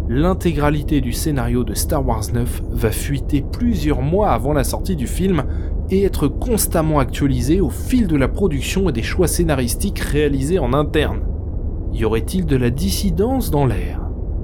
L'intégralité 0.07 1.01
du 1.01 1.13
scénario 1.13 1.63
de 1.63 1.73
Star 1.73 2.05
Wars 2.05 2.25
9 2.31 2.63
va 2.69 2.91
fuiter 2.91 3.43
plusieurs 3.51 4.01
mois 4.01 4.31
avant 4.31 4.53
la 4.53 4.63
sortie 4.63 4.95
du 4.95 5.07
film 5.07 5.43
et 5.89 6.03
être 6.03 6.27
constamment 6.27 6.99
actualisé 6.99 7.59
au 7.61 7.69
fil 7.69 8.07
de 8.07 8.15
la 8.15 8.27
production 8.27 8.89
et 8.89 8.91
des 8.91 9.01
choix 9.01 9.27
scénaristiques 9.27 9.99
réalisés 9.99 10.59
en 10.59 10.73
interne. 10.73 11.21
Y 11.93 12.05
aurait-il 12.05 12.45
de 12.45 12.55
la 12.55 12.69
dissidence 12.69 13.49
dans 13.49 13.65
l'air? 13.65 14.01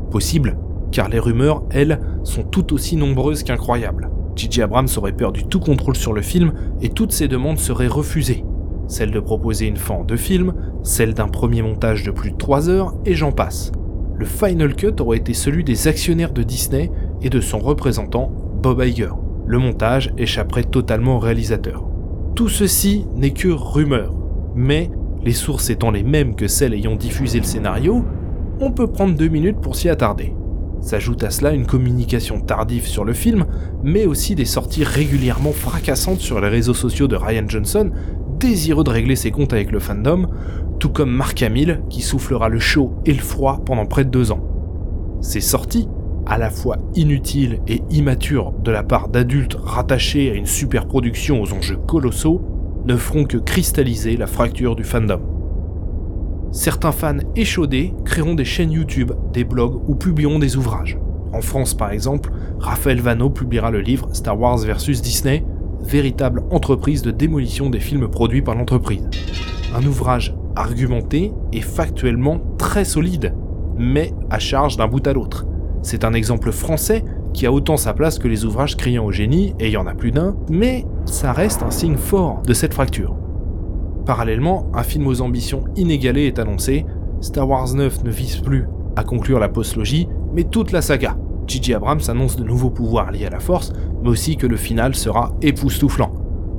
Possible, 0.10 0.58
car 0.92 1.10
les 1.10 1.20
rumeurs, 1.20 1.64
elles, 1.70 2.00
sont 2.24 2.44
tout 2.44 2.74
aussi 2.74 2.96
nombreuses 2.96 3.44
qu'incroyables. 3.44 4.10
J.J. 4.36 4.64
Abrams 4.64 4.88
aurait 4.98 5.12
perdu 5.12 5.44
tout 5.44 5.60
contrôle 5.60 5.96
sur 5.96 6.14
le 6.14 6.22
film 6.22 6.54
et 6.82 6.90
toutes 6.90 7.12
ses 7.12 7.28
demandes 7.28 7.60
seraient 7.60 7.88
refusées. 7.88 8.46
Celle 8.92 9.12
de 9.12 9.22
proposer 9.22 9.68
une 9.68 9.78
fin 9.78 9.94
en 9.94 10.04
deux 10.04 10.18
films, 10.18 10.54
celle 10.84 11.14
d'un 11.14 11.30
premier 11.30 11.62
montage 11.62 12.04
de 12.04 12.12
plus 12.12 12.32
de 12.32 12.36
3 12.36 12.68
heures, 12.68 12.94
et 13.06 13.14
j'en 13.14 13.32
passe. 13.32 13.72
Le 14.18 14.26
final 14.26 14.76
cut 14.76 15.00
aurait 15.00 15.20
été 15.20 15.34
celui 15.34 15.64
des 15.64 15.88
actionnaires 15.88 16.34
de 16.34 16.44
Disney 16.44 16.92
et 17.22 17.30
de 17.30 17.40
son 17.40 17.60
représentant, 17.60 18.34
Bob 18.62 18.84
Iger. 18.84 19.14
Le 19.48 19.60
montage 19.60 20.12
échapperait 20.18 20.66
totalement 20.66 21.16
au 21.16 21.20
réalisateur. 21.20 21.86
Tout 22.36 22.50
ceci 22.50 23.06
n'est 23.16 23.32
que 23.32 23.48
rumeur, 23.48 24.14
mais 24.56 24.92
les 25.24 25.32
sources 25.32 25.70
étant 25.70 25.92
les 25.92 26.04
mêmes 26.04 26.36
que 26.36 26.50
celles 26.50 26.74
ayant 26.74 26.98
diffusé 26.98 27.40
le 27.40 27.46
scénario, 27.46 28.04
on 28.60 28.74
peut 28.74 28.88
prendre 28.88 29.16
deux 29.16 29.30
minutes 29.30 29.62
pour 29.62 29.78
s'y 29.78 29.88
attarder. 29.88 30.34
S'ajoute 30.82 31.24
à 31.24 31.30
cela 31.30 31.54
une 31.54 31.68
communication 31.68 32.42
tardive 32.42 32.88
sur 32.88 33.06
le 33.06 33.14
film, 33.14 33.46
mais 33.84 34.08
aussi 34.08 34.34
des 34.34 34.46
sorties 34.46 34.84
régulièrement 34.84 35.52
fracassantes 35.52 36.20
sur 36.20 36.42
les 36.42 36.50
réseaux 36.50 36.74
sociaux 36.74 37.08
de 37.08 37.16
Ryan 37.16 37.46
Johnson 37.48 37.92
désireux 38.42 38.84
de 38.84 38.90
régler 38.90 39.16
ses 39.16 39.32
comptes 39.32 39.54
avec 39.54 39.72
le 39.72 39.80
fandom, 39.80 40.28
tout 40.80 40.90
comme 40.90 41.12
Mark 41.12 41.42
Hamill 41.44 41.82
qui 41.90 42.02
soufflera 42.02 42.50
le 42.50 42.60
chaud 42.60 42.96
et 43.06 43.14
le 43.14 43.22
froid 43.22 43.62
pendant 43.66 43.86
près 43.86 44.04
de 44.04 44.10
deux 44.10 44.32
ans. 44.32 44.42
Ces 45.22 45.42
sorties, 45.42 45.88
à 46.26 46.40
la 46.40 46.50
fois 46.50 46.78
inutiles 46.96 47.62
et 47.68 47.82
immatures 47.92 48.52
de 48.64 48.72
la 48.72 48.84
part 48.84 49.10
d'adultes 49.10 49.58
rattachés 49.62 50.32
à 50.32 50.34
une 50.34 50.48
superproduction 50.48 51.42
aux 51.42 51.54
enjeux 51.54 51.78
colossaux, 51.78 52.42
ne 52.86 52.96
feront 52.96 53.26
que 53.26 53.38
cristalliser 53.38 54.18
la 54.18 54.26
fracture 54.26 54.76
du 54.76 54.84
fandom. 54.84 55.22
Certains 56.52 56.92
fans 56.92 57.20
échaudés 57.36 57.94
créeront 58.04 58.34
des 58.34 58.44
chaînes 58.44 58.72
YouTube, 58.72 59.12
des 59.32 59.44
blogs 59.44 59.88
ou 59.88 59.94
publieront 59.94 60.40
des 60.40 60.58
ouvrages. 60.58 60.98
En 61.32 61.42
France 61.42 61.76
par 61.76 61.92
exemple, 61.92 62.32
Raphaël 62.60 63.00
Vano 63.02 63.30
publiera 63.30 63.70
le 63.70 63.82
livre 63.82 64.10
Star 64.14 64.40
Wars 64.40 64.58
vs 64.58 65.02
Disney, 65.02 65.46
véritable 65.84 66.44
entreprise 66.52 67.02
de 67.02 67.12
démolition 67.12 67.70
des 67.70 67.80
films 67.80 68.10
produits 68.10 68.42
par 68.42 68.56
l'entreprise. 68.56 69.08
Un 69.76 69.86
ouvrage 69.86 70.36
argumenté 70.56 71.32
et 71.54 71.62
factuellement 71.62 72.42
très 72.58 72.86
solide, 72.86 73.34
mais 73.78 74.14
à 74.30 74.40
charge 74.40 74.78
d'un 74.78 74.88
bout 74.88 75.06
à 75.08 75.14
l'autre. 75.14 75.46
C'est 75.82 76.04
un 76.04 76.14
exemple 76.14 76.52
français 76.52 77.04
qui 77.34 77.46
a 77.46 77.52
autant 77.52 77.78
sa 77.78 77.94
place 77.94 78.20
que 78.20 78.28
les 78.28 78.46
ouvrages 78.46 78.76
criant 78.76 79.06
au 79.06 79.12
génie, 79.12 79.54
et 79.60 79.68
il 79.68 79.74
y 79.74 79.78
en 79.78 79.88
a 79.88 79.94
plus 79.94 80.12
d'un, 80.12 80.36
mais 80.50 80.86
ça 81.06 81.32
reste 81.32 81.64
un 81.64 81.72
signe 81.72 81.98
fort 81.98 82.42
de 82.46 82.54
cette 82.54 82.74
fracture. 82.74 83.16
Parallèlement, 84.06 84.68
un 84.74 84.84
film 84.84 85.08
aux 85.08 85.22
ambitions 85.22 85.64
inégalées 85.76 86.28
est 86.28 86.40
annoncé, 86.40 86.86
Star 87.22 87.48
Wars 87.48 87.74
9 87.74 88.04
ne 88.04 88.10
vise 88.10 88.38
plus 88.38 88.68
à 88.96 89.04
conclure 89.04 89.40
la 89.40 89.48
postlogie, 89.48 90.08
mais 90.34 90.44
toute 90.44 90.72
la 90.72 90.82
saga. 90.82 91.16
J.J. 91.52 91.74
Abrams 91.74 92.00
annonce 92.08 92.38
de 92.38 92.46
nouveaux 92.46 92.70
pouvoirs 92.70 93.12
liés 93.12 93.26
à 93.26 93.30
la 93.30 93.42
force, 93.42 93.74
mais 94.02 94.08
aussi 94.08 94.38
que 94.38 94.48
le 94.48 94.56
final 94.56 94.96
sera 94.96 95.36
époustouflant. 95.42 96.14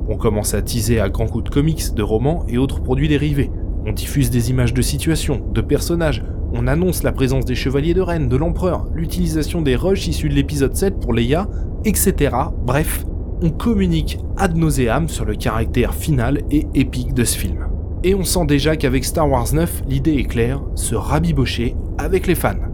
On 0.07 0.17
commence 0.17 0.53
à 0.53 0.61
teaser 0.61 0.99
à 0.99 1.09
grands 1.09 1.25
coups 1.25 1.45
de 1.45 1.49
comics, 1.49 1.95
de 1.95 2.03
romans 2.03 2.45
et 2.47 2.59
autres 2.59 2.79
produits 2.79 3.07
dérivés. 3.07 3.49
On 3.87 3.91
diffuse 3.91 4.29
des 4.29 4.51
images 4.51 4.71
de 4.71 4.83
situations, 4.83 5.41
de 5.51 5.61
personnages, 5.61 6.23
on 6.53 6.67
annonce 6.67 7.01
la 7.01 7.11
présence 7.11 7.45
des 7.45 7.55
chevaliers 7.55 7.95
de 7.95 8.01
Rennes, 8.01 8.29
de 8.29 8.37
l'empereur, 8.37 8.87
l'utilisation 8.93 9.63
des 9.63 9.75
rushs 9.75 10.07
issus 10.07 10.29
de 10.29 10.35
l'épisode 10.35 10.75
7 10.75 10.99
pour 10.99 11.13
Leia, 11.13 11.47
etc. 11.85 12.35
Bref, 12.63 13.03
on 13.41 13.49
communique 13.49 14.19
ad 14.37 14.55
nauseam 14.55 15.09
sur 15.09 15.25
le 15.25 15.33
caractère 15.33 15.95
final 15.95 16.41
et 16.51 16.67
épique 16.75 17.15
de 17.15 17.23
ce 17.23 17.35
film. 17.35 17.65
Et 18.03 18.13
on 18.13 18.23
sent 18.23 18.45
déjà 18.45 18.75
qu'avec 18.75 19.05
Star 19.05 19.27
Wars 19.27 19.51
9, 19.51 19.85
l'idée 19.89 20.17
est 20.17 20.25
claire, 20.25 20.61
se 20.75 20.93
rabibocher 20.93 21.75
avec 21.97 22.27
les 22.27 22.35
fans. 22.35 22.72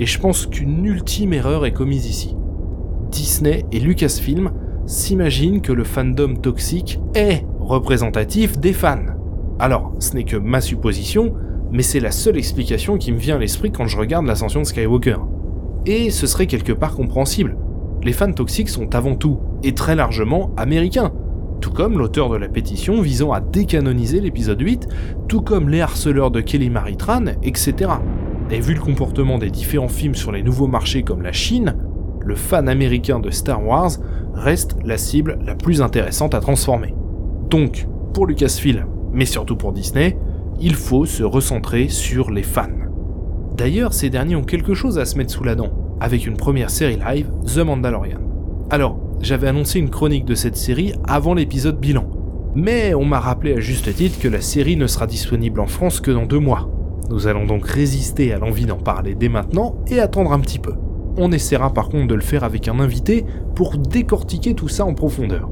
Et 0.00 0.06
je 0.06 0.18
pense 0.18 0.46
qu'une 0.46 0.86
ultime 0.86 1.34
erreur 1.34 1.66
est 1.66 1.72
commise 1.72 2.06
ici. 2.06 2.34
Disney 3.10 3.66
et 3.70 3.80
Lucasfilm 3.80 4.50
s'imaginent 4.86 5.60
que 5.60 5.74
le 5.74 5.84
fandom 5.84 6.36
toxique 6.36 6.98
est 7.14 7.44
représentatif 7.58 8.58
des 8.58 8.72
fans. 8.72 9.04
Alors, 9.58 9.92
ce 9.98 10.14
n'est 10.14 10.24
que 10.24 10.38
ma 10.38 10.62
supposition, 10.62 11.34
mais 11.70 11.82
c'est 11.82 12.00
la 12.00 12.12
seule 12.12 12.38
explication 12.38 12.96
qui 12.96 13.12
me 13.12 13.18
vient 13.18 13.36
à 13.36 13.40
l'esprit 13.40 13.72
quand 13.72 13.86
je 13.86 13.98
regarde 13.98 14.24
l'ascension 14.24 14.62
de 14.62 14.66
Skywalker. 14.66 15.18
Et 15.84 16.08
ce 16.08 16.26
serait 16.26 16.46
quelque 16.46 16.72
part 16.72 16.94
compréhensible. 16.94 17.58
Les 18.02 18.14
fans 18.14 18.32
toxiques 18.32 18.70
sont 18.70 18.94
avant 18.94 19.16
tout, 19.16 19.38
et 19.62 19.74
très 19.74 19.96
largement, 19.96 20.50
américains. 20.56 21.12
Tout 21.60 21.72
comme 21.72 21.98
l'auteur 21.98 22.30
de 22.30 22.36
la 22.36 22.48
pétition 22.48 23.02
visant 23.02 23.32
à 23.32 23.40
décanoniser 23.40 24.20
l'épisode 24.20 24.62
8, 24.62 24.88
tout 25.28 25.42
comme 25.42 25.68
les 25.68 25.82
harceleurs 25.82 26.30
de 26.30 26.40
Kelly 26.40 26.70
Maritran, 26.70 27.26
etc. 27.42 27.90
Et 28.52 28.58
vu 28.58 28.74
le 28.74 28.80
comportement 28.80 29.38
des 29.38 29.50
différents 29.50 29.88
films 29.88 30.16
sur 30.16 30.32
les 30.32 30.42
nouveaux 30.42 30.66
marchés 30.66 31.04
comme 31.04 31.22
la 31.22 31.30
Chine, 31.30 31.76
le 32.20 32.34
fan 32.34 32.68
américain 32.68 33.20
de 33.20 33.30
Star 33.30 33.64
Wars 33.64 33.92
reste 34.34 34.76
la 34.84 34.98
cible 34.98 35.38
la 35.44 35.54
plus 35.54 35.82
intéressante 35.82 36.34
à 36.34 36.40
transformer. 36.40 36.92
Donc, 37.48 37.86
pour 38.12 38.26
Lucasfilm, 38.26 38.86
mais 39.12 39.24
surtout 39.24 39.56
pour 39.56 39.72
Disney, 39.72 40.18
il 40.60 40.74
faut 40.74 41.06
se 41.06 41.22
recentrer 41.22 41.88
sur 41.88 42.32
les 42.32 42.42
fans. 42.42 42.66
D'ailleurs, 43.56 43.94
ces 43.94 44.10
derniers 44.10 44.36
ont 44.36 44.42
quelque 44.42 44.74
chose 44.74 44.98
à 44.98 45.04
se 45.04 45.16
mettre 45.16 45.32
sous 45.32 45.44
la 45.44 45.54
dent, 45.54 45.70
avec 46.00 46.26
une 46.26 46.36
première 46.36 46.70
série 46.70 46.98
live, 46.98 47.30
The 47.46 47.58
Mandalorian. 47.58 48.20
Alors, 48.70 48.98
j'avais 49.20 49.48
annoncé 49.48 49.78
une 49.78 49.90
chronique 49.90 50.24
de 50.24 50.34
cette 50.34 50.56
série 50.56 50.94
avant 51.06 51.34
l'épisode 51.34 51.78
bilan, 51.78 52.10
mais 52.56 52.94
on 52.94 53.04
m'a 53.04 53.20
rappelé 53.20 53.52
à 53.54 53.60
juste 53.60 53.94
titre 53.94 54.18
que 54.18 54.28
la 54.28 54.40
série 54.40 54.76
ne 54.76 54.88
sera 54.88 55.06
disponible 55.06 55.60
en 55.60 55.66
France 55.66 56.00
que 56.00 56.10
dans 56.10 56.26
deux 56.26 56.38
mois. 56.40 56.68
Nous 57.10 57.26
allons 57.26 57.44
donc 57.44 57.66
résister 57.66 58.32
à 58.32 58.38
l'envie 58.38 58.66
d'en 58.66 58.76
parler 58.76 59.16
dès 59.16 59.28
maintenant 59.28 59.74
et 59.88 59.98
attendre 59.98 60.32
un 60.32 60.38
petit 60.38 60.60
peu. 60.60 60.74
On 61.16 61.32
essaiera 61.32 61.74
par 61.74 61.88
contre 61.88 62.06
de 62.06 62.14
le 62.14 62.20
faire 62.20 62.44
avec 62.44 62.68
un 62.68 62.78
invité 62.78 63.26
pour 63.56 63.76
décortiquer 63.76 64.54
tout 64.54 64.68
ça 64.68 64.84
en 64.84 64.94
profondeur. 64.94 65.50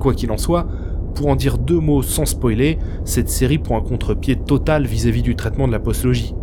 Quoi 0.00 0.14
qu'il 0.14 0.32
en 0.32 0.38
soit, 0.38 0.66
pour 1.14 1.26
en 1.28 1.36
dire 1.36 1.58
deux 1.58 1.78
mots 1.78 2.00
sans 2.00 2.24
spoiler, 2.24 2.78
cette 3.04 3.28
série 3.28 3.58
prend 3.58 3.76
un 3.76 3.82
contre-pied 3.82 4.36
total 4.36 4.86
vis-à-vis 4.86 5.20
du 5.20 5.36
traitement 5.36 5.66
de 5.66 5.72
la 5.72 5.78
postlogie. 5.78 6.34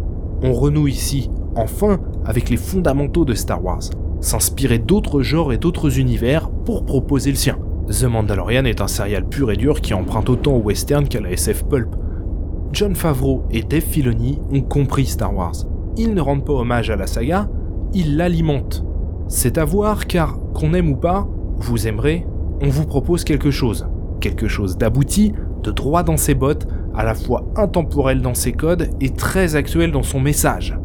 On 0.44 0.54
renoue 0.54 0.90
ici, 0.90 1.32
enfin, 1.56 2.00
avec 2.24 2.52
les 2.52 2.58
fondamentaux 2.58 3.26
de 3.26 3.34
Star 3.34 3.66
Wars, 3.66 3.82
s'inspirer 4.22 4.78
d'autres 4.78 5.24
genres 5.24 5.54
et 5.54 5.58
d'autres 5.58 5.98
univers 5.98 6.52
pour 6.52 6.86
proposer 6.86 7.32
le 7.32 7.38
sien. 7.38 7.58
The 7.88 8.04
Mandalorian 8.04 8.66
est 8.66 8.82
un 8.82 8.88
serial 8.88 9.28
pur 9.28 9.50
et 9.52 9.58
dur 9.58 9.82
qui 9.82 9.96
emprunte 9.96 10.30
autant 10.30 10.54
au 10.54 10.62
western 10.62 11.08
qu'à 11.08 11.20
la 11.20 11.32
SF 11.32 11.64
pulp. 11.64 11.96
John 12.76 12.94
Favreau 12.94 13.46
et 13.52 13.64
Dave 13.64 13.82
Filoni 13.82 14.40
ont 14.52 14.62
compris 14.62 15.06
Star 15.06 15.34
Wars. 15.34 15.56
Ils 15.98 16.14
ne 16.14 16.20
rendent 16.20 16.46
pas 16.46 16.54
hommage 16.54 16.90
à 16.90 16.98
la 16.98 17.08
saga, 17.08 17.48
ils 17.94 18.18
l'alimentent. 18.18 18.86
C'est 19.30 19.58
à 19.58 19.64
voir 19.66 20.08
car, 20.08 20.38
qu'on 20.54 20.74
aime 20.74 20.92
ou 20.92 20.98
pas, 20.98 21.26
vous 21.56 21.88
aimerez, 21.88 22.28
on 22.62 22.68
vous 22.68 22.86
propose 22.86 23.24
quelque 23.24 23.50
chose 23.50 23.88
quelque 24.26 24.48
chose 24.48 24.78
d'abouti, 24.78 25.34
de 25.62 25.70
droit 25.70 26.02
dans 26.02 26.18
ses 26.18 26.34
bottes, 26.34 26.68
à 26.96 27.04
la 27.04 27.14
fois 27.14 27.46
intemporel 27.56 28.22
dans 28.22 28.34
ses 28.34 28.54
codes 28.54 28.90
et 29.00 29.12
très 29.12 29.56
actuel 29.56 29.92
dans 29.92 30.02
son 30.02 30.20
message. 30.20 30.78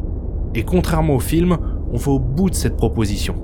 Et 0.54 0.62
contrairement 0.62 1.14
au 1.14 1.20
film, 1.20 1.56
on 1.90 1.96
va 1.96 2.12
au 2.12 2.18
bout 2.18 2.50
de 2.50 2.54
cette 2.54 2.76
proposition. 2.76 3.36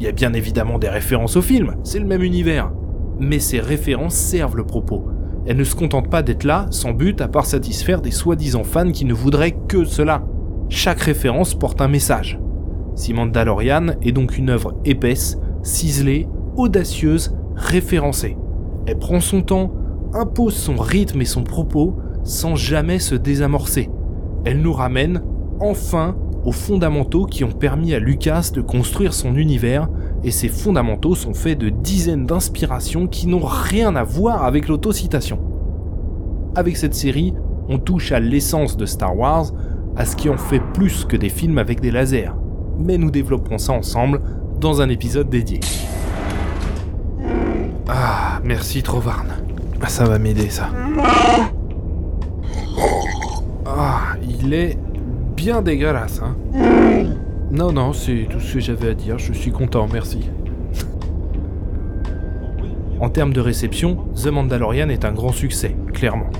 Il 0.00 0.06
y 0.06 0.08
a 0.08 0.12
bien 0.12 0.32
évidemment 0.32 0.78
des 0.78 0.88
références 0.88 1.36
au 1.36 1.42
film, 1.42 1.76
c'est 1.84 1.98
le 1.98 2.06
même 2.06 2.22
univers. 2.22 2.72
Mais 3.20 3.38
ces 3.38 3.60
références 3.60 4.14
servent 4.14 4.56
le 4.56 4.64
propos. 4.64 5.04
Elles 5.46 5.56
ne 5.56 5.64
se 5.64 5.74
contentent 5.74 6.10
pas 6.10 6.22
d'être 6.22 6.44
là 6.44 6.66
sans 6.70 6.92
but 6.92 7.20
à 7.20 7.28
part 7.28 7.46
satisfaire 7.46 8.00
des 8.00 8.10
soi-disant 8.10 8.64
fans 8.64 8.92
qui 8.92 9.04
ne 9.04 9.14
voudraient 9.14 9.56
que 9.68 9.84
cela. 9.84 10.24
Chaque 10.68 11.00
référence 11.00 11.54
porte 11.54 11.80
un 11.80 11.88
message. 11.88 12.38
Simon 12.94 13.26
Mandalorian 13.26 13.94
est 14.02 14.12
donc 14.12 14.38
une 14.38 14.50
œuvre 14.50 14.74
épaisse, 14.84 15.38
ciselée, 15.62 16.28
audacieuse, 16.56 17.34
référencée. 17.56 18.36
Elle 18.86 18.98
prend 18.98 19.20
son 19.20 19.42
temps, 19.42 19.72
impose 20.12 20.54
son 20.54 20.76
rythme 20.76 21.22
et 21.22 21.26
son 21.26 21.42
propos 21.42 21.96
sans 22.24 22.54
jamais 22.54 22.98
se 22.98 23.14
désamorcer. 23.14 23.90
Elle 24.44 24.60
nous 24.60 24.72
ramène, 24.72 25.22
enfin, 25.60 26.16
aux 26.44 26.52
fondamentaux 26.52 27.26
qui 27.26 27.44
ont 27.44 27.52
permis 27.52 27.94
à 27.94 27.98
Lucas 27.98 28.50
de 28.52 28.60
construire 28.60 29.14
son 29.14 29.36
univers, 29.36 29.88
et 30.24 30.30
ces 30.30 30.48
fondamentaux 30.48 31.14
sont 31.14 31.34
faits 31.34 31.58
de 31.58 31.68
dizaines 31.68 32.26
d'inspirations 32.26 33.06
qui 33.06 33.26
n'ont 33.26 33.44
rien 33.44 33.96
à 33.96 34.04
voir 34.04 34.44
avec 34.44 34.68
l'autocitation. 34.68 35.38
Avec 36.54 36.76
cette 36.76 36.94
série, 36.94 37.34
on 37.68 37.78
touche 37.78 38.12
à 38.12 38.20
l'essence 38.20 38.76
de 38.76 38.86
Star 38.86 39.16
Wars, 39.16 39.52
à 39.96 40.04
ce 40.04 40.16
qui 40.16 40.28
en 40.28 40.36
fait 40.36 40.62
plus 40.74 41.04
que 41.04 41.16
des 41.16 41.28
films 41.28 41.58
avec 41.58 41.80
des 41.80 41.90
lasers. 41.90 42.32
Mais 42.78 42.98
nous 42.98 43.10
développerons 43.10 43.58
ça 43.58 43.72
ensemble 43.72 44.20
dans 44.60 44.80
un 44.80 44.88
épisode 44.88 45.28
dédié. 45.28 45.60
Ah, 47.88 48.40
merci 48.44 48.82
Trovarne. 48.82 49.32
Ah, 49.80 49.88
ça 49.88 50.04
va 50.04 50.18
m'aider 50.18 50.50
ça. 50.50 50.68
Ah, 53.66 54.14
il 54.22 54.54
est 54.54 54.78
bien 55.36 55.62
dégueulasse, 55.62 56.20
hein. 56.22 56.36
Non, 57.52 57.70
non, 57.70 57.92
c'est 57.92 58.28
tout 58.30 58.40
ce 58.40 58.54
que 58.54 58.60
j'avais 58.60 58.88
à 58.88 58.94
dire. 58.94 59.18
Je 59.18 59.34
suis 59.34 59.50
content, 59.50 59.86
merci. 59.92 60.30
En 62.98 63.10
termes 63.10 63.34
de 63.34 63.42
réception, 63.42 64.06
The 64.14 64.28
Mandalorian 64.28 64.88
est 64.88 65.04
un 65.04 65.12
grand 65.12 65.32
succès, 65.32 65.76
clairement. 65.92 66.30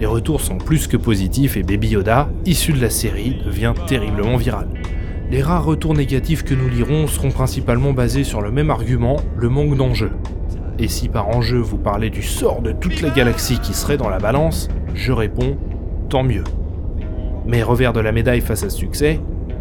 Les 0.00 0.06
retours 0.06 0.40
sont 0.40 0.56
plus 0.56 0.86
que 0.86 0.96
positifs 0.96 1.58
et 1.58 1.62
Baby 1.62 1.88
Yoda, 1.88 2.30
issu 2.46 2.72
de 2.72 2.80
la 2.80 2.88
série, 2.88 3.42
devient 3.44 3.74
terriblement 3.86 4.38
viral. 4.38 4.66
Les 5.30 5.42
rares 5.42 5.66
retours 5.66 5.92
négatifs 5.92 6.42
que 6.42 6.54
nous 6.54 6.70
lirons 6.70 7.06
seront 7.06 7.30
principalement 7.30 7.92
basés 7.92 8.24
sur 8.24 8.40
le 8.40 8.50
même 8.50 8.70
argument, 8.70 9.16
le 9.36 9.50
manque 9.50 9.76
d'enjeu. 9.76 10.12
Et 10.78 10.88
si 10.88 11.10
par 11.10 11.28
enjeu 11.28 11.58
vous 11.58 11.76
parlez 11.76 12.08
du 12.08 12.22
sort 12.22 12.62
de 12.62 12.72
toute 12.72 13.02
la 13.02 13.10
galaxie 13.10 13.58
qui 13.58 13.74
serait 13.74 13.98
dans 13.98 14.08
la 14.08 14.18
balance, 14.18 14.68
je 14.94 15.12
réponds 15.12 15.58
tant 16.08 16.22
mieux. 16.22 16.44
Mais 17.46 17.62
revers 17.62 17.92
de 17.92 18.00
la 18.00 18.12
médaille 18.12 18.40
face 18.40 18.64
à 18.64 18.70
ce 18.70 18.78
succès, 18.78 19.20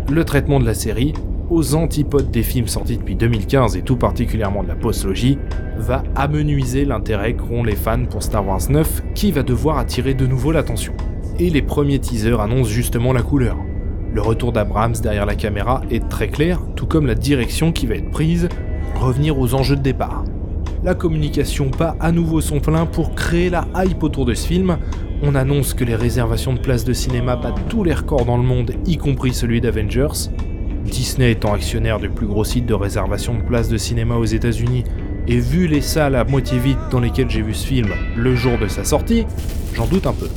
le 0.10 0.26
traitement 0.26 0.60
de 0.60 0.66
la 0.66 0.74
série, 0.74 1.14
aux 1.50 1.76
antipodes 1.76 2.32
des 2.32 2.44
films 2.44 2.68
sortis 2.68 2.98
depuis 2.98 3.16
2015 3.16 3.76
et 3.76 3.82
tout 3.82 3.98
particulièrement 3.98 4.64
de 4.64 4.70
la 4.70 4.76
postlogie, 4.76 5.38
va 5.78 6.04
amenuiser 6.16 6.86
l'intérêt 6.86 7.36
qu'ont 7.36 7.64
les 7.64 7.76
fans 7.76 8.06
pour 8.06 8.24
Star 8.24 8.48
Wars 8.48 8.70
9 8.70 9.04
qui 9.16 9.32
va 9.32 9.44
devoir 9.44 9.78
attirer 9.78 10.14
de 10.14 10.26
nouveau 10.26 10.52
l'attention. 10.52 10.94
Et 11.40 11.50
les 11.50 11.62
premiers 11.62 12.00
teasers 12.00 12.40
annoncent 12.40 12.70
justement 12.70 13.14
la 13.14 13.22
couleur. 13.22 13.58
Le 14.14 14.22
retour 14.22 14.52
d'Abrams 14.52 14.96
derrière 15.02 15.26
la 15.26 15.36
caméra 15.36 15.82
est 15.90 16.08
très 16.10 16.28
clair, 16.28 16.60
tout 16.76 16.86
comme 16.86 17.06
la 17.06 17.16
direction 17.16 17.72
qui 17.72 17.86
va 17.86 17.96
être 17.96 18.12
prise, 18.12 18.50
revenir 18.96 19.40
aux 19.40 19.54
enjeux 19.54 19.76
de 19.76 19.82
départ. 19.82 20.24
la 20.84 20.96
communication 20.96 21.70
bat 21.78 21.96
à 22.00 22.12
nouveau 22.12 22.42
son 22.42 22.60
plein 22.60 22.86
pour 22.86 23.14
créer 23.14 23.50
la 23.50 23.68
hype 23.76 24.02
autour 24.04 24.26
de 24.26 24.34
ce 24.34 24.48
film. 24.48 24.78
On 25.24 25.36
annonce 25.36 25.76
que 25.76 25.84
les 25.84 25.96
réservations 25.96 26.54
de 26.54 26.60
places 26.60 26.84
de 26.84 26.94
cinéma 26.94 27.36
battent 27.36 27.68
tous 27.70 27.84
les 27.84 27.94
records 27.94 28.26
dans 28.26 28.38
le 28.38 28.44
monde, 28.44 28.72
y 28.88 28.98
compris 28.98 29.34
celui 29.34 29.62
d'Avengers. 29.62 30.30
Disney 30.86 31.32
étant 31.32 31.54
actionnaire 31.54 32.00
du 32.00 32.10
plus 32.10 32.26
gros 32.26 32.44
site 32.44 32.66
de 32.66 32.74
réservation 32.74 33.36
de 33.36 33.44
places 33.44 33.70
de 33.70 33.78
cinéma 33.78 34.16
aux 34.16 34.26
États-Unis, 34.26 34.84
et 35.28 35.40
vu 35.40 35.68
les 35.68 35.82
salles 35.82 36.16
à 36.16 36.24
moitié 36.24 36.58
vides 36.58 36.78
dans 36.90 37.00
lesquelles 37.00 37.30
j'ai 37.30 37.44
vu 37.44 37.54
ce 37.54 37.68
film 37.68 37.90
le 38.18 38.36
jour 38.36 38.58
de 38.58 38.68
sa 38.68 38.84
sortie, 38.84 39.28
j'en 39.76 39.86
doute 39.86 40.08
un 40.08 40.14
peu. 40.14 40.28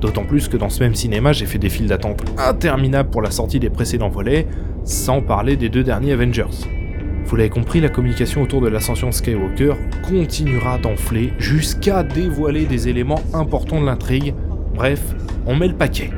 D'autant 0.00 0.24
plus 0.24 0.46
que 0.46 0.56
dans 0.56 0.70
ce 0.70 0.84
même 0.84 0.94
cinéma, 0.94 1.32
j'ai 1.32 1.46
fait 1.46 1.58
des 1.58 1.68
files 1.68 1.88
d'attente 1.88 2.22
interminables 2.38 3.10
pour 3.10 3.22
la 3.22 3.32
sortie 3.32 3.58
des 3.58 3.70
précédents 3.70 4.08
volets, 4.08 4.46
sans 4.84 5.20
parler 5.20 5.56
des 5.56 5.68
deux 5.68 5.82
derniers 5.82 6.12
Avengers. 6.12 6.46
Vous 7.24 7.36
l'avez 7.36 7.50
compris, 7.50 7.80
la 7.80 7.88
communication 7.88 8.42
autour 8.42 8.60
de 8.60 8.68
l'ascension 8.68 9.10
Skywalker 9.10 9.74
continuera 10.02 10.78
d'enfler 10.78 11.32
jusqu'à 11.38 12.02
dévoiler 12.02 12.66
des 12.66 12.88
éléments 12.88 13.22
importants 13.32 13.80
de 13.80 13.86
l'intrigue. 13.86 14.34
Bref, 14.74 15.14
on 15.46 15.56
met 15.56 15.68
le 15.68 15.74
paquet. 15.74 16.10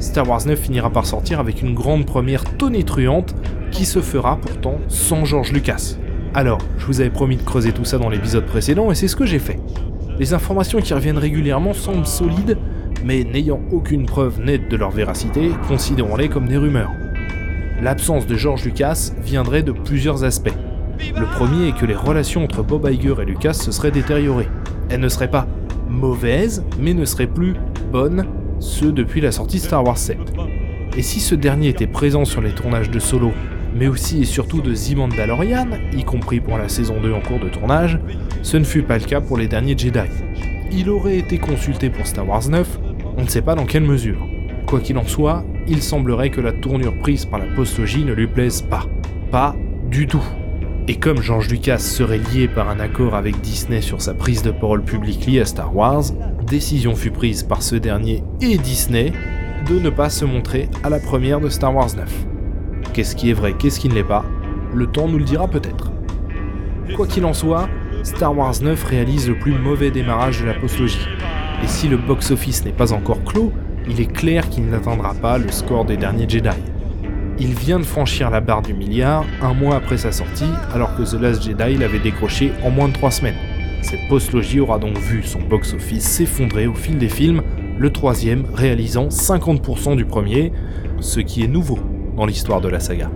Star 0.00 0.28
Wars 0.28 0.46
9 0.46 0.58
finira 0.58 0.90
par 0.90 1.06
sortir 1.06 1.40
avec 1.40 1.62
une 1.62 1.74
grande 1.74 2.06
première 2.06 2.44
tonitruante 2.56 3.34
qui 3.70 3.84
se 3.84 4.00
fera 4.00 4.36
pourtant 4.36 4.78
sans 4.88 5.24
George 5.24 5.52
Lucas. 5.52 5.96
Alors, 6.34 6.58
je 6.78 6.86
vous 6.86 7.00
avais 7.00 7.10
promis 7.10 7.36
de 7.36 7.42
creuser 7.42 7.72
tout 7.72 7.84
ça 7.84 7.98
dans 7.98 8.08
l'épisode 8.08 8.46
précédent 8.46 8.90
et 8.90 8.94
c'est 8.94 9.08
ce 9.08 9.16
que 9.16 9.26
j'ai 9.26 9.38
fait. 9.38 9.58
Les 10.18 10.34
informations 10.34 10.80
qui 10.80 10.94
reviennent 10.94 11.18
régulièrement 11.18 11.74
semblent 11.74 12.06
solides, 12.06 12.58
mais 13.04 13.24
n'ayant 13.24 13.60
aucune 13.70 14.06
preuve 14.06 14.40
nette 14.40 14.68
de 14.68 14.76
leur 14.76 14.90
véracité, 14.90 15.50
considérons-les 15.68 16.28
comme 16.28 16.48
des 16.48 16.56
rumeurs. 16.56 16.92
L'absence 17.80 18.26
de 18.26 18.34
George 18.34 18.64
Lucas 18.64 19.12
viendrait 19.22 19.62
de 19.62 19.70
plusieurs 19.70 20.24
aspects. 20.24 20.54
Le 21.16 21.26
premier 21.26 21.68
est 21.68 21.76
que 21.76 21.86
les 21.86 21.94
relations 21.94 22.42
entre 22.42 22.64
Bob 22.64 22.88
Iger 22.90 23.14
et 23.22 23.24
Lucas 23.24 23.52
se 23.52 23.70
seraient 23.70 23.92
détériorées. 23.92 24.48
Elles 24.90 25.00
ne 25.00 25.08
seraient 25.08 25.30
pas 25.30 25.46
mauvaises, 25.88 26.64
mais 26.80 26.92
ne 26.92 27.04
seraient 27.04 27.28
plus 27.28 27.54
bonnes, 27.92 28.26
ce 28.58 28.84
depuis 28.84 29.20
la 29.20 29.30
sortie 29.30 29.60
Star 29.60 29.84
Wars 29.84 29.96
7. 29.96 30.18
Et 30.96 31.02
si 31.02 31.20
ce 31.20 31.36
dernier 31.36 31.68
était 31.68 31.86
présent 31.86 32.24
sur 32.24 32.40
les 32.40 32.50
tournages 32.50 32.90
de 32.90 32.98
Solo, 32.98 33.32
mais 33.76 33.86
aussi 33.86 34.22
et 34.22 34.24
surtout 34.24 34.60
de 34.60 34.74
The 34.74 34.96
Mandalorian, 34.96 35.68
y 35.96 36.02
compris 36.02 36.40
pour 36.40 36.58
la 36.58 36.68
saison 36.68 37.00
2 37.00 37.12
en 37.12 37.20
cours 37.20 37.38
de 37.38 37.48
tournage, 37.48 38.00
ce 38.42 38.56
ne 38.56 38.64
fut 38.64 38.82
pas 38.82 38.98
le 38.98 39.04
cas 39.04 39.20
pour 39.20 39.36
les 39.36 39.46
derniers 39.46 39.78
Jedi. 39.78 40.00
Il 40.72 40.90
aurait 40.90 41.18
été 41.18 41.38
consulté 41.38 41.90
pour 41.90 42.08
Star 42.08 42.28
Wars 42.28 42.48
9, 42.48 42.80
on 43.16 43.22
ne 43.22 43.28
sait 43.28 43.42
pas 43.42 43.54
dans 43.54 43.66
quelle 43.66 43.84
mesure. 43.84 44.26
Quoi 44.66 44.80
qu'il 44.80 44.98
en 44.98 45.06
soit, 45.06 45.44
il 45.68 45.82
semblerait 45.82 46.30
que 46.30 46.40
la 46.40 46.52
tournure 46.52 46.98
prise 46.98 47.24
par 47.24 47.38
la 47.38 47.46
postologie 47.46 48.04
ne 48.04 48.12
lui 48.12 48.26
plaise 48.26 48.62
pas. 48.62 48.84
Pas 49.30 49.54
du 49.90 50.06
tout. 50.06 50.24
Et 50.86 50.96
comme 50.96 51.20
George 51.20 51.48
Lucas 51.50 51.78
serait 51.78 52.18
lié 52.18 52.48
par 52.48 52.70
un 52.70 52.80
accord 52.80 53.14
avec 53.14 53.40
Disney 53.42 53.82
sur 53.82 54.00
sa 54.00 54.14
prise 54.14 54.42
de 54.42 54.50
parole 54.50 54.82
publique 54.82 55.26
liée 55.26 55.40
à 55.40 55.44
Star 55.44 55.76
Wars, 55.76 56.04
décision 56.46 56.94
fut 56.94 57.10
prise 57.10 57.42
par 57.42 57.62
ce 57.62 57.76
dernier 57.76 58.22
et 58.40 58.56
Disney 58.56 59.12
de 59.68 59.78
ne 59.78 59.90
pas 59.90 60.08
se 60.08 60.24
montrer 60.24 60.68
à 60.82 60.88
la 60.88 60.98
première 60.98 61.40
de 61.40 61.50
Star 61.50 61.74
Wars 61.74 61.94
9. 61.94 62.26
Qu'est-ce 62.94 63.14
qui 63.14 63.28
est 63.28 63.34
vrai, 63.34 63.52
qu'est-ce 63.58 63.78
qui 63.80 63.88
ne 63.88 63.94
l'est 63.94 64.02
pas 64.02 64.24
Le 64.72 64.86
temps 64.86 65.08
nous 65.08 65.18
le 65.18 65.24
dira 65.24 65.46
peut-être. 65.46 65.92
Quoi 66.96 67.06
qu'il 67.06 67.26
en 67.26 67.34
soit, 67.34 67.68
Star 68.02 68.36
Wars 68.36 68.54
9 68.62 68.82
réalise 68.84 69.28
le 69.28 69.38
plus 69.38 69.52
mauvais 69.52 69.90
démarrage 69.90 70.40
de 70.40 70.46
la 70.46 70.54
postologie. 70.54 71.06
Et 71.62 71.66
si 71.66 71.88
le 71.88 71.98
box-office 71.98 72.64
n'est 72.64 72.72
pas 72.72 72.94
encore 72.94 73.22
clos, 73.24 73.52
il 73.88 74.00
est 74.00 74.12
clair 74.12 74.48
qu'il 74.48 74.66
n'atteindra 74.66 75.14
pas 75.14 75.38
le 75.38 75.50
score 75.50 75.84
des 75.84 75.96
derniers 75.96 76.28
Jedi. 76.28 76.50
Il 77.38 77.54
vient 77.54 77.78
de 77.78 77.84
franchir 77.84 78.30
la 78.30 78.40
barre 78.40 78.62
du 78.62 78.74
milliard 78.74 79.24
un 79.40 79.54
mois 79.54 79.76
après 79.76 79.96
sa 79.96 80.12
sortie, 80.12 80.50
alors 80.74 80.94
que 80.96 81.02
The 81.02 81.20
Last 81.20 81.42
Jedi 81.42 81.76
l'avait 81.76 81.98
décroché 81.98 82.52
en 82.64 82.70
moins 82.70 82.88
de 82.88 82.92
3 82.92 83.10
semaines. 83.10 83.36
Cette 83.80 84.08
postlogie 84.08 84.60
aura 84.60 84.78
donc 84.78 84.98
vu 84.98 85.22
son 85.22 85.40
box-office 85.40 86.04
s'effondrer 86.04 86.66
au 86.66 86.74
fil 86.74 86.98
des 86.98 87.08
films, 87.08 87.42
le 87.78 87.90
troisième 87.90 88.44
réalisant 88.52 89.08
50% 89.08 89.96
du 89.96 90.04
premier, 90.04 90.52
ce 91.00 91.20
qui 91.20 91.44
est 91.44 91.48
nouveau 91.48 91.78
dans 92.16 92.26
l'histoire 92.26 92.60
de 92.60 92.68
la 92.68 92.80
saga. 92.80 93.10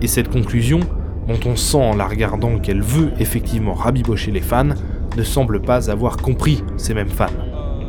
Et 0.00 0.06
cette 0.06 0.30
conclusion, 0.30 0.80
dont 1.26 1.40
on 1.44 1.56
sent 1.56 1.76
en 1.76 1.96
la 1.96 2.06
regardant 2.06 2.58
qu'elle 2.58 2.82
veut 2.82 3.10
effectivement 3.18 3.74
rabibocher 3.74 4.30
les 4.30 4.40
fans, 4.40 4.68
ne 5.16 5.22
semble 5.24 5.60
pas 5.60 5.90
avoir 5.90 6.16
compris 6.16 6.62
ces 6.76 6.94
mêmes 6.94 7.08
fans 7.08 7.26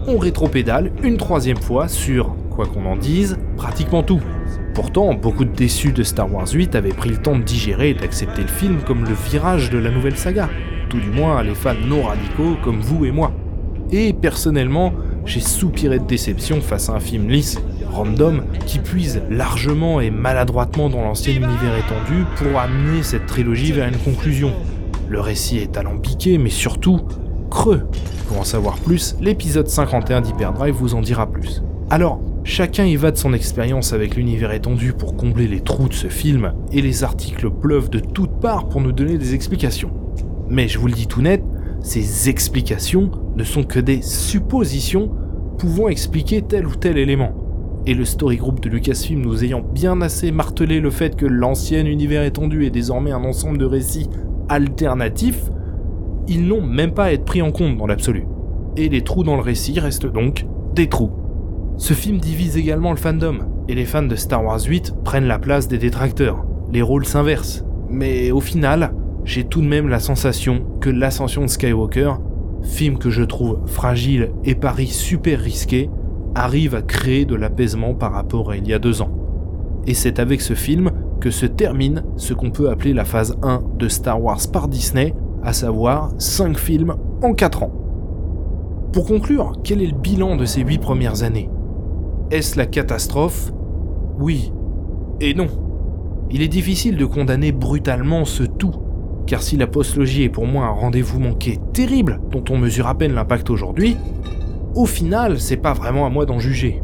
on 0.08 0.18
rétropédale 0.18 0.92
une 1.04 1.18
troisième 1.18 1.58
fois 1.58 1.88
sur, 1.88 2.36
quoi 2.50 2.66
qu'on 2.66 2.86
en 2.86 2.96
dise, 2.96 3.38
pratiquement 3.58 4.04
tout. 4.04 4.22
Pourtant, 4.74 5.14
beaucoup 5.14 5.46
de 5.46 5.54
déçus 5.54 5.92
de 5.92 6.04
Star 6.04 6.34
Wars 6.34 6.48
8 6.52 6.76
avaient 6.76 6.90
pris 6.90 7.10
le 7.10 7.18
temps 7.18 7.38
de 7.38 7.44
digérer 7.44 7.90
et 7.90 7.94
d'accepter 7.94 8.42
le 8.42 8.48
film 8.48 8.80
comme 8.86 9.04
le 9.04 9.14
virage 9.30 9.70
de 9.70 9.78
la 9.78 9.92
nouvelle 9.92 10.18
saga, 10.18 10.50
tout 10.90 11.00
du 11.00 11.10
moins 11.10 11.44
les 11.44 11.56
fans 11.56 11.74
non 11.88 12.04
radicaux 12.04 12.56
comme 12.64 12.80
vous 12.80 13.06
et 13.06 13.12
moi. 13.12 13.32
Et 13.92 14.14
personnellement, 14.14 14.94
j'ai 15.26 15.42
soupiré 15.42 16.00
de 16.00 16.06
déception 16.06 16.62
face 16.62 16.90
à 16.90 16.94
un 16.94 17.00
film 17.00 17.30
lisse, 17.30 17.60
random, 17.92 18.44
qui 18.66 18.80
puise 18.80 19.22
largement 19.30 20.00
et 20.00 20.10
maladroitement 20.10 20.90
dans 20.90 21.02
l'ancien 21.02 21.34
univers 21.34 21.78
étendu 21.78 22.24
pour 22.38 22.60
amener 22.60 23.04
cette 23.04 23.26
trilogie 23.26 23.74
vers 23.74 23.88
une 23.88 23.98
conclusion. 23.98 24.54
Le 25.10 25.20
récit 25.20 25.58
est 25.58 25.78
alambiqué, 25.78 26.38
mais 26.38 26.50
surtout 26.50 27.02
creux. 27.52 27.84
Pour 28.28 28.40
en 28.40 28.44
savoir 28.44 28.80
plus, 28.80 29.16
l'épisode 29.22 29.68
51 29.68 30.22
d'Hyperdrive 30.22 30.74
vous 30.74 30.96
en 30.96 31.02
dira 31.02 31.30
plus. 31.30 31.62
Alors, 31.92 32.20
chacun 32.44 32.86
y 32.86 32.96
va 32.96 33.12
de 33.12 33.18
son 33.18 33.34
expérience 33.34 33.94
avec 33.94 34.16
l'univers 34.16 34.54
étendu 34.54 34.94
pour 34.94 35.16
combler 35.16 35.48
les 35.48 35.60
trous 35.60 35.90
de 35.90 35.94
ce 35.94 36.08
film, 36.08 36.54
et 36.72 36.82
les 36.82 37.04
articles 37.04 37.52
pleuvent 37.52 37.90
de 37.90 38.00
toutes 38.00 38.40
parts 38.40 38.70
pour 38.70 38.82
nous 38.82 38.94
donner 38.94 39.18
des 39.18 39.36
explications. 39.36 39.92
Mais 40.50 40.68
je 40.68 40.80
vous 40.80 40.88
le 40.88 40.94
dis 40.94 41.08
tout 41.08 41.22
net, 41.22 41.44
ces 41.82 42.30
explications 42.30 43.12
ne 43.36 43.44
sont 43.44 43.64
que 43.64 43.80
des 43.80 44.02
suppositions 44.02 45.12
pouvant 45.60 45.90
expliquer 45.90 46.42
tel 46.42 46.66
ou 46.66 46.76
tel 46.76 46.98
élément. 46.98 47.34
Et 47.86 47.94
le 47.94 48.06
story 48.06 48.38
group 48.38 48.62
de 48.62 48.70
Lucasfilm 48.70 49.22
nous 49.22 49.44
ayant 49.44 49.62
bien 49.62 50.02
assez 50.02 50.32
martelé 50.32 50.80
le 50.80 50.92
fait 50.92 51.16
que 51.16 51.26
l'ancien 51.26 51.86
univers 51.86 52.24
étendu 52.24 52.66
est 52.66 52.70
désormais 52.70 53.12
un 53.12 53.24
ensemble 53.24 53.58
de 53.58 53.66
récits 53.66 54.10
alternatifs, 54.50 55.50
ils 56.28 56.46
n'ont 56.46 56.62
même 56.62 56.94
pas 56.94 57.06
à 57.06 57.12
être 57.12 57.26
pris 57.26 57.42
en 57.42 57.52
compte 57.52 57.78
dans 57.78 57.88
l'absolu. 57.88 58.26
Et 58.78 58.90
les 58.90 59.02
trous 59.02 59.24
dans 59.24 59.36
le 59.36 59.42
récit 59.42 59.80
restent 59.80 60.12
donc 60.12 60.46
des 60.74 60.88
trous. 60.88 61.12
Ce 61.78 61.94
film 61.94 62.20
divise 62.20 62.58
également 62.58 62.92
le 62.92 62.98
fandom, 62.98 63.40
et 63.68 63.76
les 63.76 63.86
fans 63.86 64.04
de 64.04 64.16
Star 64.16 64.44
Wars 64.44 64.62
8 64.62 64.96
prennent 65.04 65.28
la 65.28 65.40
place 65.40 65.68
des 65.68 65.78
détracteurs. 65.78 66.46
Les 66.72 66.82
rôles 66.82 67.06
s'inversent. 67.06 67.66
Mais 67.90 68.32
au 68.32 68.40
final, 68.40 68.94
j'ai 69.24 69.44
tout 69.44 69.62
de 69.62 69.68
même 69.68 69.88
la 69.88 70.00
sensation 70.00 70.64
que 70.80 70.90
l'ascension 70.90 71.42
de 71.42 71.48
Skywalker, 71.48 72.14
film 72.64 72.98
que 72.98 73.10
je 73.10 73.24
trouve 73.24 73.60
fragile 73.66 74.32
et 74.46 74.56
pari 74.56 74.88
super 74.88 75.40
risqué, 75.40 75.90
arrive 76.36 76.76
à 76.76 76.82
créer 76.82 77.26
de 77.26 77.36
l'apaisement 77.36 77.94
par 77.94 78.14
rapport 78.14 78.52
à 78.52 78.58
il 78.58 78.68
y 78.68 78.74
a 78.74 78.80
deux 78.80 79.02
ans. 79.02 79.12
Et 79.88 79.94
c'est 79.94 80.20
avec 80.20 80.42
ce 80.42 80.54
film 80.54 80.92
que 81.20 81.32
se 81.32 81.46
termine 81.46 82.04
ce 82.16 82.34
qu'on 82.34 82.52
peut 82.52 82.70
appeler 82.70 82.94
la 82.94 83.06
phase 83.06 83.38
1 83.44 83.62
de 83.78 83.88
Star 83.88 84.22
Wars 84.22 84.40
par 84.52 84.68
Disney, 84.68 85.14
à 85.44 85.54
savoir 85.54 86.12
5 86.18 86.58
films 86.58 86.96
en 87.22 87.34
4 87.34 87.64
ans. 87.64 87.72
Pour 88.92 89.06
conclure, 89.06 89.54
quel 89.64 89.82
est 89.82 89.88
le 89.88 89.98
bilan 89.98 90.36
de 90.36 90.46
ces 90.46 90.62
8 90.62 90.80
premières 90.80 91.24
années? 91.24 91.50
Est-ce 92.30 92.58
la 92.58 92.66
catastrophe? 92.66 93.52
Oui 94.20 94.52
et 95.20 95.34
non. 95.34 95.48
Il 96.32 96.42
est 96.42 96.48
difficile 96.48 96.98
de 96.98 97.06
condamner 97.06 97.52
brutalement 97.52 98.26
ce 98.26 98.44
tout, 98.44 98.74
car 99.28 99.44
si 99.44 99.56
la 99.56 99.68
postlogie 99.68 100.24
est 100.24 100.30
pour 100.30 100.48
moi 100.48 100.66
un 100.66 100.72
rendez-vous 100.72 101.20
manqué 101.20 101.60
terrible 101.74 102.20
dont 102.32 102.44
on 102.50 102.58
mesure 102.58 102.88
à 102.88 102.96
peine 102.96 103.14
l'impact 103.14 103.50
aujourd'hui, 103.50 103.98
au 104.76 104.86
final, 104.86 105.40
c'est 105.40 105.58
pas 105.58 105.74
vraiment 105.74 106.06
à 106.06 106.10
moi 106.10 106.26
d'en 106.26 106.40
juger. 106.40 106.82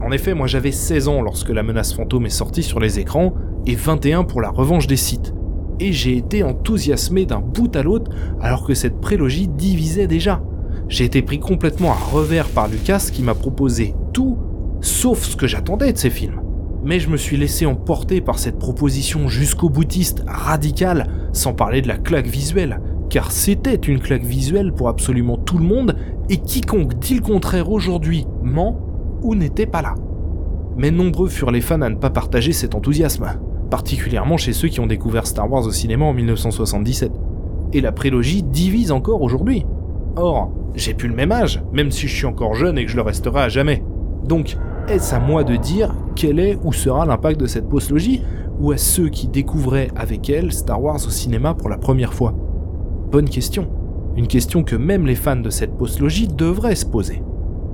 En 0.00 0.12
effet, 0.12 0.34
moi 0.34 0.46
j'avais 0.46 0.72
16 0.72 1.08
ans 1.08 1.22
lorsque 1.22 1.48
la 1.48 1.62
menace 1.62 1.92
fantôme 1.92 2.26
est 2.26 2.30
sortie 2.30 2.62
sur 2.62 2.78
les 2.78 2.98
écrans 2.98 3.32
et 3.66 3.74
21 3.74 4.24
pour 4.24 4.40
la 4.40 4.50
revanche 4.50 4.86
des 4.86 4.96
sites 4.96 5.34
et 5.80 5.92
j'ai 5.92 6.16
été 6.16 6.42
enthousiasmé 6.42 7.26
d'un 7.26 7.40
bout 7.40 7.74
à 7.76 7.82
l'autre 7.82 8.10
alors 8.40 8.64
que 8.64 8.74
cette 8.74 9.00
prélogie 9.00 9.48
divisait 9.48 10.06
déjà. 10.06 10.42
J'ai 10.88 11.04
été 11.04 11.22
pris 11.22 11.40
complètement 11.40 11.92
à 11.92 11.96
revers 11.96 12.48
par 12.48 12.68
Lucas 12.68 13.08
qui 13.12 13.22
m'a 13.22 13.34
proposé 13.34 13.94
tout 14.12 14.38
sauf 14.80 15.24
ce 15.24 15.36
que 15.36 15.46
j'attendais 15.46 15.92
de 15.92 15.98
ces 15.98 16.10
films. 16.10 16.40
Mais 16.84 17.00
je 17.00 17.10
me 17.10 17.16
suis 17.16 17.36
laissé 17.36 17.66
emporter 17.66 18.20
par 18.20 18.38
cette 18.38 18.58
proposition 18.58 19.28
jusqu'au 19.28 19.68
boutiste 19.68 20.22
radicale, 20.26 21.08
sans 21.32 21.52
parler 21.52 21.82
de 21.82 21.88
la 21.88 21.96
claque 21.96 22.28
visuelle, 22.28 22.80
car 23.10 23.32
c'était 23.32 23.74
une 23.74 23.98
claque 23.98 24.24
visuelle 24.24 24.72
pour 24.72 24.88
absolument 24.88 25.36
tout 25.36 25.58
le 25.58 25.64
monde, 25.64 25.96
et 26.28 26.36
quiconque 26.36 26.98
dit 26.98 27.14
le 27.14 27.22
contraire 27.22 27.70
aujourd'hui 27.70 28.26
ment 28.42 28.80
ou 29.22 29.34
n'était 29.34 29.66
pas 29.66 29.82
là. 29.82 29.94
Mais 30.76 30.90
nombreux 30.90 31.28
furent 31.28 31.50
les 31.50 31.60
fans 31.60 31.80
à 31.80 31.88
ne 31.88 31.96
pas 31.96 32.10
partager 32.10 32.52
cet 32.52 32.74
enthousiasme 32.74 33.26
particulièrement 33.70 34.36
chez 34.36 34.52
ceux 34.52 34.68
qui 34.68 34.80
ont 34.80 34.86
découvert 34.86 35.26
Star 35.26 35.50
Wars 35.50 35.66
au 35.66 35.72
cinéma 35.72 36.04
en 36.04 36.12
1977. 36.12 37.12
Et 37.72 37.80
la 37.80 37.92
prélogie 37.92 38.42
divise 38.42 38.92
encore 38.92 39.22
aujourd'hui. 39.22 39.64
Or, 40.16 40.50
j'ai 40.74 40.94
plus 40.94 41.08
le 41.08 41.14
même 41.14 41.32
âge, 41.32 41.62
même 41.72 41.90
si 41.90 42.06
je 42.08 42.14
suis 42.14 42.26
encore 42.26 42.54
jeune 42.54 42.78
et 42.78 42.84
que 42.84 42.90
je 42.90 42.96
le 42.96 43.02
resterai 43.02 43.40
à 43.40 43.48
jamais. 43.48 43.82
Donc, 44.24 44.56
est-ce 44.88 45.14
à 45.14 45.20
moi 45.20 45.44
de 45.44 45.56
dire 45.56 45.94
quel 46.14 46.38
est 46.38 46.58
ou 46.64 46.72
sera 46.72 47.04
l'impact 47.06 47.40
de 47.40 47.46
cette 47.46 47.68
postlogie, 47.68 48.22
ou 48.58 48.72
à 48.72 48.78
ceux 48.78 49.08
qui 49.08 49.28
découvraient 49.28 49.90
avec 49.96 50.30
elle 50.30 50.52
Star 50.52 50.82
Wars 50.82 50.96
au 50.96 51.10
cinéma 51.10 51.54
pour 51.54 51.68
la 51.68 51.76
première 51.76 52.14
fois? 52.14 52.34
Bonne 53.10 53.28
question. 53.28 53.68
Une 54.16 54.26
question 54.26 54.62
que 54.62 54.76
même 54.76 55.06
les 55.06 55.14
fans 55.14 55.36
de 55.36 55.50
cette 55.50 55.76
postlogie 55.76 56.28
devraient 56.28 56.74
se 56.74 56.86
poser. 56.86 57.22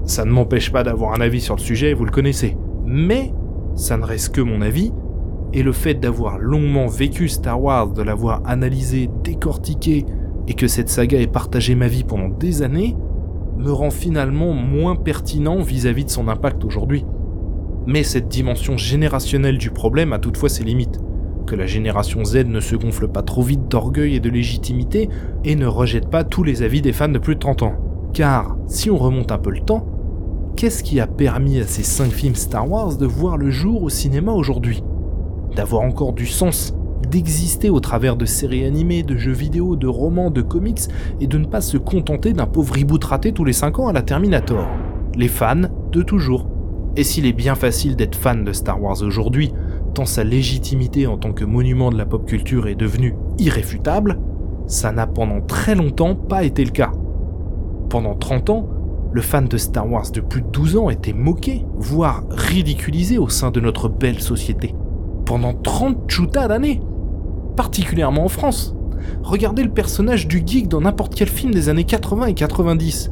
Ça 0.04 0.24
ne 0.24 0.32
m'empêche 0.32 0.72
pas 0.72 0.82
d'avoir 0.82 1.14
un 1.14 1.20
avis 1.20 1.40
sur 1.40 1.54
le 1.54 1.60
sujet, 1.60 1.94
vous 1.94 2.04
le 2.04 2.10
connaissez. 2.10 2.56
Mais 2.84 3.32
ça 3.76 3.96
ne 3.96 4.04
reste 4.04 4.34
que 4.34 4.40
mon 4.40 4.60
avis, 4.60 4.92
et 5.52 5.62
le 5.62 5.72
fait 5.72 5.94
d'avoir 5.94 6.38
longuement 6.38 6.86
vécu 6.86 7.28
Star 7.28 7.62
Wars, 7.62 7.92
de 7.92 8.02
l'avoir 8.02 8.42
analysé, 8.44 9.10
décortiqué, 9.22 10.06
et 10.48 10.54
que 10.54 10.66
cette 10.66 10.88
saga 10.88 11.20
ait 11.20 11.26
partagé 11.26 11.74
ma 11.74 11.88
vie 11.88 12.04
pendant 12.04 12.28
des 12.28 12.62
années, 12.62 12.96
me 13.58 13.70
rend 13.70 13.90
finalement 13.90 14.54
moins 14.54 14.96
pertinent 14.96 15.60
vis-à-vis 15.60 16.04
de 16.04 16.10
son 16.10 16.28
impact 16.28 16.64
aujourd'hui. 16.64 17.04
Mais 17.86 18.02
cette 18.02 18.28
dimension 18.28 18.76
générationnelle 18.76 19.58
du 19.58 19.70
problème 19.70 20.12
a 20.12 20.18
toutefois 20.18 20.48
ses 20.48 20.64
limites. 20.64 21.00
Que 21.46 21.56
la 21.56 21.66
génération 21.66 22.24
Z 22.24 22.44
ne 22.46 22.60
se 22.60 22.76
gonfle 22.76 23.08
pas 23.08 23.22
trop 23.22 23.42
vite 23.42 23.68
d'orgueil 23.68 24.14
et 24.14 24.20
de 24.20 24.30
légitimité 24.30 25.08
et 25.44 25.56
ne 25.56 25.66
rejette 25.66 26.08
pas 26.08 26.24
tous 26.24 26.44
les 26.44 26.62
avis 26.62 26.80
des 26.80 26.92
fans 26.92 27.08
de 27.08 27.18
plus 27.18 27.34
de 27.34 27.40
30 27.40 27.62
ans. 27.64 27.74
Car, 28.12 28.56
si 28.66 28.90
on 28.90 28.96
remonte 28.96 29.32
un 29.32 29.38
peu 29.38 29.50
le 29.50 29.60
temps, 29.60 29.86
qu'est-ce 30.56 30.82
qui 30.82 31.00
a 31.00 31.06
permis 31.06 31.58
à 31.58 31.66
ces 31.66 31.82
5 31.82 32.10
films 32.12 32.34
Star 32.36 32.70
Wars 32.70 32.96
de 32.96 33.06
voir 33.06 33.36
le 33.36 33.50
jour 33.50 33.82
au 33.82 33.88
cinéma 33.88 34.32
aujourd'hui? 34.32 34.82
D'avoir 35.56 35.82
encore 35.82 36.12
du 36.12 36.26
sens, 36.26 36.74
d'exister 37.10 37.68
au 37.68 37.80
travers 37.80 38.16
de 38.16 38.24
séries 38.24 38.64
animées, 38.64 39.02
de 39.02 39.16
jeux 39.16 39.32
vidéo, 39.32 39.76
de 39.76 39.86
romans, 39.86 40.30
de 40.30 40.40
comics, 40.40 40.80
et 41.20 41.26
de 41.26 41.38
ne 41.38 41.44
pas 41.44 41.60
se 41.60 41.76
contenter 41.76 42.32
d'un 42.32 42.46
pauvre 42.46 42.74
reboot 42.74 43.04
raté 43.04 43.32
tous 43.32 43.44
les 43.44 43.52
5 43.52 43.78
ans 43.78 43.88
à 43.88 43.92
la 43.92 44.02
Terminator. 44.02 44.66
Les 45.14 45.28
fans 45.28 45.68
de 45.92 46.02
toujours. 46.02 46.48
Et 46.96 47.04
s'il 47.04 47.26
est 47.26 47.32
bien 47.32 47.54
facile 47.54 47.96
d'être 47.96 48.16
fan 48.16 48.44
de 48.44 48.52
Star 48.52 48.82
Wars 48.82 49.02
aujourd'hui, 49.02 49.52
tant 49.94 50.06
sa 50.06 50.24
légitimité 50.24 51.06
en 51.06 51.18
tant 51.18 51.32
que 51.32 51.44
monument 51.44 51.90
de 51.90 51.98
la 51.98 52.06
pop 52.06 52.26
culture 52.26 52.66
est 52.66 52.74
devenue 52.74 53.14
irréfutable, 53.38 54.18
ça 54.66 54.90
n'a 54.92 55.06
pendant 55.06 55.40
très 55.42 55.74
longtemps 55.74 56.14
pas 56.14 56.44
été 56.44 56.64
le 56.64 56.70
cas. 56.70 56.92
Pendant 57.90 58.14
30 58.14 58.50
ans, 58.50 58.68
le 59.12 59.20
fan 59.20 59.46
de 59.46 59.58
Star 59.58 59.90
Wars 59.90 60.10
de 60.10 60.22
plus 60.22 60.40
de 60.40 60.48
12 60.48 60.76
ans 60.78 60.88
était 60.88 61.12
moqué, 61.12 61.66
voire 61.76 62.24
ridiculisé 62.30 63.18
au 63.18 63.28
sein 63.28 63.50
de 63.50 63.60
notre 63.60 63.90
belle 63.90 64.20
société. 64.20 64.74
Pendant 65.24 65.54
30 65.54 66.10
chutas 66.10 66.48
d'années 66.48 66.80
particulièrement 67.56 68.24
en 68.24 68.28
France. 68.28 68.74
Regardez 69.22 69.62
le 69.62 69.70
personnage 69.70 70.26
du 70.28 70.42
geek 70.44 70.68
dans 70.68 70.80
n'importe 70.80 71.14
quel 71.14 71.28
film 71.28 71.52
des 71.52 71.68
années 71.68 71.84
80 71.84 72.26
et 72.26 72.34
90. 72.34 73.10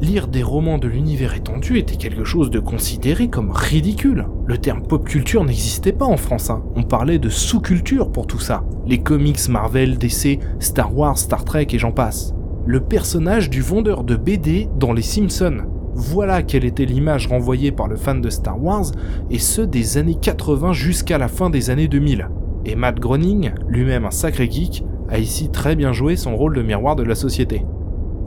Lire 0.00 0.28
des 0.28 0.44
romans 0.44 0.78
de 0.78 0.86
l'univers 0.86 1.34
étendu 1.34 1.78
était 1.78 1.96
quelque 1.96 2.24
chose 2.24 2.50
de 2.50 2.60
considéré 2.60 3.28
comme 3.28 3.50
ridicule. 3.50 4.26
Le 4.46 4.58
terme 4.58 4.82
pop 4.82 5.04
culture 5.04 5.44
n'existait 5.44 5.92
pas 5.92 6.04
en 6.04 6.16
France, 6.16 6.50
hein. 6.50 6.62
on 6.76 6.84
parlait 6.84 7.18
de 7.18 7.28
sous-culture 7.28 8.12
pour 8.12 8.28
tout 8.28 8.38
ça. 8.38 8.64
Les 8.86 8.98
comics 8.98 9.48
Marvel, 9.48 9.98
DC, 9.98 10.38
Star 10.60 10.96
Wars, 10.96 11.18
Star 11.18 11.44
Trek 11.44 11.66
et 11.72 11.78
j'en 11.78 11.90
passe. 11.90 12.32
Le 12.64 12.80
personnage 12.80 13.50
du 13.50 13.60
vendeur 13.60 14.04
de 14.04 14.14
BD 14.14 14.68
dans 14.76 14.92
Les 14.92 15.02
Simpsons. 15.02 15.64
Voilà 16.00 16.44
quelle 16.44 16.64
était 16.64 16.84
l'image 16.84 17.26
renvoyée 17.26 17.72
par 17.72 17.88
le 17.88 17.96
fan 17.96 18.20
de 18.20 18.30
Star 18.30 18.62
Wars, 18.62 18.86
et 19.30 19.40
ce 19.40 19.62
des 19.62 19.98
années 19.98 20.14
80 20.14 20.72
jusqu'à 20.72 21.18
la 21.18 21.26
fin 21.26 21.50
des 21.50 21.70
années 21.70 21.88
2000. 21.88 22.28
Et 22.66 22.76
Matt 22.76 23.00
Groening, 23.00 23.50
lui-même 23.66 24.04
un 24.04 24.12
sacré 24.12 24.48
geek, 24.48 24.84
a 25.08 25.18
ici 25.18 25.50
très 25.50 25.74
bien 25.74 25.92
joué 25.92 26.14
son 26.14 26.36
rôle 26.36 26.54
de 26.54 26.62
miroir 26.62 26.94
de 26.94 27.02
la 27.02 27.16
société. 27.16 27.66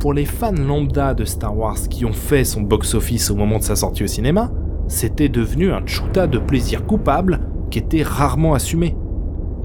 Pour 0.02 0.14
les 0.14 0.26
fans 0.26 0.52
lambda 0.52 1.14
de 1.14 1.24
Star 1.24 1.58
Wars 1.58 1.78
qui 1.90 2.04
ont 2.04 2.12
fait 2.12 2.44
son 2.44 2.60
box-office 2.60 3.32
au 3.32 3.36
moment 3.36 3.60
de 3.60 3.64
sa 3.64 3.78
sortie 3.78 4.04
au 4.04 4.08
cinéma, 4.08 4.52
c'était 4.88 5.30
devenu 5.30 5.72
un 5.72 5.86
chuta 5.86 6.28
de 6.28 6.40
plaisir 6.40 6.86
coupable 6.86 7.40
qui 7.70 7.80
était 7.80 8.04
rarement 8.04 8.54
assumé. 8.54 8.98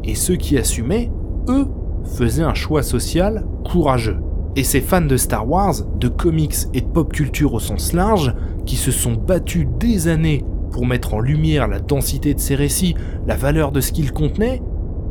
Et 0.05 0.15
ceux 0.15 0.37
qui 0.37 0.57
assumaient, 0.57 1.11
eux, 1.49 1.67
faisaient 2.05 2.45
un 2.45 2.55
choix 2.55 2.85
social 2.85 3.45
courageux. 3.65 4.19
Et 4.57 4.65
ces 4.65 4.81
fans 4.81 5.03
de 5.03 5.19
Star 5.19 5.47
Wars, 5.49 5.75
de 6.01 6.09
comics 6.09 6.57
et 6.73 6.81
de 6.81 6.87
pop 6.87 7.13
culture 7.13 7.53
au 7.53 7.61
sens 7.61 7.93
large, 7.93 8.35
qui 8.65 8.77
se 8.77 8.91
sont 8.91 9.13
battus 9.13 9.67
des 9.79 10.09
années 10.09 10.45
pour 10.71 10.87
mettre 10.87 11.13
en 11.13 11.21
lumière 11.21 11.69
la 11.69 11.79
densité 11.79 12.33
de 12.33 12.41
ces 12.41 12.55
récits, 12.55 12.95
la 13.27 13.37
valeur 13.37 13.71
de 13.71 13.83
ce 13.83 13.93
qu'ils 13.93 14.13
contenaient, 14.13 14.63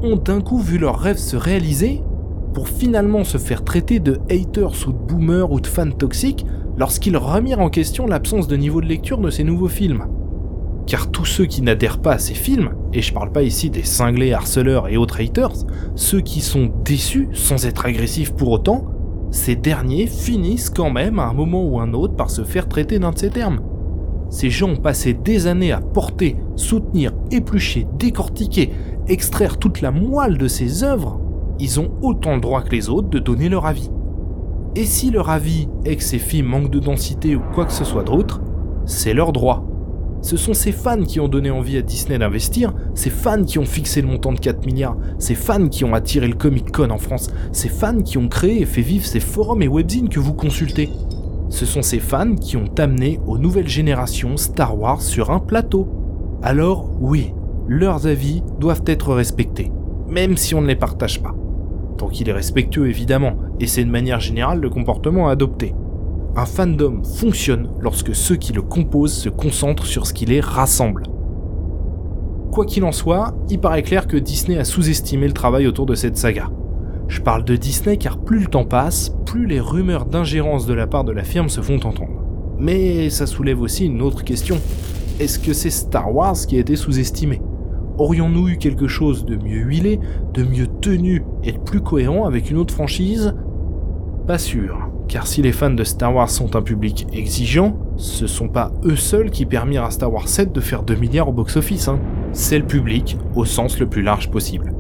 ont 0.01 0.15
d'un 0.15 0.41
coup 0.41 0.58
vu 0.58 0.79
leurs 0.79 0.99
rêves 0.99 1.17
se 1.17 1.38
réaliser 1.38 2.01
pour 2.55 2.69
finalement 2.69 3.23
se 3.23 3.38
faire 3.38 3.63
traiter 3.63 3.99
de 3.99 4.19
haters 4.31 4.88
ou 4.88 4.91
de 4.91 4.97
boomers 4.97 5.51
ou 5.51 5.60
de 5.60 5.67
fans 5.67 5.91
toxiques 5.91 6.45
lorsqu'ils 6.77 7.17
remirent 7.17 7.60
en 7.60 7.69
question 7.69 8.08
l'absence 8.08 8.47
de 8.47 8.55
niveau 8.55 8.81
de 8.81 8.88
lecture 8.88 9.19
de 9.19 9.29
ces 9.29 9.43
nouveaux 9.43 9.67
films. 9.67 10.05
Car 10.88 11.12
tous 11.12 11.25
ceux 11.25 11.45
qui 11.45 11.62
n'adhèrent 11.62 11.99
pas 11.99 12.13
à 12.13 12.19
ces 12.19 12.34
films, 12.34 12.71
et 12.93 13.01
je 13.01 13.13
parle 13.13 13.31
pas 13.31 13.43
ici 13.43 13.69
des 13.69 13.84
cinglés 13.84 14.34
harceleurs 14.34 14.88
et 14.88 14.97
autres 14.97 15.21
haters, 15.21 15.65
ceux 15.95 16.21
qui 16.21 16.41
sont 16.41 16.71
déçus 16.84 17.27
sans 17.34 17.65
être 17.65 17.86
agressifs 17.86 18.34
pour 18.34 18.49
autant, 18.51 18.94
ces 19.31 19.55
derniers 19.55 20.07
finissent 20.07 20.69
quand 20.69 20.89
même 20.89 21.19
à 21.19 21.27
un 21.27 21.33
moment 21.33 21.65
ou 21.65 21.79
un 21.79 21.93
autre 21.93 22.15
par 22.15 22.29
se 22.29 22.43
faire 22.43 22.67
traiter 22.67 22.99
d'un 22.99 23.11
de 23.11 23.17
ces 23.17 23.29
termes. 23.29 23.61
Ces 24.29 24.49
gens 24.49 24.69
ont 24.69 24.77
passé 24.77 25.13
des 25.13 25.47
années 25.47 25.71
à 25.71 25.81
porter, 25.81 26.35
soutenir, 26.55 27.13
éplucher, 27.31 27.88
décortiquer, 27.97 28.71
extraire 29.07 29.57
toute 29.57 29.81
la 29.81 29.91
moelle 29.91 30.38
de 30.38 30.47
ces 30.47 30.83
œuvres. 30.83 31.21
Ils 31.59 31.79
ont 31.79 31.91
autant 32.01 32.35
le 32.35 32.41
droit 32.41 32.61
que 32.61 32.71
les 32.71 32.89
autres 32.89 33.09
de 33.09 33.19
donner 33.19 33.49
leur 33.49 33.65
avis. 33.65 33.89
Et 34.75 34.83
si 34.83 35.09
leur 35.09 35.29
avis 35.29 35.69
est 35.85 35.95
que 35.95 36.03
ces 36.03 36.19
films 36.19 36.47
manquent 36.47 36.71
de 36.71 36.79
densité 36.79 37.35
ou 37.35 37.41
quoi 37.53 37.65
que 37.65 37.71
ce 37.71 37.85
soit 37.85 38.03
d'autre, 38.03 38.41
c'est 38.85 39.13
leur 39.13 39.31
droit. 39.31 39.65
Ce 40.25 40.38
sont 40.38 40.55
ces 40.55 40.71
fans 40.71 41.03
qui 41.03 41.19
ont 41.19 41.27
donné 41.27 41.51
envie 41.51 41.77
à 41.77 41.83
Disney 41.83 42.17
d'investir, 42.17 42.73
ces 42.95 43.11
fans 43.11 43.43
qui 43.43 43.59
ont 43.59 43.65
fixé 43.65 44.01
le 44.01 44.07
montant 44.07 44.33
de 44.33 44.39
4 44.39 44.65
milliards, 44.65 44.97
ces 45.19 45.35
fans 45.35 45.67
qui 45.67 45.85
ont 45.85 45.93
attiré 45.93 46.27
le 46.27 46.33
Comic 46.33 46.71
Con 46.71 46.89
en 46.89 46.97
France, 46.97 47.29
ces 47.51 47.69
fans 47.69 48.01
qui 48.01 48.17
ont 48.17 48.27
créé 48.27 48.59
et 48.59 48.65
fait 48.65 48.81
vivre 48.81 49.05
ces 49.05 49.19
forums 49.19 49.61
et 49.61 49.67
webzines 49.67 50.09
que 50.09 50.19
vous 50.19 50.33
consultez. 50.33 50.89
Ce 51.49 51.67
sont 51.67 51.83
ces 51.83 51.99
fans 51.99 52.33
qui 52.33 52.57
ont 52.57 52.73
amené 52.79 53.19
aux 53.27 53.38
nouvelles 53.38 53.67
générations 53.67 54.35
Star 54.35 54.75
Wars 54.79 55.03
sur 55.03 55.29
un 55.29 55.38
plateau. 55.38 55.88
Alors 56.41 56.89
oui, 56.99 57.31
leurs 57.67 58.07
avis 58.07 58.41
doivent 58.59 58.81
être 58.88 59.13
respectés, 59.13 59.71
même 60.09 60.38
si 60.38 60.55
on 60.55 60.61
ne 60.61 60.67
les 60.67 60.75
partage 60.75 61.21
pas. 61.21 61.35
Tant 61.99 62.07
qu'il 62.07 62.29
est 62.29 62.33
respectueux 62.33 62.89
évidemment, 62.89 63.35
et 63.59 63.67
c'est 63.67 63.85
de 63.85 63.91
manière 63.91 64.21
générale 64.21 64.59
le 64.59 64.71
comportement 64.71 65.27
à 65.27 65.33
adopter. 65.33 65.75
Un 66.38 66.45
fandom 66.45 67.02
fonctionne 67.02 67.69
lorsque 67.80 68.13
ceux 68.13 68.36
qui 68.36 68.52
le 68.52 68.62
composent 68.62 69.13
se 69.13 69.30
concentrent 69.30 69.86
sur 69.86 70.06
ce 70.06 70.13
qui 70.13 70.26
les 70.26 70.41
rassemble. 70.41 71.04
Quoi 72.52 72.65
qu'il 72.65 72.84
en 72.84 72.91
soit, 72.91 73.34
il 73.50 73.60
paraît 73.60 73.84
clair 73.84 74.06
que 74.06 74.17
Disney 74.17 74.58
a 74.58 74.65
sous-estimé 74.65 75.28
le 75.28 75.34
travail 75.34 75.65
autour 75.65 75.86
de 75.86 75.95
cette 75.95 76.17
saga. 76.17 76.50
Je 77.08 77.21
parle 77.21 77.45
de 77.45 77.56
Disney 77.56 77.95
car 77.95 78.17
plus 78.17 78.39
le 78.39 78.48
temps 78.48 78.65
passe, 78.65 79.15
plus 79.26 79.45
les 79.45 79.62
rumeurs 79.62 80.06
d'ingérence 80.06 80.65
de 80.65 80.74
la 80.74 80.88
part 80.88 81.06
de 81.06 81.13
la 81.13 81.24
firme 81.24 81.48
se 81.48 81.62
font 81.62 81.80
entendre. 81.86 82.21
Mais 82.58 83.10
ça 83.10 83.28
soulève 83.28 83.62
aussi 83.62 83.86
une 83.86 84.02
autre 84.02 84.26
question. 84.26 84.58
Est-ce 85.21 85.39
que 85.39 85.54
c'est 85.54 85.69
Star 85.69 86.13
Wars 86.13 86.36
qui 86.36 86.58
a 86.58 86.60
été 86.60 86.76
sous-estimé? 86.76 87.41
Aurions-nous 87.98 88.50
eu 88.50 88.58
quelque 88.58 88.88
chose 88.88 89.24
de 89.24 89.38
mieux 89.38 89.62
huilé, 89.62 90.02
de 90.34 90.43
mieux 90.43 90.67
tenu 90.67 91.24
et 91.45 91.54
de 91.54 91.60
plus 91.60 91.80
cohérent 91.80 92.26
avec 92.26 92.52
une 92.52 92.58
autre 92.58 92.74
franchise? 92.74 93.34
Pas 94.28 94.38
sûr, 94.38 94.85
car 95.15 95.28
si 95.28 95.41
les 95.41 95.54
fans 95.54 95.69
de 95.69 95.86
Star 95.86 96.13
Wars 96.13 96.30
sont 96.30 96.58
un 96.58 96.62
public 96.62 97.08
exigeant, 97.13 97.78
ce 97.95 98.28
sont 98.28 98.49
pas 98.49 98.73
eux 98.84 98.97
seuls 98.97 99.32
qui 99.32 99.45
permirent 99.45 99.86
à 99.86 99.91
Star 99.91 100.12
Wars 100.12 100.28
7 100.28 100.51
de 100.51 100.60
faire 100.60 100.84
2 100.84 100.93
milliards 100.95 101.30
au 101.30 101.32
box-office, 101.32 101.88
hein. 101.88 102.01
c'est 102.34 102.60
le 102.60 102.65
public 102.65 103.17
au 103.34 103.45
sens 103.45 103.80
le 103.80 103.88
plus 103.88 104.01
large 104.01 104.30
possible. 104.30 104.73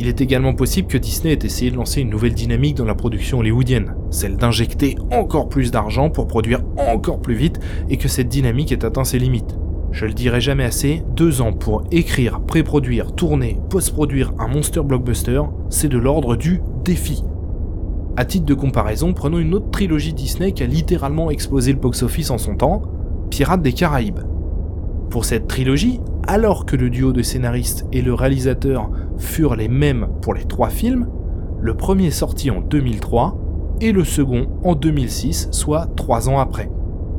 Il 0.00 0.08
est 0.08 0.20
également 0.20 0.52
possible 0.52 0.88
que 0.88 0.98
Disney 0.98 1.32
ait 1.32 1.46
essayé 1.46 1.70
de 1.70 1.76
lancer 1.76 2.00
une 2.00 2.10
nouvelle 2.10 2.34
dynamique 2.34 2.76
dans 2.76 2.86
la 2.86 2.96
production 2.96 3.38
hollywoodienne, 3.38 3.94
celle 4.10 4.36
d'injecter 4.36 4.96
encore 5.12 5.48
plus 5.48 5.70
d'argent 5.70 6.10
pour 6.10 6.26
produire 6.26 6.62
encore 6.76 7.20
plus 7.20 7.36
vite 7.36 7.60
et 7.88 7.98
que 7.98 8.08
cette 8.08 8.28
dynamique 8.28 8.72
ait 8.72 8.84
atteint 8.84 9.04
ses 9.04 9.20
limites. 9.20 9.56
Je 9.92 10.06
le 10.06 10.12
dirai 10.12 10.40
jamais 10.40 10.64
assez, 10.64 11.04
deux 11.14 11.40
ans 11.40 11.52
pour 11.52 11.84
écrire, 11.92 12.40
pré-produire, 12.40 13.12
tourner, 13.12 13.60
post-produire 13.70 14.32
un 14.40 14.48
monster 14.48 14.82
blockbuster, 14.82 15.42
c'est 15.70 15.86
de 15.86 15.98
l'ordre 15.98 16.34
du 16.34 16.62
défi. 16.82 17.22
A 18.16 18.24
titre 18.24 18.46
de 18.46 18.54
comparaison, 18.54 19.12
prenons 19.12 19.38
une 19.38 19.54
autre 19.54 19.72
trilogie 19.72 20.12
Disney 20.12 20.52
qui 20.52 20.62
a 20.62 20.66
littéralement 20.66 21.32
explosé 21.32 21.72
le 21.72 21.80
box-office 21.80 22.30
en 22.30 22.38
son 22.38 22.54
temps, 22.54 22.82
Pirates 23.28 23.62
des 23.62 23.72
Caraïbes. 23.72 24.20
Pour 25.10 25.24
cette 25.24 25.48
trilogie, 25.48 26.00
alors 26.28 26.64
que 26.64 26.76
le 26.76 26.90
duo 26.90 27.12
de 27.12 27.22
scénaristes 27.22 27.86
et 27.92 28.02
le 28.02 28.14
réalisateur 28.14 28.88
furent 29.18 29.56
les 29.56 29.66
mêmes 29.66 30.06
pour 30.22 30.32
les 30.32 30.44
trois 30.44 30.68
films, 30.68 31.08
le 31.60 31.74
premier 31.74 32.12
sorti 32.12 32.52
en 32.52 32.60
2003 32.60 33.36
et 33.80 33.90
le 33.90 34.04
second 34.04 34.46
en 34.62 34.76
2006, 34.76 35.48
soit 35.50 35.88
trois 35.96 36.28
ans 36.28 36.38
après. 36.38 36.70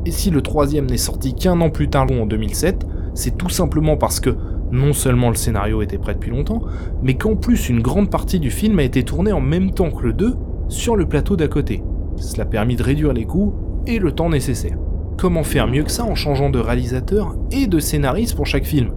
Et 0.06 0.10
si 0.10 0.30
le 0.30 0.40
troisième 0.40 0.86
n'est 0.86 0.96
sorti 0.96 1.34
qu'un 1.34 1.60
an 1.60 1.68
plus 1.68 1.90
tard 1.90 2.06
en 2.10 2.24
2007, 2.24 2.86
c'est 3.12 3.36
tout 3.36 3.50
simplement 3.50 3.98
parce 3.98 4.18
que 4.18 4.34
non 4.72 4.94
seulement 4.94 5.28
le 5.28 5.34
scénario 5.34 5.82
était 5.82 5.98
prêt 5.98 6.14
depuis 6.14 6.30
longtemps, 6.30 6.62
mais 7.02 7.14
qu'en 7.14 7.36
plus 7.36 7.68
une 7.68 7.82
grande 7.82 8.10
partie 8.10 8.40
du 8.40 8.50
film 8.50 8.78
a 8.78 8.82
été 8.82 9.02
tournée 9.02 9.32
en 9.32 9.42
même 9.42 9.72
temps 9.72 9.90
que 9.90 10.02
le 10.02 10.14
2 10.14 10.36
sur 10.68 10.96
le 10.96 11.06
plateau 11.06 11.36
d'à 11.36 11.48
côté. 11.48 11.82
Cela 12.16 12.44
a 12.44 12.46
permis 12.46 12.76
de 12.76 12.82
réduire 12.82 13.12
les 13.12 13.24
coûts 13.24 13.54
et 13.86 13.98
le 13.98 14.12
temps 14.12 14.30
nécessaire. 14.30 14.78
Comment 15.16 15.44
faire 15.44 15.66
mieux 15.66 15.82
que 15.82 15.90
ça 15.90 16.04
en 16.04 16.14
changeant 16.14 16.50
de 16.50 16.58
réalisateur 16.58 17.36
et 17.50 17.66
de 17.66 17.78
scénariste 17.78 18.34
pour 18.34 18.46
chaque 18.46 18.64
film? 18.64 18.90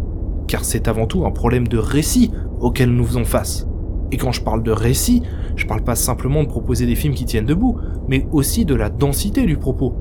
Car 0.48 0.66
c'est 0.66 0.88
avant 0.88 1.06
tout 1.06 1.26
un 1.26 1.32
problème 1.32 1.68
de 1.68 1.78
récit 1.78 2.32
auquel 2.60 2.92
nous 2.92 3.06
faisons 3.06 3.26
face. 3.26 3.68
Et 4.12 4.18
quand 4.18 4.32
je 4.32 4.42
parle 4.42 4.64
de 4.64 4.72
récit, 4.72 5.22
je 5.56 5.68
parle 5.68 5.84
pas 5.84 5.96
simplement 5.96 6.44
de 6.44 6.48
proposer 6.48 6.86
des 6.86 6.96
films 6.96 7.14
qui 7.14 7.26
tiennent 7.26 7.46
debout, 7.46 7.78
mais 8.08 8.26
aussi 8.32 8.66
de 8.66 8.76
la 8.76 8.90
densité 8.90 9.46
du 9.46 9.58
propos. 9.58 9.94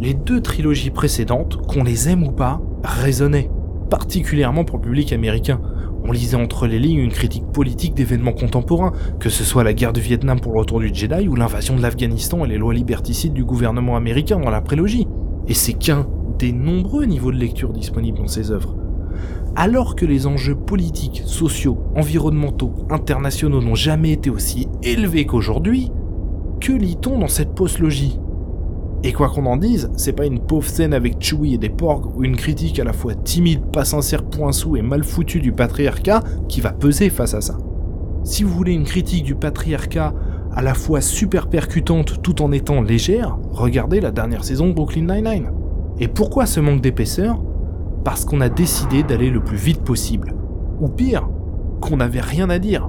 Les 0.00 0.14
deux 0.14 0.40
trilogies 0.40 0.90
précédentes, 0.90 1.56
qu'on 1.66 1.84
les 1.84 2.08
aime 2.08 2.22
ou 2.22 2.32
pas, 2.32 2.60
résonnaient, 2.82 3.50
particulièrement 3.90 4.64
pour 4.64 4.78
le 4.78 4.84
public 4.84 5.12
américain. 5.12 5.60
On 6.06 6.12
lisait 6.12 6.36
entre 6.36 6.66
les 6.66 6.78
lignes 6.78 6.98
une 6.98 7.10
critique 7.10 7.46
politique 7.46 7.94
d'événements 7.94 8.34
contemporains, 8.34 8.92
que 9.18 9.30
ce 9.30 9.42
soit 9.42 9.64
la 9.64 9.72
guerre 9.72 9.94
du 9.94 10.02
Vietnam 10.02 10.38
pour 10.38 10.52
le 10.52 10.60
retour 10.60 10.80
du 10.80 10.94
Jedi 10.94 11.28
ou 11.28 11.34
l'invasion 11.34 11.76
de 11.76 11.80
l'Afghanistan 11.80 12.44
et 12.44 12.48
les 12.48 12.58
lois 12.58 12.74
liberticides 12.74 13.32
du 13.32 13.42
gouvernement 13.42 13.96
américain 13.96 14.38
dans 14.38 14.50
la 14.50 14.60
prélogie. 14.60 15.06
Et 15.48 15.54
c'est 15.54 15.72
qu'un 15.72 16.06
des 16.38 16.52
nombreux 16.52 17.06
niveaux 17.06 17.32
de 17.32 17.38
lecture 17.38 17.72
disponibles 17.72 18.18
dans 18.18 18.26
ces 18.26 18.50
œuvres. 18.50 18.76
Alors 19.56 19.96
que 19.96 20.04
les 20.04 20.26
enjeux 20.26 20.56
politiques, 20.56 21.22
sociaux, 21.24 21.78
environnementaux, 21.96 22.74
internationaux 22.90 23.62
n'ont 23.62 23.74
jamais 23.74 24.12
été 24.12 24.28
aussi 24.28 24.68
élevés 24.82 25.24
qu'aujourd'hui, 25.24 25.90
que 26.60 26.72
lit-on 26.72 27.18
dans 27.18 27.28
cette 27.28 27.54
postlogie? 27.54 28.18
Et 29.06 29.12
quoi 29.12 29.28
qu'on 29.28 29.44
en 29.44 29.58
dise, 29.58 29.90
c'est 29.96 30.14
pas 30.14 30.24
une 30.24 30.40
pauvre 30.40 30.66
scène 30.66 30.94
avec 30.94 31.22
Chewie 31.22 31.52
et 31.52 31.58
des 31.58 31.68
porgs 31.68 32.16
ou 32.16 32.24
une 32.24 32.36
critique 32.36 32.80
à 32.80 32.84
la 32.84 32.94
fois 32.94 33.14
timide, 33.14 33.66
pas 33.70 33.84
sincère, 33.84 34.22
poinçou 34.24 34.76
et 34.76 34.82
mal 34.82 35.04
foutue 35.04 35.40
du 35.40 35.52
patriarcat 35.52 36.22
qui 36.48 36.62
va 36.62 36.72
peser 36.72 37.10
face 37.10 37.34
à 37.34 37.42
ça. 37.42 37.58
Si 38.24 38.44
vous 38.44 38.54
voulez 38.54 38.72
une 38.72 38.84
critique 38.84 39.24
du 39.24 39.34
patriarcat 39.34 40.14
à 40.54 40.62
la 40.62 40.72
fois 40.72 41.02
super 41.02 41.48
percutante 41.48 42.22
tout 42.22 42.40
en 42.40 42.50
étant 42.50 42.80
légère, 42.80 43.36
regardez 43.50 44.00
la 44.00 44.10
dernière 44.10 44.42
saison 44.42 44.68
de 44.68 44.72
Brooklyn 44.72 45.14
Nine-Nine. 45.14 45.50
Et 46.00 46.08
pourquoi 46.08 46.46
ce 46.46 46.60
manque 46.60 46.80
d'épaisseur? 46.80 47.42
Parce 48.04 48.24
qu'on 48.24 48.40
a 48.40 48.48
décidé 48.48 49.02
d'aller 49.02 49.28
le 49.28 49.44
plus 49.44 49.58
vite 49.58 49.82
possible. 49.82 50.34
Ou 50.80 50.88
pire, 50.88 51.28
qu'on 51.82 51.98
n'avait 51.98 52.22
rien 52.22 52.48
à 52.48 52.58
dire. 52.58 52.88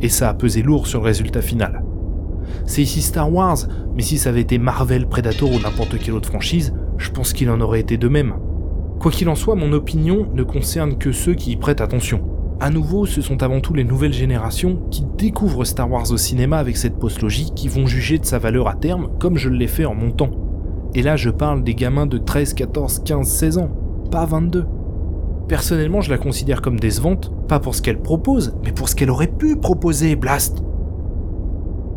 Et 0.00 0.08
ça 0.08 0.30
a 0.30 0.34
pesé 0.34 0.62
lourd 0.62 0.86
sur 0.86 1.00
le 1.00 1.06
résultat 1.06 1.42
final. 1.42 1.84
C'est 2.66 2.82
ici 2.82 3.02
Star 3.02 3.32
Wars, 3.32 3.58
mais 3.94 4.02
si 4.02 4.18
ça 4.18 4.30
avait 4.30 4.40
été 4.40 4.58
Marvel, 4.58 5.06
Predator 5.06 5.50
ou 5.50 5.58
n'importe 5.58 5.98
quelle 5.98 6.14
autre 6.14 6.28
franchise, 6.28 6.74
je 6.98 7.10
pense 7.10 7.32
qu'il 7.32 7.50
en 7.50 7.60
aurait 7.60 7.80
été 7.80 7.96
de 7.96 8.08
même. 8.08 8.34
Quoi 9.00 9.10
qu'il 9.10 9.28
en 9.28 9.34
soit, 9.34 9.54
mon 9.54 9.72
opinion 9.72 10.28
ne 10.34 10.42
concerne 10.42 10.96
que 10.96 11.12
ceux 11.12 11.34
qui 11.34 11.52
y 11.52 11.56
prêtent 11.56 11.80
attention. 11.80 12.22
À 12.60 12.70
nouveau, 12.70 13.06
ce 13.06 13.20
sont 13.20 13.42
avant 13.42 13.60
tout 13.60 13.74
les 13.74 13.84
nouvelles 13.84 14.12
générations 14.12 14.80
qui 14.90 15.04
découvrent 15.18 15.64
Star 15.64 15.90
Wars 15.90 16.12
au 16.12 16.16
cinéma 16.16 16.58
avec 16.58 16.76
cette 16.76 16.98
postlogie 16.98 17.50
qui 17.56 17.68
vont 17.68 17.86
juger 17.86 18.18
de 18.18 18.24
sa 18.24 18.38
valeur 18.38 18.68
à 18.68 18.74
terme, 18.74 19.08
comme 19.18 19.36
je 19.36 19.48
l'ai 19.48 19.66
fait 19.66 19.84
en 19.84 19.94
montant. 19.94 20.30
Et 20.94 21.02
là, 21.02 21.16
je 21.16 21.30
parle 21.30 21.64
des 21.64 21.74
gamins 21.74 22.06
de 22.06 22.18
13, 22.18 22.54
14, 22.54 23.02
15, 23.04 23.28
16 23.28 23.58
ans 23.58 23.70
pas 24.12 24.26
22. 24.26 24.66
Personnellement, 25.48 26.02
je 26.02 26.10
la 26.10 26.18
considère 26.18 26.60
comme 26.62 26.78
décevante, 26.78 27.32
pas 27.48 27.58
pour 27.58 27.74
ce 27.74 27.82
qu'elle 27.82 28.00
propose, 28.00 28.54
mais 28.62 28.72
pour 28.72 28.88
ce 28.88 28.94
qu'elle 28.94 29.10
aurait 29.10 29.26
pu 29.26 29.56
proposer, 29.56 30.14
Blast. 30.14 30.62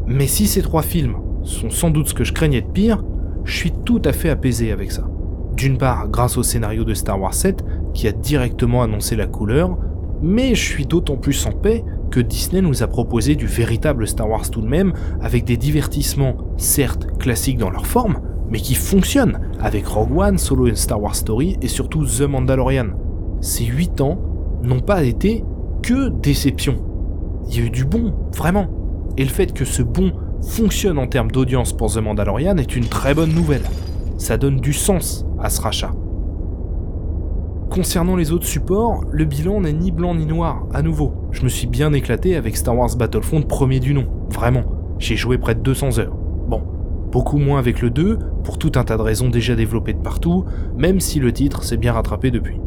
Mais 0.07 0.27
si 0.27 0.47
ces 0.47 0.61
trois 0.61 0.83
films 0.83 1.15
sont 1.43 1.69
sans 1.69 1.89
doute 1.89 2.09
ce 2.09 2.13
que 2.13 2.23
je 2.23 2.33
craignais 2.33 2.61
de 2.61 2.71
pire, 2.71 3.03
je 3.43 3.55
suis 3.55 3.71
tout 3.71 4.01
à 4.05 4.13
fait 4.13 4.29
apaisé 4.29 4.71
avec 4.71 4.91
ça. 4.91 5.07
D'une 5.55 5.77
part, 5.77 6.09
grâce 6.09 6.37
au 6.37 6.43
scénario 6.43 6.83
de 6.83 6.93
Star 6.93 7.19
Wars 7.19 7.33
7, 7.33 7.63
qui 7.93 8.07
a 8.07 8.11
directement 8.11 8.83
annoncé 8.83 9.15
la 9.15 9.27
couleur, 9.27 9.77
mais 10.21 10.55
je 10.55 10.63
suis 10.63 10.85
d'autant 10.85 11.17
plus 11.17 11.45
en 11.45 11.51
paix 11.51 11.83
que 12.11 12.19
Disney 12.19 12.61
nous 12.61 12.83
a 12.83 12.87
proposé 12.87 13.35
du 13.35 13.45
véritable 13.45 14.07
Star 14.07 14.29
Wars 14.29 14.49
tout 14.49 14.61
de 14.61 14.67
même, 14.67 14.93
avec 15.21 15.45
des 15.45 15.57
divertissements 15.57 16.35
certes 16.57 17.17
classiques 17.19 17.57
dans 17.57 17.69
leur 17.69 17.87
forme, 17.87 18.19
mais 18.49 18.59
qui 18.59 18.75
fonctionne 18.75 19.39
avec 19.59 19.87
Rogue 19.87 20.17
One, 20.17 20.37
Solo 20.37 20.67
et 20.67 20.75
Star 20.75 21.01
Wars 21.01 21.15
Story 21.15 21.57
et 21.61 21.67
surtout 21.67 22.05
The 22.05 22.21
Mandalorian. 22.21 22.87
Ces 23.41 23.65
8 23.65 24.01
ans 24.01 24.19
n'ont 24.61 24.81
pas 24.81 25.03
été 25.03 25.43
que 25.81 26.09
déception. 26.09 26.77
Il 27.49 27.57
y 27.57 27.61
a 27.61 27.65
eu 27.65 27.69
du 27.69 27.85
bon, 27.85 28.13
vraiment. 28.35 28.67
Et 29.17 29.23
le 29.23 29.29
fait 29.29 29.53
que 29.53 29.65
ce 29.65 29.81
bon 29.81 30.13
fonctionne 30.41 30.97
en 30.97 31.07
termes 31.07 31.31
d'audience 31.31 31.73
pour 31.73 31.91
The 31.91 31.97
Mandalorian 31.97 32.57
est 32.57 32.75
une 32.75 32.85
très 32.85 33.13
bonne 33.13 33.33
nouvelle. 33.33 33.63
Ça 34.17 34.37
donne 34.37 34.59
du 34.59 34.73
sens 34.73 35.25
à 35.39 35.49
ce 35.49 35.61
rachat. 35.61 35.91
Concernant 37.69 38.15
les 38.15 38.31
autres 38.31 38.45
supports, 38.45 39.03
le 39.11 39.25
bilan 39.25 39.61
n'est 39.61 39.73
ni 39.73 39.91
blanc 39.91 40.15
ni 40.15 40.25
noir, 40.25 40.65
à 40.73 40.81
nouveau. 40.81 41.13
Je 41.31 41.43
me 41.43 41.49
suis 41.49 41.67
bien 41.67 41.91
éclaté 41.93 42.35
avec 42.35 42.55
Star 42.55 42.77
Wars 42.77 42.95
Battlefront 42.95 43.41
premier 43.41 43.79
du 43.79 43.93
nom, 43.93 44.07
vraiment. 44.29 44.63
J'ai 44.99 45.15
joué 45.15 45.37
près 45.37 45.55
de 45.55 45.61
200 45.61 45.99
heures 45.99 46.15
beaucoup 47.15 47.37
moins 47.37 47.59
avec 47.59 47.81
le 47.81 47.91
2, 47.91 48.19
pour 48.43 48.57
tout 48.57 48.73
un 48.75 48.83
tas 48.83 48.97
de 48.97 49.01
raisons 49.01 49.29
déjà 49.29 49.55
développées 49.55 49.93
de 49.93 50.01
partout, 50.01 50.43
même 50.75 50.99
si 50.99 51.21
le 51.21 51.31
titre 51.31 51.63
s'est 51.63 51.77
bien 51.77 51.93
rattrapé 51.93 52.29
depuis. 52.29 52.59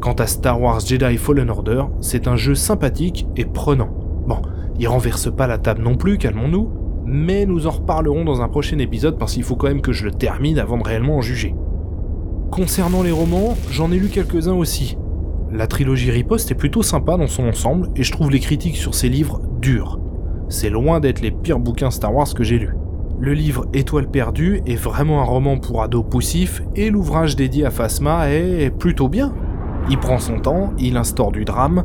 Quant 0.00 0.12
à 0.12 0.28
Star 0.28 0.60
Wars 0.62 0.78
Jedi 0.78 1.16
Fallen 1.16 1.50
Order, 1.50 1.82
c'est 2.00 2.28
un 2.28 2.36
jeu 2.36 2.54
sympathique 2.54 3.26
et 3.36 3.44
prenant. 3.44 3.88
Bon, 4.28 4.40
il 4.78 4.88
renverse 4.88 5.34
pas 5.34 5.46
la 5.46 5.58
table 5.58 5.82
non 5.82 5.96
plus, 5.96 6.18
calmons-nous, 6.18 6.70
mais 7.04 7.46
nous 7.46 7.66
en 7.66 7.70
reparlerons 7.70 8.24
dans 8.24 8.42
un 8.42 8.48
prochain 8.48 8.78
épisode 8.78 9.18
parce 9.18 9.34
qu'il 9.34 9.42
faut 9.42 9.56
quand 9.56 9.68
même 9.68 9.80
que 9.80 9.92
je 9.92 10.04
le 10.04 10.12
termine 10.12 10.58
avant 10.58 10.78
de 10.78 10.84
réellement 10.84 11.16
en 11.16 11.22
juger. 11.22 11.54
Concernant 12.50 13.02
les 13.02 13.10
romans, 13.10 13.56
j'en 13.70 13.90
ai 13.90 13.98
lu 13.98 14.08
quelques-uns 14.08 14.54
aussi. 14.54 14.96
La 15.50 15.66
trilogie 15.66 16.10
Riposte 16.10 16.50
est 16.50 16.54
plutôt 16.54 16.82
sympa 16.82 17.16
dans 17.16 17.26
son 17.26 17.48
ensemble 17.48 17.88
et 17.96 18.02
je 18.02 18.12
trouve 18.12 18.30
les 18.30 18.40
critiques 18.40 18.76
sur 18.76 18.94
ces 18.94 19.08
livres 19.08 19.40
dures. 19.60 19.98
C'est 20.48 20.70
loin 20.70 21.00
d'être 21.00 21.20
les 21.20 21.30
pires 21.30 21.58
bouquins 21.58 21.90
Star 21.90 22.14
Wars 22.14 22.32
que 22.34 22.44
j'ai 22.44 22.58
lus. 22.58 22.74
Le 23.18 23.32
livre 23.32 23.66
Étoile 23.74 24.10
perdue 24.10 24.62
est 24.66 24.76
vraiment 24.76 25.20
un 25.20 25.24
roman 25.24 25.58
pour 25.58 25.82
ados 25.82 26.04
poussifs 26.08 26.62
et 26.76 26.90
l'ouvrage 26.90 27.34
dédié 27.34 27.64
à 27.64 27.70
Phasma 27.70 28.30
est 28.30 28.70
plutôt 28.70 29.08
bien. 29.08 29.34
Il 29.90 29.98
prend 29.98 30.18
son 30.18 30.38
temps, 30.38 30.72
il 30.78 30.96
instaure 30.96 31.32
du 31.32 31.44
drame, 31.44 31.84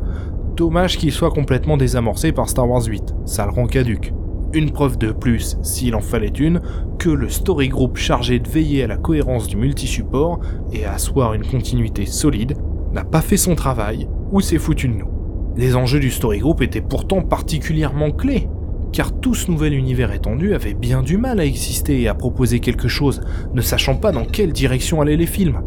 dommage 0.54 0.96
qu'il 0.98 1.12
soit 1.12 1.30
complètement 1.30 1.76
désamorcé 1.76 2.32
par 2.32 2.48
Star 2.48 2.68
Wars 2.68 2.84
8, 2.84 3.14
ça 3.24 3.44
le 3.44 3.52
rend 3.52 3.66
caduque. 3.66 4.12
Une 4.52 4.70
preuve 4.70 4.98
de 4.98 5.10
plus, 5.10 5.58
s'il 5.62 5.94
en 5.96 6.00
fallait 6.00 6.28
une, 6.28 6.60
que 6.98 7.10
le 7.10 7.28
story 7.28 7.68
group 7.68 7.96
chargé 7.96 8.38
de 8.38 8.48
veiller 8.48 8.84
à 8.84 8.86
la 8.86 8.96
cohérence 8.96 9.48
du 9.48 9.56
multi-support 9.56 10.40
et 10.72 10.84
à 10.84 10.92
asseoir 10.92 11.34
une 11.34 11.44
continuité 11.44 12.06
solide 12.06 12.56
n'a 12.92 13.04
pas 13.04 13.20
fait 13.20 13.36
son 13.36 13.56
travail 13.56 14.08
ou 14.30 14.40
s'est 14.40 14.58
foutu 14.58 14.88
de 14.88 14.94
nous. 14.94 15.08
Les 15.56 15.74
enjeux 15.76 16.00
du 16.00 16.10
story 16.10 16.38
group 16.38 16.62
étaient 16.62 16.80
pourtant 16.80 17.22
particulièrement 17.22 18.10
clés 18.10 18.48
car 18.94 19.12
tout 19.18 19.34
ce 19.34 19.50
nouvel 19.50 19.74
univers 19.74 20.12
étendu 20.12 20.54
avait 20.54 20.72
bien 20.72 21.02
du 21.02 21.18
mal 21.18 21.40
à 21.40 21.44
exister 21.44 22.00
et 22.02 22.08
à 22.08 22.14
proposer 22.14 22.60
quelque 22.60 22.86
chose, 22.86 23.22
ne 23.52 23.60
sachant 23.60 23.96
pas 23.96 24.12
dans 24.12 24.24
quelle 24.24 24.52
direction 24.52 25.00
allaient 25.00 25.16
les 25.16 25.26
films. 25.26 25.62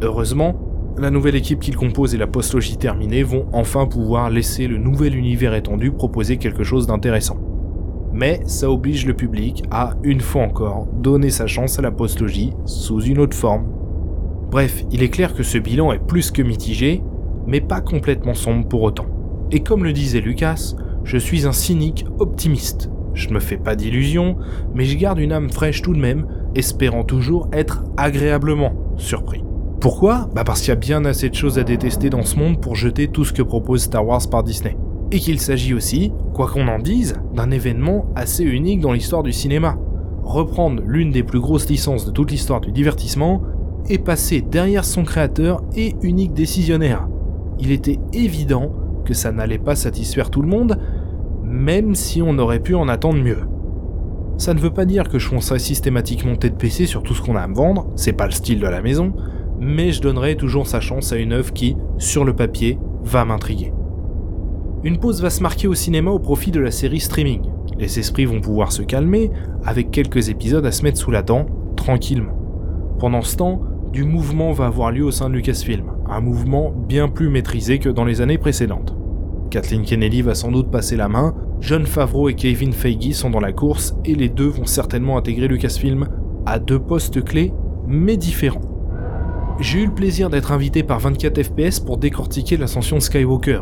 Heureusement, 0.00 0.71
la 0.98 1.10
nouvelle 1.10 1.36
équipe 1.36 1.60
qu'il 1.60 1.76
compose 1.76 2.14
et 2.14 2.18
la 2.18 2.26
postlogie 2.26 2.76
terminée 2.76 3.22
vont 3.22 3.46
enfin 3.52 3.86
pouvoir 3.86 4.30
laisser 4.30 4.66
le 4.66 4.78
nouvel 4.78 5.16
univers 5.16 5.54
étendu 5.54 5.90
proposer 5.90 6.36
quelque 6.36 6.64
chose 6.64 6.86
d'intéressant. 6.86 7.38
Mais 8.12 8.40
ça 8.44 8.70
oblige 8.70 9.06
le 9.06 9.14
public 9.14 9.64
à, 9.70 9.94
une 10.02 10.20
fois 10.20 10.42
encore, 10.42 10.86
donner 10.92 11.30
sa 11.30 11.46
chance 11.46 11.78
à 11.78 11.82
la 11.82 11.90
postlogie 11.90 12.52
sous 12.66 13.00
une 13.02 13.18
autre 13.18 13.36
forme. 13.36 13.66
Bref, 14.50 14.84
il 14.90 15.02
est 15.02 15.08
clair 15.08 15.34
que 15.34 15.42
ce 15.42 15.56
bilan 15.56 15.92
est 15.92 16.06
plus 16.06 16.30
que 16.30 16.42
mitigé, 16.42 17.02
mais 17.46 17.62
pas 17.62 17.80
complètement 17.80 18.34
sombre 18.34 18.68
pour 18.68 18.82
autant. 18.82 19.06
Et 19.50 19.60
comme 19.60 19.84
le 19.84 19.94
disait 19.94 20.20
Lucas, 20.20 20.74
je 21.04 21.16
suis 21.16 21.46
un 21.46 21.52
cynique 21.52 22.04
optimiste. 22.18 22.90
Je 23.14 23.28
ne 23.28 23.34
me 23.34 23.40
fais 23.40 23.56
pas 23.56 23.76
d'illusions, 23.76 24.36
mais 24.74 24.84
je 24.84 24.96
garde 24.96 25.18
une 25.18 25.32
âme 25.32 25.50
fraîche 25.50 25.82
tout 25.82 25.94
de 25.94 26.00
même, 26.00 26.26
espérant 26.54 27.04
toujours 27.04 27.48
être 27.52 27.82
agréablement 27.96 28.74
surpris. 28.96 29.41
Pourquoi 29.82 30.28
Bah 30.32 30.44
parce 30.44 30.60
qu'il 30.60 30.68
y 30.68 30.72
a 30.72 30.76
bien 30.76 31.04
assez 31.04 31.28
de 31.28 31.34
choses 31.34 31.58
à 31.58 31.64
détester 31.64 32.08
dans 32.08 32.22
ce 32.22 32.36
monde 32.36 32.60
pour 32.60 32.76
jeter 32.76 33.08
tout 33.08 33.24
ce 33.24 33.32
que 33.32 33.42
propose 33.42 33.82
Star 33.82 34.06
Wars 34.06 34.30
par 34.30 34.44
Disney. 34.44 34.76
Et 35.10 35.18
qu'il 35.18 35.40
s'agit 35.40 35.74
aussi, 35.74 36.12
quoi 36.34 36.46
qu'on 36.46 36.68
en 36.68 36.78
dise, 36.78 37.16
d'un 37.34 37.50
événement 37.50 38.06
assez 38.14 38.44
unique 38.44 38.78
dans 38.78 38.92
l'histoire 38.92 39.24
du 39.24 39.32
cinéma. 39.32 39.76
Reprendre 40.22 40.84
l'une 40.86 41.10
des 41.10 41.24
plus 41.24 41.40
grosses 41.40 41.68
licences 41.68 42.06
de 42.06 42.12
toute 42.12 42.30
l'histoire 42.30 42.60
du 42.60 42.70
divertissement 42.70 43.42
et 43.88 43.98
passer 43.98 44.40
derrière 44.40 44.84
son 44.84 45.02
créateur 45.02 45.64
et 45.74 45.96
unique 46.02 46.32
décisionnaire. 46.32 47.08
Il 47.58 47.72
était 47.72 47.98
évident 48.12 48.72
que 49.04 49.14
ça 49.14 49.32
n'allait 49.32 49.58
pas 49.58 49.74
satisfaire 49.74 50.30
tout 50.30 50.42
le 50.42 50.48
monde, 50.48 50.78
même 51.42 51.96
si 51.96 52.22
on 52.22 52.38
aurait 52.38 52.60
pu 52.60 52.76
en 52.76 52.86
attendre 52.86 53.18
mieux. 53.18 53.48
Ça 54.38 54.54
ne 54.54 54.60
veut 54.60 54.70
pas 54.70 54.84
dire 54.84 55.08
que 55.08 55.18
je 55.18 55.26
foncerai 55.26 55.58
systématiquement 55.58 56.36
tête 56.36 56.56
PC 56.56 56.86
sur 56.86 57.02
tout 57.02 57.14
ce 57.14 57.20
qu'on 57.20 57.34
a 57.34 57.40
à 57.40 57.48
me 57.48 57.56
vendre, 57.56 57.88
c'est 57.96 58.12
pas 58.12 58.26
le 58.26 58.32
style 58.32 58.60
de 58.60 58.68
la 58.68 58.80
maison, 58.80 59.12
mais 59.62 59.92
je 59.92 60.02
donnerai 60.02 60.36
toujours 60.36 60.66
sa 60.66 60.80
chance 60.80 61.12
à 61.12 61.16
une 61.16 61.32
œuvre 61.32 61.52
qui, 61.52 61.76
sur 61.96 62.24
le 62.24 62.34
papier, 62.34 62.78
va 63.04 63.24
m'intriguer. 63.24 63.72
Une 64.82 64.98
pause 64.98 65.22
va 65.22 65.30
se 65.30 65.42
marquer 65.42 65.68
au 65.68 65.74
cinéma 65.74 66.10
au 66.10 66.18
profit 66.18 66.50
de 66.50 66.58
la 66.58 66.72
série 66.72 66.98
streaming. 66.98 67.42
Les 67.78 68.00
esprits 68.00 68.24
vont 68.24 68.40
pouvoir 68.40 68.72
se 68.72 68.82
calmer, 68.82 69.30
avec 69.64 69.92
quelques 69.92 70.28
épisodes 70.28 70.66
à 70.66 70.72
se 70.72 70.82
mettre 70.82 70.98
sous 70.98 71.12
la 71.12 71.22
dent, 71.22 71.46
tranquillement. 71.76 72.36
Pendant 72.98 73.22
ce 73.22 73.36
temps, 73.36 73.62
du 73.92 74.02
mouvement 74.04 74.50
va 74.50 74.66
avoir 74.66 74.90
lieu 74.90 75.04
au 75.04 75.12
sein 75.12 75.30
de 75.30 75.34
Lucasfilm, 75.34 75.92
un 76.10 76.20
mouvement 76.20 76.72
bien 76.88 77.08
plus 77.08 77.28
maîtrisé 77.28 77.78
que 77.78 77.88
dans 77.88 78.04
les 78.04 78.20
années 78.20 78.38
précédentes. 78.38 78.96
Kathleen 79.50 79.82
Kennedy 79.82 80.22
va 80.22 80.34
sans 80.34 80.50
doute 80.50 80.72
passer 80.72 80.96
la 80.96 81.08
main, 81.08 81.34
John 81.60 81.86
Favreau 81.86 82.28
et 82.28 82.34
Kevin 82.34 82.72
Feige 82.72 83.12
sont 83.12 83.30
dans 83.30 83.38
la 83.38 83.52
course 83.52 83.94
et 84.04 84.16
les 84.16 84.28
deux 84.28 84.48
vont 84.48 84.66
certainement 84.66 85.18
intégrer 85.18 85.46
Lucasfilm 85.46 86.08
à 86.46 86.58
deux 86.58 86.80
postes 86.80 87.22
clés 87.22 87.52
mais 87.86 88.16
différents. 88.16 88.71
J'ai 89.60 89.80
eu 89.80 89.86
le 89.86 89.94
plaisir 89.94 90.30
d'être 90.30 90.50
invité 90.50 90.82
par 90.82 90.98
24 90.98 91.42
FPS 91.42 91.80
pour 91.80 91.98
décortiquer 91.98 92.56
l'ascension 92.56 93.00
Skywalker. 93.00 93.60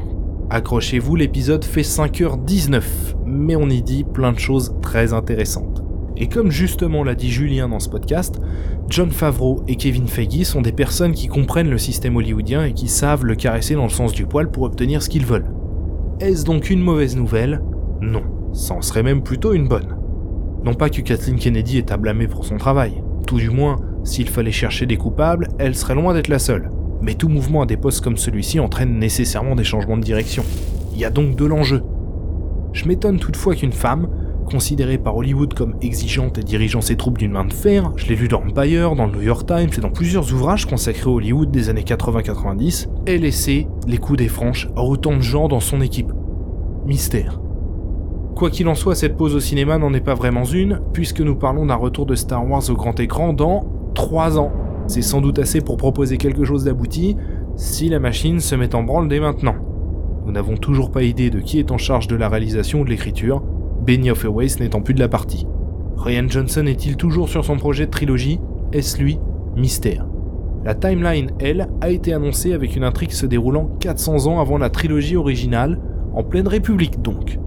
Accrochez-vous, 0.49 1.17
l'épisode 1.17 1.65
fait 1.65 1.83
5h19, 1.83 2.83
mais 3.27 3.57
on 3.57 3.69
y 3.69 3.83
dit 3.83 4.05
plein 4.05 4.33
de 4.33 4.39
choses 4.39 4.75
très 4.81 5.13
intéressantes. 5.13 5.83
Et 6.17 6.29
comme 6.29 6.51
justement 6.51 7.05
l'a 7.05 7.15
dit 7.15 7.31
Julien 7.31 7.69
dans 7.69 7.81
ce 7.81 7.89
podcast, 7.89 8.41
John 8.89 9.11
Favreau 9.11 9.63
et 9.69 9.77
Kevin 9.77 10.07
Feige 10.07 10.45
sont 10.45 10.63
des 10.63 10.73
personnes 10.73 11.13
qui 11.13 11.29
comprennent 11.29 11.71
le 11.71 11.79
système 11.79 12.17
hollywoodien 12.17 12.65
et 12.65 12.73
qui 12.73 12.89
savent 12.89 13.25
le 13.25 13.35
caresser 13.35 13.75
dans 13.75 13.85
le 13.85 13.91
sens 13.91 14.13
du 14.13 14.27
poil 14.27 14.51
pour 14.51 14.63
obtenir 14.63 15.03
ce 15.03 15.09
qu'ils 15.09 15.27
veulent. 15.27 15.53
Est-ce 16.21 16.45
donc 16.45 16.71
une 16.71 16.83
mauvaise 16.83 17.17
nouvelle? 17.17 17.63
Non, 18.01 18.23
ça 18.53 18.75
en 18.75 18.83
serait 18.83 19.03
même 19.03 19.23
plutôt 19.23 19.53
une 19.53 19.69
bonne. 19.69 19.97
Non 20.65 20.75
pas 20.75 20.91
que 20.91 21.01
Kathleen 21.01 21.39
Kennedy 21.39 21.79
est 21.79 21.93
à 21.93 21.97
blâmer 21.97 22.29
pour 22.29 22.45
son 22.45 22.59
travail, 22.59 23.03
tout 23.27 23.39
du 23.39 23.51
moins, 23.51 23.77
s'il 24.05 24.29
fallait 24.29 24.51
chercher 24.51 24.87
des 24.87 24.97
coupables, 24.97 25.49
elle 25.59 25.75
serait 25.75 25.95
loin 25.95 26.15
d'être 26.15 26.29
la 26.29 26.39
seule. 26.39 26.71
Mais 27.03 27.15
tout 27.15 27.29
mouvement 27.29 27.63
à 27.63 27.67
des 27.67 27.77
postes 27.77 28.03
comme 28.03 28.17
celui-ci 28.17 28.61
entraîne 28.61 28.99
nécessairement 28.99 29.55
des 29.55 29.65
changements 29.65 29.97
de 29.97 30.03
direction. 30.03 30.45
Il 30.93 31.01
y 31.01 31.05
a 31.05 31.11
donc 31.11 31.37
de 31.37 31.45
l'enjeu. 31.45 31.83
Je 32.73 32.87
m'étonne 32.87 33.19
toutefois 33.19 33.55
qu'une 33.55 33.73
femme, 33.73 34.09
considérée 34.45 34.99
par 34.99 35.17
Hollywood 35.17 35.55
comme 35.55 35.77
exigeante 35.81 36.39
et 36.39 36.43
dirigeant 36.43 36.81
ses 36.81 36.97
troupes 36.97 37.19
d'une 37.19 37.33
main 37.33 37.45
de 37.45 37.53
fer, 37.53 37.93
je 37.97 38.07
l'ai 38.07 38.17
lu 38.17 38.29
dans 38.29 38.43
Empire, 38.43 38.95
dans 38.97 39.07
le 39.07 39.13
New 39.13 39.23
York 39.23 39.47
Times 39.47 39.71
et 39.77 39.81
dans 39.81 39.91
plusieurs 39.91 40.33
ouvrages 40.33 40.67
consacrés 40.67 41.09
à 41.09 41.13
Hollywood 41.13 41.51
des 41.51 41.69
années 41.69 41.83
80-90, 41.83 42.89
ait 43.07 43.19
laissé 43.19 43.69
les 43.87 43.99
coups 43.99 44.19
des 44.19 44.29
franches 44.29 44.69
à 44.77 44.83
autant 44.83 45.17
de 45.17 45.23
gens 45.23 45.49
dans 45.49 45.61
son 45.61 45.81
équipe. 45.81 46.13
Mystère. 46.87 47.41
Quoi 48.35 48.51
qu'il 48.51 48.69
en 48.69 48.75
soit, 48.75 48.95
cette 48.95 49.17
pause 49.17 49.35
au 49.35 49.41
cinéma 49.41 49.79
n'en 49.79 49.93
est 49.93 50.01
pas 50.01 50.15
vraiment 50.15 50.45
une, 50.45 50.81
puisque 50.93 51.21
nous 51.21 51.37
parlons 51.37 51.67
d'un 51.67 51.75
retour 51.75 52.07
de 52.07 52.15
Star 52.15 52.49
Wars 52.49 52.69
au 52.71 52.75
grand 52.75 52.99
écran 52.99 53.33
dans 53.33 53.80
3 53.95 54.39
ans. 54.39 54.53
C'est 54.87 55.03
sans 55.03 55.21
doute 55.21 55.39
assez 55.39 55.61
pour 55.61 55.77
proposer 55.77 56.17
quelque 56.17 56.45
chose 56.45 56.65
d'abouti, 56.65 57.17
si 57.57 57.89
la 57.89 57.99
machine 57.99 58.41
se 58.41 58.55
met 58.55 58.75
en 58.75 58.83
branle 58.83 59.09
dès 59.09 59.21
maintenant. 59.21 59.55
Nous 60.27 60.33
n'avons 60.33 60.57
toujours 60.57 60.91
pas 60.91 61.03
idée 61.03 61.31
de 61.31 61.41
qui 61.41 61.59
est 61.59 61.71
en 61.71 61.79
charge 61.79 62.09
de 62.09 62.17
la 62.17 62.29
réalisation 62.29 62.81
ou 62.81 62.85
de 62.85 62.91
l'écriture, 62.91 63.43
Benioff 63.87 64.25
et 64.25 64.63
n'étant 64.63 64.83
plus 64.83 64.95
de 64.95 65.01
la 65.01 65.09
partie. 65.09 65.47
Ryan 65.97 66.29
Johnson 66.29 66.67
est-il 66.67 66.97
toujours 66.97 67.29
sur 67.29 67.45
son 67.45 67.57
projet 67.57 67.87
de 67.87 67.91
trilogie? 67.91 68.41
Est-ce 68.73 68.99
lui? 68.99 69.19
Mystère. 69.57 70.07
La 70.65 70.75
timeline, 70.75 71.31
elle, 71.41 71.69
a 71.81 71.91
été 71.91 72.13
annoncée 72.13 72.53
avec 72.53 72.77
une 72.77 72.85
intrigue 72.85 73.13
se 73.13 73.27
déroulant 73.27 73.71
400 73.81 74.27
ans 74.27 74.41
avant 74.41 74.59
la 74.59 74.71
trilogie 74.71 75.17
originale, 75.17 75.81
en 76.15 76.23
pleine 76.23 76.49
République 76.49 77.01
donc. 77.01 77.39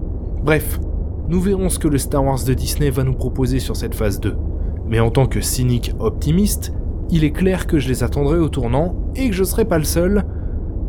Bref, 0.42 0.80
nous 1.28 1.40
verrons 1.40 1.68
ce 1.68 1.78
que 1.78 1.88
le 1.88 1.98
Star 1.98 2.24
Wars 2.24 2.44
de 2.44 2.54
Disney 2.54 2.90
va 2.90 3.04
nous 3.04 3.14
proposer 3.14 3.60
sur 3.60 3.76
cette 3.76 3.94
phase 3.94 4.20
2. 4.20 4.36
Mais 4.88 5.00
en 5.00 5.10
tant 5.10 5.26
que 5.26 5.40
cynique 5.40 5.92
optimiste, 5.98 6.72
il 7.10 7.24
est 7.24 7.32
clair 7.32 7.66
que 7.66 7.78
je 7.78 7.88
les 7.88 8.02
attendrai 8.02 8.38
au 8.38 8.48
tournant 8.48 8.96
et 9.16 9.28
que 9.28 9.34
je 9.34 9.44
serai 9.44 9.64
pas 9.64 9.78
le 9.78 9.84
seul, 9.84 10.24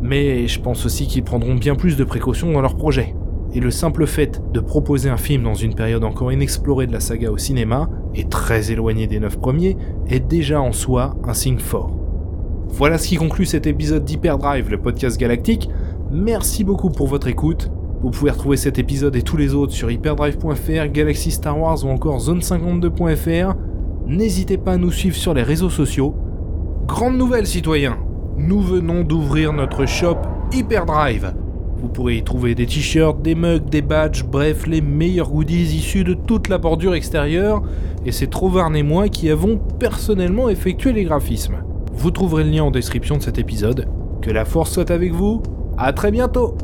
mais 0.02 0.46
je 0.46 0.60
pense 0.60 0.84
aussi 0.86 1.06
qu'ils 1.06 1.24
prendront 1.24 1.54
bien 1.54 1.74
plus 1.74 1.96
de 1.96 2.04
précautions 2.04 2.52
dans 2.52 2.60
leur 2.60 2.76
projet. 2.76 3.14
Et 3.54 3.60
le 3.60 3.70
simple 3.70 4.06
fait 4.06 4.42
de 4.52 4.60
proposer 4.60 5.08
un 5.08 5.16
film 5.16 5.42
dans 5.42 5.54
une 5.54 5.74
période 5.74 6.04
encore 6.04 6.32
inexplorée 6.32 6.86
de 6.86 6.92
la 6.92 7.00
saga 7.00 7.30
au 7.30 7.38
cinéma, 7.38 7.88
et 8.14 8.24
très 8.24 8.72
éloigné 8.72 9.06
des 9.06 9.20
neuf 9.20 9.38
premiers, 9.38 9.76
est 10.08 10.20
déjà 10.20 10.60
en 10.60 10.72
soi 10.72 11.14
un 11.24 11.34
signe 11.34 11.58
fort. 11.58 11.96
Voilà 12.68 12.98
ce 12.98 13.08
qui 13.08 13.16
conclut 13.16 13.46
cet 13.46 13.66
épisode 13.66 14.04
d'Hyperdrive, 14.04 14.70
le 14.70 14.78
podcast 14.78 15.18
galactique. 15.18 15.70
Merci 16.10 16.64
beaucoup 16.64 16.90
pour 16.90 17.06
votre 17.06 17.28
écoute. 17.28 17.70
Vous 18.02 18.10
pouvez 18.10 18.30
retrouver 18.30 18.56
cet 18.56 18.78
épisode 18.78 19.16
et 19.16 19.22
tous 19.22 19.36
les 19.36 19.54
autres 19.54 19.72
sur 19.72 19.90
hyperdrive.fr, 19.90 20.88
Galaxy 20.92 21.30
Star 21.30 21.58
Wars 21.58 21.84
ou 21.84 21.88
encore 21.88 22.18
zone52.fr. 22.18 23.54
N'hésitez 24.06 24.56
pas 24.56 24.74
à 24.74 24.76
nous 24.76 24.92
suivre 24.92 25.16
sur 25.16 25.34
les 25.34 25.42
réseaux 25.42 25.68
sociaux. 25.68 26.14
Grande 26.86 27.16
nouvelle 27.16 27.46
citoyens, 27.46 27.98
nous 28.36 28.60
venons 28.60 29.02
d'ouvrir 29.02 29.52
notre 29.52 29.84
shop 29.84 30.18
Hyperdrive. 30.52 31.34
Vous 31.76 31.88
pourrez 31.88 32.18
y 32.18 32.22
trouver 32.22 32.54
des 32.54 32.66
t-shirts, 32.66 33.20
des 33.20 33.34
mugs, 33.34 33.68
des 33.68 33.82
badges, 33.82 34.24
bref, 34.24 34.68
les 34.68 34.80
meilleurs 34.80 35.30
goodies 35.30 35.76
issus 35.76 36.04
de 36.04 36.14
toute 36.14 36.48
la 36.48 36.58
bordure 36.58 36.94
extérieure, 36.94 37.62
et 38.04 38.12
c'est 38.12 38.28
Trovarn 38.28 38.76
et 38.76 38.84
moi 38.84 39.08
qui 39.08 39.28
avons 39.28 39.58
personnellement 39.58 40.48
effectué 40.48 40.92
les 40.92 41.02
graphismes. 41.02 41.64
Vous 41.92 42.12
trouverez 42.12 42.44
le 42.44 42.50
lien 42.50 42.62
en 42.62 42.70
description 42.70 43.16
de 43.16 43.22
cet 43.22 43.38
épisode. 43.38 43.88
Que 44.22 44.30
la 44.30 44.44
force 44.44 44.70
soit 44.70 44.92
avec 44.92 45.12
vous, 45.12 45.42
à 45.76 45.92
très 45.92 46.12
bientôt 46.12 46.56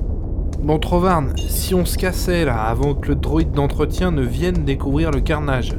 Bon 0.63 0.79
Trovarn, 0.79 1.33
si 1.49 1.75
on 1.75 1.85
se 1.85 1.99
cassait 1.99 2.45
là 2.45 2.63
avant 2.63 2.95
que 2.95 3.09
le 3.09 3.15
droïde 3.17 3.51
d'entretien 3.51 4.13
ne 4.13 4.23
vienne 4.23 4.65
découvrir 4.65 5.11
le 5.11 5.21
carnage. 5.21 5.75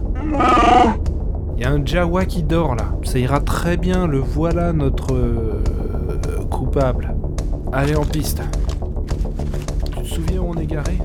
Il 1.56 1.62
y 1.62 1.66
a 1.66 1.72
un 1.72 1.86
Jawa 1.86 2.26
qui 2.26 2.43
dort 2.43 2.76
là. 2.76 2.95
Ça 3.04 3.20
ira 3.20 3.39
très 3.39 3.78
bien, 3.78 4.08
le 4.08 4.20
voilà 4.20 4.74
notre 4.74 5.14
euh, 5.14 5.64
coupable. 6.49 7.14
Allez 7.72 7.95
en 7.95 8.06
piste. 8.06 8.41
Tu 9.97 10.04
te 10.04 10.08
souviens 10.08 10.41
où 10.41 10.51
on 10.56 10.60
est 10.60 10.66
garé? 10.66 10.97